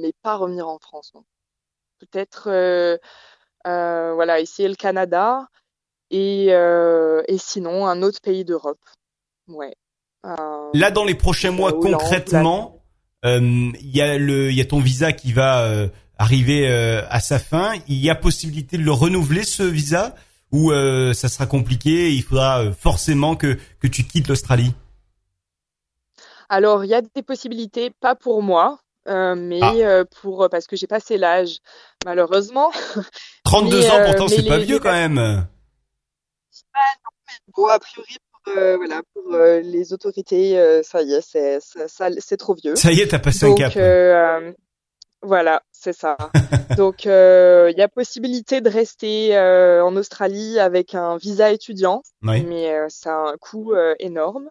mais 0.00 0.12
pas 0.22 0.36
revenir 0.36 0.66
en 0.66 0.78
France. 0.78 1.12
Peut-être 2.00 2.48
euh, 2.48 2.96
voilà 3.64 4.40
essayer 4.40 4.68
le 4.68 4.74
Canada 4.74 5.46
et, 6.10 6.46
et 6.46 7.38
sinon 7.38 7.86
un 7.86 8.02
autre 8.02 8.20
pays 8.20 8.44
d'Europe. 8.44 8.80
Ouais. 9.46 9.74
Là 10.24 10.90
dans 10.90 11.04
les 11.04 11.14
prochains 11.14 11.52
mois 11.52 11.72
concrètement, 11.72 12.82
il 13.22 13.72
y 13.80 14.00
a 14.00 14.18
le 14.18 14.50
il 14.50 14.56
y 14.56 14.60
a 14.60 14.64
ton 14.64 14.80
visa 14.80 15.12
qui 15.12 15.32
va 15.32 15.88
arriver 16.18 16.66
à 17.08 17.20
sa 17.20 17.38
fin. 17.38 17.74
Il 17.86 17.98
y 17.98 18.10
a 18.10 18.16
possibilité 18.16 18.78
de 18.78 18.82
le 18.82 18.92
renouveler 18.92 19.44
ce 19.44 19.62
visa 19.62 20.16
ou 20.50 20.72
ça 21.14 21.28
sera 21.28 21.46
compliqué. 21.46 22.10
Il 22.10 22.22
faudra 22.22 22.72
forcément 22.72 23.36
que 23.36 23.56
que 23.78 23.86
tu 23.86 24.02
quittes 24.02 24.26
l'Australie? 24.28 24.74
Alors, 26.52 26.84
il 26.84 26.88
y 26.88 26.94
a 26.94 27.00
des 27.00 27.22
possibilités, 27.22 27.88
pas 27.88 28.14
pour 28.14 28.42
moi, 28.42 28.78
euh, 29.08 29.34
mais 29.34 29.60
ah. 29.62 29.72
euh, 29.74 30.04
pour 30.20 30.50
parce 30.50 30.66
que 30.66 30.76
j'ai 30.76 30.86
passé 30.86 31.16
l'âge, 31.16 31.60
malheureusement. 32.04 32.70
32 33.46 33.86
ans, 33.86 33.94
euh, 33.94 34.04
pourtant, 34.04 34.28
c'est 34.28 34.46
pas 34.46 34.58
vieux 34.58 34.78
quand 34.78 34.92
même. 34.92 35.46
Ah, 36.74 36.80
bon, 37.56 37.68
a 37.68 37.78
priori, 37.78 38.18
pour, 38.44 38.52
voilà, 38.54 39.00
pour 39.14 39.34
les 39.62 39.94
autorités, 39.94 40.82
ça 40.82 41.00
y 41.00 41.14
est, 41.14 41.22
c'est 41.22 41.58
ça, 41.60 42.10
c'est 42.18 42.36
trop 42.36 42.54
vieux. 42.54 42.76
Ça 42.76 42.92
y 42.92 43.00
est, 43.00 43.08
t'as 43.08 43.18
passé 43.18 43.46
un 43.46 43.54
cap. 43.54 43.72
voilà, 45.22 45.62
c'est 45.72 45.94
ça. 45.94 46.18
Donc, 46.76 47.06
il 47.06 47.74
y 47.78 47.82
a 47.82 47.88
possibilité 47.88 48.60
de 48.60 48.68
rester 48.68 49.38
en 49.38 49.96
Australie 49.96 50.58
avec 50.58 50.94
un 50.94 51.16
visa 51.16 51.50
étudiant, 51.50 52.02
mais 52.20 52.70
ça 52.90 53.14
a 53.14 53.30
un 53.30 53.36
coût 53.38 53.72
énorme. 53.98 54.50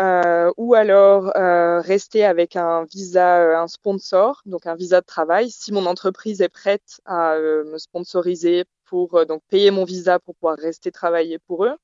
Euh, 0.00 0.50
ou 0.56 0.74
alors 0.74 1.30
euh, 1.36 1.80
rester 1.80 2.24
avec 2.24 2.56
un 2.56 2.84
visa, 2.84 3.40
euh, 3.40 3.58
un 3.58 3.68
sponsor, 3.68 4.40
donc 4.46 4.66
un 4.66 4.74
visa 4.74 5.00
de 5.02 5.06
travail. 5.06 5.50
Si 5.50 5.72
mon 5.72 5.84
entreprise 5.84 6.40
est 6.40 6.48
prête 6.48 7.00
à 7.04 7.36
me 7.38 7.76
sponsoriser 7.76 8.64
pour 8.86 9.26
donc 9.26 9.42
payer 9.48 9.70
mon 9.70 9.84
visa 9.84 10.18
pour 10.18 10.34
pouvoir 10.36 10.56
rester 10.56 10.90
travailler 10.90 11.38
pour 11.38 11.64
eux, 11.66 11.76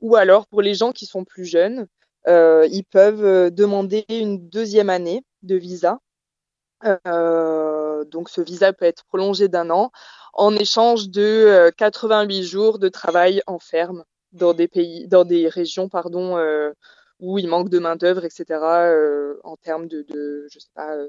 ou 0.00 0.16
alors 0.16 0.46
pour 0.46 0.62
les 0.62 0.74
gens 0.74 0.92
qui 0.92 1.06
sont 1.06 1.24
plus 1.24 1.44
jeunes, 1.44 1.86
ils 2.26 2.84
peuvent 2.90 3.50
demander 3.50 4.04
une 4.08 4.48
deuxième 4.48 4.90
année 4.90 5.24
de 5.42 5.56
visa. 5.56 5.98
donc 6.82 8.30
ce 8.30 8.40
visa 8.40 8.72
peut 8.72 8.86
être 8.86 9.04
prolongé 9.04 9.48
d'un 9.48 9.70
an 9.70 9.90
en 10.32 10.54
échange 10.56 11.10
de 11.10 11.70
88 11.76 12.42
jours 12.44 12.78
de 12.78 12.88
travail 12.88 13.42
en 13.46 13.58
ferme 13.58 14.04
dans 14.32 14.54
des 14.54 14.68
pays, 14.68 15.06
dans 15.08 15.24
des 15.24 15.48
régions, 15.48 15.88
pardon, 15.88 16.36
où 17.20 17.38
il 17.38 17.48
manque 17.48 17.68
de 17.68 17.78
main 17.78 17.96
d'œuvre, 17.96 18.24
etc. 18.24 18.44
Euh, 18.50 19.34
en 19.44 19.56
termes 19.56 19.86
de, 19.86 20.04
de, 20.08 20.46
je 20.52 20.58
sais 20.58 20.70
pas, 20.74 20.94
euh, 20.94 21.08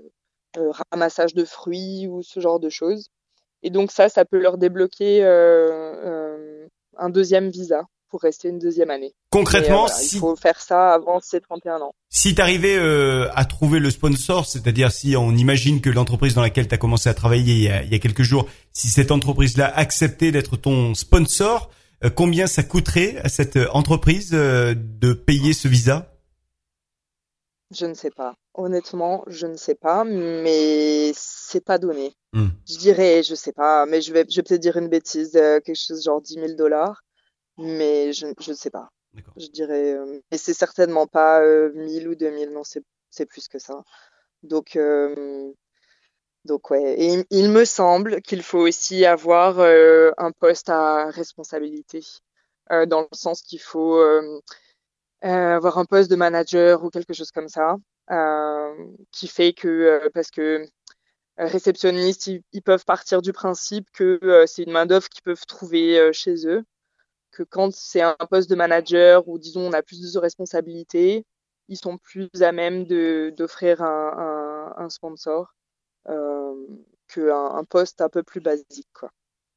euh, 0.58 0.72
ramassage 0.92 1.34
de 1.34 1.46
fruits 1.46 2.08
ou 2.08 2.22
ce 2.22 2.40
genre 2.40 2.60
de 2.60 2.70
choses. 2.70 3.10
Et 3.64 3.70
donc 3.70 3.92
ça, 3.92 4.10
ça 4.10 4.26
peut 4.26 4.40
leur 4.40 4.58
débloquer 4.58 5.24
un 5.24 7.10
deuxième 7.10 7.50
visa 7.50 7.84
pour 8.10 8.22
rester 8.22 8.50
une 8.50 8.60
deuxième 8.60 8.90
année. 8.90 9.14
Concrètement, 9.30 9.88
si... 9.88 10.16
il 10.16 10.20
faut 10.20 10.36
faire 10.36 10.60
ça 10.60 10.94
avant 10.94 11.20
ses 11.22 11.40
31 11.40 11.80
ans. 11.80 11.94
Si 12.10 12.34
tu 12.34 12.42
arrivais 12.42 12.78
à 13.34 13.46
trouver 13.46 13.80
le 13.80 13.92
sponsor, 13.92 14.48
c'est-à-dire 14.48 14.92
si 14.92 15.16
on 15.16 15.32
imagine 15.36 15.80
que 15.80 15.92
l'entreprise 15.92 16.34
dans 16.34 16.42
laquelle 16.42 16.68
tu 16.68 16.74
as 16.74 16.80
commencé 16.80 17.08
à 17.08 17.14
travailler 17.14 17.54
il 17.54 17.62
y, 17.62 17.70
a, 17.70 17.84
il 17.84 17.92
y 17.92 17.96
a 17.96 18.00
quelques 18.00 18.24
jours, 18.24 18.48
si 18.74 18.88
cette 18.88 19.12
entreprise-là 19.12 19.72
acceptait 19.76 20.32
d'être 20.32 20.58
ton 20.58 20.96
sponsor, 20.96 21.70
euh, 21.70 21.81
combien 22.10 22.48
ça 22.48 22.64
coûterait 22.64 23.18
à 23.18 23.30
cette 23.30 23.58
euh, 23.58 23.70
entreprise 23.72 24.34
euh, 24.34 24.74
de 24.76 25.14
payer 25.14 25.54
ce 25.54 25.68
visa? 25.68 26.14
Je 27.74 27.86
ne 27.86 27.94
sais 27.94 28.10
pas. 28.10 28.36
Honnêtement, 28.54 29.24
je 29.28 29.48
ne 29.48 29.56
sais 29.56 29.76
pas, 29.76 30.04
mais 30.04 31.12
c'est 31.16 31.64
pas 31.64 31.78
donné. 31.78 32.14
Hmm. 32.34 32.50
Je 32.68 32.78
dirais, 32.78 33.24
je 33.24 33.36
sais 33.36 33.54
pas, 33.54 33.86
mais 33.86 34.02
je 34.02 34.12
vais, 34.12 34.26
je 34.30 34.36
vais 34.36 34.44
peut-être 34.44 34.62
dire 34.62 34.78
une 34.78 34.90
bêtise, 34.90 35.32
quelque 35.32 35.76
chose 35.76 36.04
genre 36.04 36.22
10 36.22 36.34
000 36.34 36.48
dollars, 36.56 37.02
mais 37.58 38.12
je 38.12 38.26
ne 38.26 38.56
sais 38.56 38.72
pas. 38.72 38.90
Je 39.38 39.48
dirais, 39.48 39.96
mais 40.32 40.38
c'est 40.38 40.54
certainement 40.54 41.08
pas 41.08 41.42
1000 41.74 42.10
ou 42.10 42.16
2000, 42.16 42.52
non, 42.52 42.64
c'est 42.64 43.26
plus 43.26 43.48
que 43.48 43.60
ça. 43.60 43.84
Donc, 44.44 44.78
donc 46.46 46.72
ouais, 46.72 46.96
et 47.00 47.26
il 47.30 47.50
me 47.50 47.66
semble 47.66 48.22
qu'il 48.22 48.42
faut 48.44 48.60
aussi 48.60 49.06
avoir 49.06 49.60
euh, 49.60 50.12
un 50.18 50.32
poste 50.32 50.70
à 50.70 51.10
responsabilité, 51.12 52.04
euh, 52.72 52.86
dans 52.88 53.02
le 53.02 53.08
sens 53.14 53.42
qu'il 53.44 53.60
faut 53.62 53.98
euh, 53.98 54.42
avoir 55.22 55.78
un 55.78 55.86
poste 55.86 56.10
de 56.10 56.16
manager 56.16 56.84
ou 56.84 56.90
quelque 56.90 57.14
chose 57.14 57.32
comme 57.32 57.48
ça, 57.48 57.78
qui 59.12 59.28
fait 59.28 59.54
que 59.54 60.10
parce 60.14 60.32
que 60.32 60.66
réceptionnistes, 61.38 62.28
ils, 62.28 62.62
peuvent 62.64 62.86
partir 62.86 63.22
du 63.22 63.34
principe 63.34 63.90
que 63.94 64.46
c'est 64.48 64.64
une 64.64 64.72
main 64.74 64.86
d'œuvre 64.86 65.10
qu'ils 65.10 65.24
peuvent 65.24 65.46
trouver 65.48 66.12
chez 66.14 66.48
eux, 66.48 66.64
que 67.32 67.44
quand 67.44 67.74
c'est 67.74 68.02
un 68.02 68.16
poste 68.30 68.50
de 68.50 68.56
manager 68.56 69.28
ou 69.28 69.40
disons 69.40 69.62
on 69.68 69.74
a 69.74 69.84
plus 69.84 70.14
de 70.14 70.20
responsabilités, 70.20 71.26
ils 71.70 71.78
sont 71.78 71.98
plus 71.98 72.30
à 72.42 72.52
même 72.52 72.86
d'offrir 73.32 73.82
un, 73.84 74.74
un, 74.78 74.84
un 74.86 74.90
sponsor. 74.90 75.54
euh, 75.54 75.61
qu'un 76.06 77.46
un 77.56 77.64
poste 77.64 78.02
un 78.02 78.10
peu 78.10 78.24
plus 78.24 78.42
basique. 78.42 78.88
Quoi. 78.94 79.12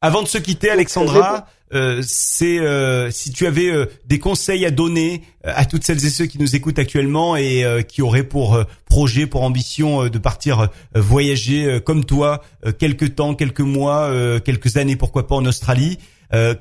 Avant 0.04 0.22
de 0.22 0.28
se 0.28 0.36
quitter, 0.36 0.68
Alexandra, 0.68 1.46
euh, 1.72 2.02
c'est 2.06 2.58
euh, 2.58 3.10
si 3.10 3.32
tu 3.32 3.46
avais 3.46 3.70
euh, 3.70 3.86
des 4.04 4.18
conseils 4.18 4.66
à 4.66 4.70
donner 4.70 5.22
euh, 5.46 5.52
à 5.56 5.64
toutes 5.64 5.82
celles 5.82 6.04
et 6.04 6.10
ceux 6.10 6.26
qui 6.26 6.38
nous 6.38 6.54
écoutent 6.54 6.78
actuellement 6.78 7.36
et 7.36 7.64
qui 7.88 8.02
auraient 8.02 8.22
pour 8.22 8.62
projet, 8.84 9.26
pour 9.26 9.44
ambition 9.44 10.08
de 10.08 10.18
partir 10.18 10.68
voyager 10.94 11.80
comme 11.86 12.04
toi 12.04 12.42
quelques 12.78 13.14
temps, 13.14 13.34
quelques 13.34 13.60
mois, 13.60 14.12
quelques 14.44 14.76
années, 14.76 14.96
pourquoi 14.96 15.26
pas 15.26 15.36
en 15.36 15.46
Australie. 15.46 15.98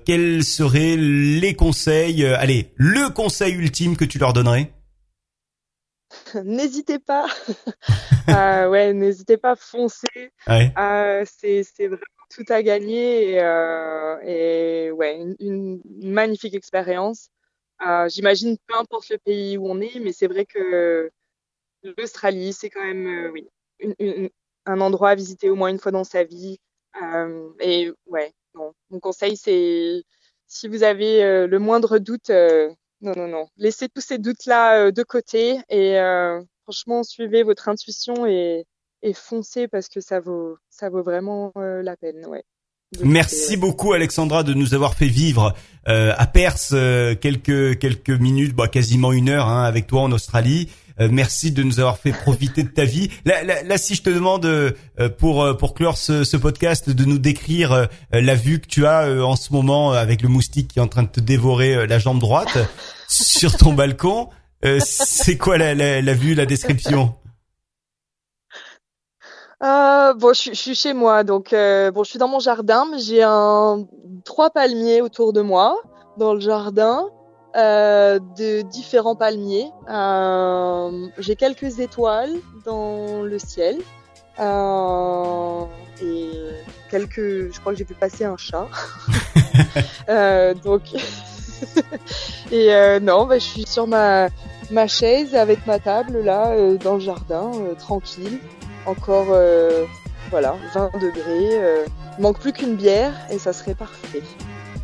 quels 0.05 0.45
seraient 0.45 0.95
les 0.95 1.53
conseils, 1.53 2.25
allez, 2.25 2.71
le 2.75 3.09
conseil 3.09 3.53
ultime 3.55 3.97
que 3.97 4.05
tu 4.05 4.19
leur 4.19 4.31
donnerais? 4.31 4.71
n'hésitez 6.43 6.99
pas. 6.99 7.27
euh, 8.29 8.69
ouais, 8.69 8.93
n'hésitez 8.93 9.37
pas, 9.37 9.55
foncez. 9.55 10.31
Euh, 10.49 11.25
c'est, 11.25 11.63
vraiment 11.79 12.01
tout 12.29 12.45
à 12.49 12.63
gagner 12.63 13.31
et, 13.31 13.41
euh, 13.41 14.17
et 14.23 14.91
ouais, 14.91 15.17
une, 15.17 15.35
une, 15.39 15.81
magnifique 16.11 16.55
expérience. 16.55 17.29
J'imagine 18.07 18.57
peu 18.67 18.77
importe 18.77 19.09
le 19.09 19.17
pays 19.17 19.57
où 19.57 19.67
on 19.67 19.81
est, 19.81 19.99
mais 19.99 20.13
c'est 20.13 20.27
vrai 20.27 20.45
que 20.45 21.11
l'Australie, 21.97 22.53
c'est 22.53 22.69
quand 22.69 22.83
même 22.83 23.29
oui, 23.33 23.49
une, 23.79 23.95
une, 23.99 24.29
un 24.65 24.79
endroit 24.79 25.09
à 25.09 25.15
visiter 25.15 25.49
au 25.49 25.55
moins 25.55 25.67
une 25.67 25.79
fois 25.79 25.91
dans 25.91 26.05
sa 26.05 26.23
vie. 26.23 26.59
Et 27.59 27.91
ouais, 28.05 28.31
bon, 28.53 28.73
mon 28.89 28.99
conseil, 28.99 29.35
c'est 29.35 30.01
si 30.47 30.67
vous 30.69 30.83
avez 30.83 31.45
le 31.45 31.59
moindre 31.59 31.97
doute, 31.97 32.31
non, 33.03 33.13
non, 33.15 33.27
non. 33.27 33.47
Laissez 33.57 33.89
tous 33.89 34.01
ces 34.01 34.17
doutes-là 34.17 34.79
euh, 34.79 34.91
de 34.91 35.03
côté 35.03 35.59
et 35.69 35.99
euh, 35.99 36.41
franchement, 36.63 37.03
suivez 37.03 37.43
votre 37.43 37.67
intuition 37.67 38.25
et, 38.25 38.65
et 39.01 39.13
foncez 39.13 39.67
parce 39.67 39.89
que 39.89 39.99
ça 39.99 40.21
vaut, 40.21 40.57
ça 40.69 40.89
vaut 40.89 41.03
vraiment 41.03 41.51
euh, 41.57 41.83
la 41.83 41.97
peine. 41.97 42.25
Ouais. 42.25 42.45
Merci 43.01 43.57
beaucoup 43.57 43.93
Alexandra 43.93 44.43
de 44.43 44.53
nous 44.53 44.73
avoir 44.73 44.93
fait 44.93 45.07
vivre 45.07 45.53
euh, 45.87 46.13
à 46.17 46.27
Perse 46.27 46.71
euh, 46.73 47.15
quelques 47.15 47.79
quelques 47.79 48.09
minutes, 48.09 48.55
bah, 48.55 48.67
quasiment 48.67 49.11
une 49.11 49.29
heure 49.29 49.47
hein, 49.47 49.63
avec 49.63 49.87
toi 49.87 50.01
en 50.01 50.11
Australie. 50.11 50.69
Euh, 50.99 51.09
merci 51.11 51.51
de 51.51 51.63
nous 51.63 51.79
avoir 51.79 51.97
fait 51.97 52.11
profiter 52.11 52.61
de 52.61 52.69
ta 52.69 52.85
vie. 52.85 53.09
Là, 53.25 53.63
là, 53.63 53.77
si 53.79 53.95
je 53.95 54.03
te 54.03 54.11
demande 54.11 54.47
pour 55.17 55.57
pour 55.57 55.73
clore 55.73 55.97
ce, 55.97 56.23
ce, 56.23 56.37
podcast 56.37 56.89
de 56.89 57.05
nous 57.05 57.17
décrire 57.17 57.87
la 58.11 58.35
vue 58.35 58.59
que 58.59 58.67
tu 58.67 58.85
as 58.85 59.09
en 59.25 59.35
ce 59.35 59.51
moment 59.53 59.91
avec 59.91 60.21
le 60.21 60.29
moustique 60.29 60.67
qui 60.67 60.79
est 60.79 60.81
en 60.81 60.87
train 60.87 61.03
de 61.03 61.09
te 61.09 61.19
dévorer 61.19 61.87
la 61.87 61.97
jambe 61.97 62.19
droite 62.19 62.57
sur 63.07 63.57
ton 63.57 63.73
balcon, 63.73 64.29
c'est 64.79 65.37
quoi 65.37 65.57
la, 65.57 65.73
la, 65.75 66.01
la 66.01 66.13
vue, 66.13 66.35
la 66.35 66.45
description? 66.45 67.15
Euh, 69.63 70.13
bon, 70.13 70.33
je, 70.33 70.49
je, 70.49 70.55
suis 70.55 70.75
chez 70.75 70.93
moi, 70.93 71.23
donc 71.23 71.53
euh, 71.53 71.89
bon, 71.91 72.03
je 72.03 72.09
suis 72.09 72.19
dans 72.19 72.27
mon 72.27 72.39
jardin, 72.39 72.85
mais 72.91 72.99
j'ai 72.99 73.23
un 73.23 73.85
trois 74.25 74.49
palmiers 74.49 75.01
autour 75.01 75.31
de 75.31 75.41
moi 75.41 75.81
dans 76.17 76.33
le 76.33 76.41
jardin, 76.41 77.07
euh, 77.55 78.19
de 78.37 78.61
différents 78.63 79.15
palmiers. 79.15 79.69
Euh, 79.89 81.07
j'ai 81.17 81.35
quelques 81.35 81.79
étoiles 81.79 82.33
dans 82.65 83.21
le 83.21 83.39
ciel 83.39 83.77
euh, 84.39 85.61
et 86.01 86.31
quelques. 86.89 87.53
Je 87.53 87.59
crois 87.59 87.71
que 87.73 87.77
j'ai 87.77 87.85
pu 87.85 87.93
passer 87.93 88.25
un 88.25 88.37
chat. 88.37 88.67
Euh, 90.09 90.53
donc 90.53 90.81
et 92.51 92.69
non, 93.01 93.25
bah, 93.25 93.39
je 93.39 93.43
suis 93.43 93.65
sur 93.65 93.87
ma 93.87 94.29
chaise 94.87 95.35
avec 95.35 95.65
ma 95.67 95.79
table 95.79 96.21
là 96.21 96.55
dans 96.83 96.95
le 96.95 96.99
jardin, 96.99 97.51
tranquille 97.79 98.39
encore 98.85 99.27
euh, 99.31 99.85
voilà 100.29 100.55
20 100.73 100.91
degrés. 101.01 101.57
Euh, 101.57 101.85
manque 102.19 102.39
plus 102.39 102.53
qu'une 102.53 102.75
bière 102.75 103.13
et 103.31 103.39
ça 103.39 103.53
serait 103.53 103.75
parfait. 103.75 104.21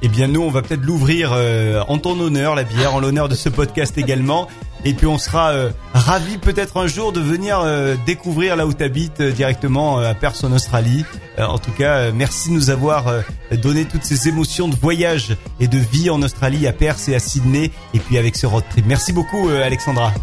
Eh 0.01 0.07
bien 0.07 0.27
nous, 0.27 0.41
on 0.41 0.49
va 0.49 0.61
peut-être 0.61 0.83
l'ouvrir 0.83 1.31
euh, 1.33 1.81
en 1.87 1.97
ton 1.97 2.19
honneur, 2.19 2.55
la 2.55 2.63
bière, 2.63 2.95
en 2.95 2.99
l'honneur 2.99 3.29
de 3.29 3.35
ce 3.35 3.49
podcast 3.49 3.97
également. 3.97 4.47
Et 4.85 4.93
puis 4.93 5.07
on 5.07 5.17
sera 5.17 5.51
euh, 5.51 5.71
ravis 5.93 6.37
peut-être 6.37 6.77
un 6.77 6.87
jour 6.87 7.11
de 7.11 7.19
venir 7.19 7.65
découvrir 8.05 8.55
là 8.55 8.65
où 8.65 8.73
tu 8.73 8.83
habites 8.83 9.21
directement 9.21 9.99
à 9.99 10.13
Perth 10.13 10.43
en 10.43 10.51
Australie. 10.51 11.05
en 11.37 11.57
tout 11.57 11.71
cas, 11.71 12.11
merci 12.11 12.49
de 12.49 12.53
nous 12.53 12.69
avoir 12.69 13.05
donné 13.51 13.85
toutes 13.85 14.03
ces 14.03 14.27
émotions 14.27 14.67
de 14.67 14.75
voyage 14.75 15.35
et 15.59 15.67
de 15.67 15.77
vie 15.77 16.09
en 16.09 16.21
Australie, 16.21 16.67
à 16.67 16.73
Perth 16.73 17.07
et 17.09 17.15
à 17.15 17.19
Sydney, 17.19 17.71
et 17.93 17.99
puis 17.99 18.17
avec 18.17 18.35
ce 18.35 18.45
road 18.45 18.63
trip. 18.69 18.85
Merci 18.87 19.13
beaucoup 19.13 19.49
Alexandra. 19.49 20.13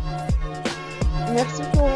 Merci 1.34 1.62
pour 1.72 1.95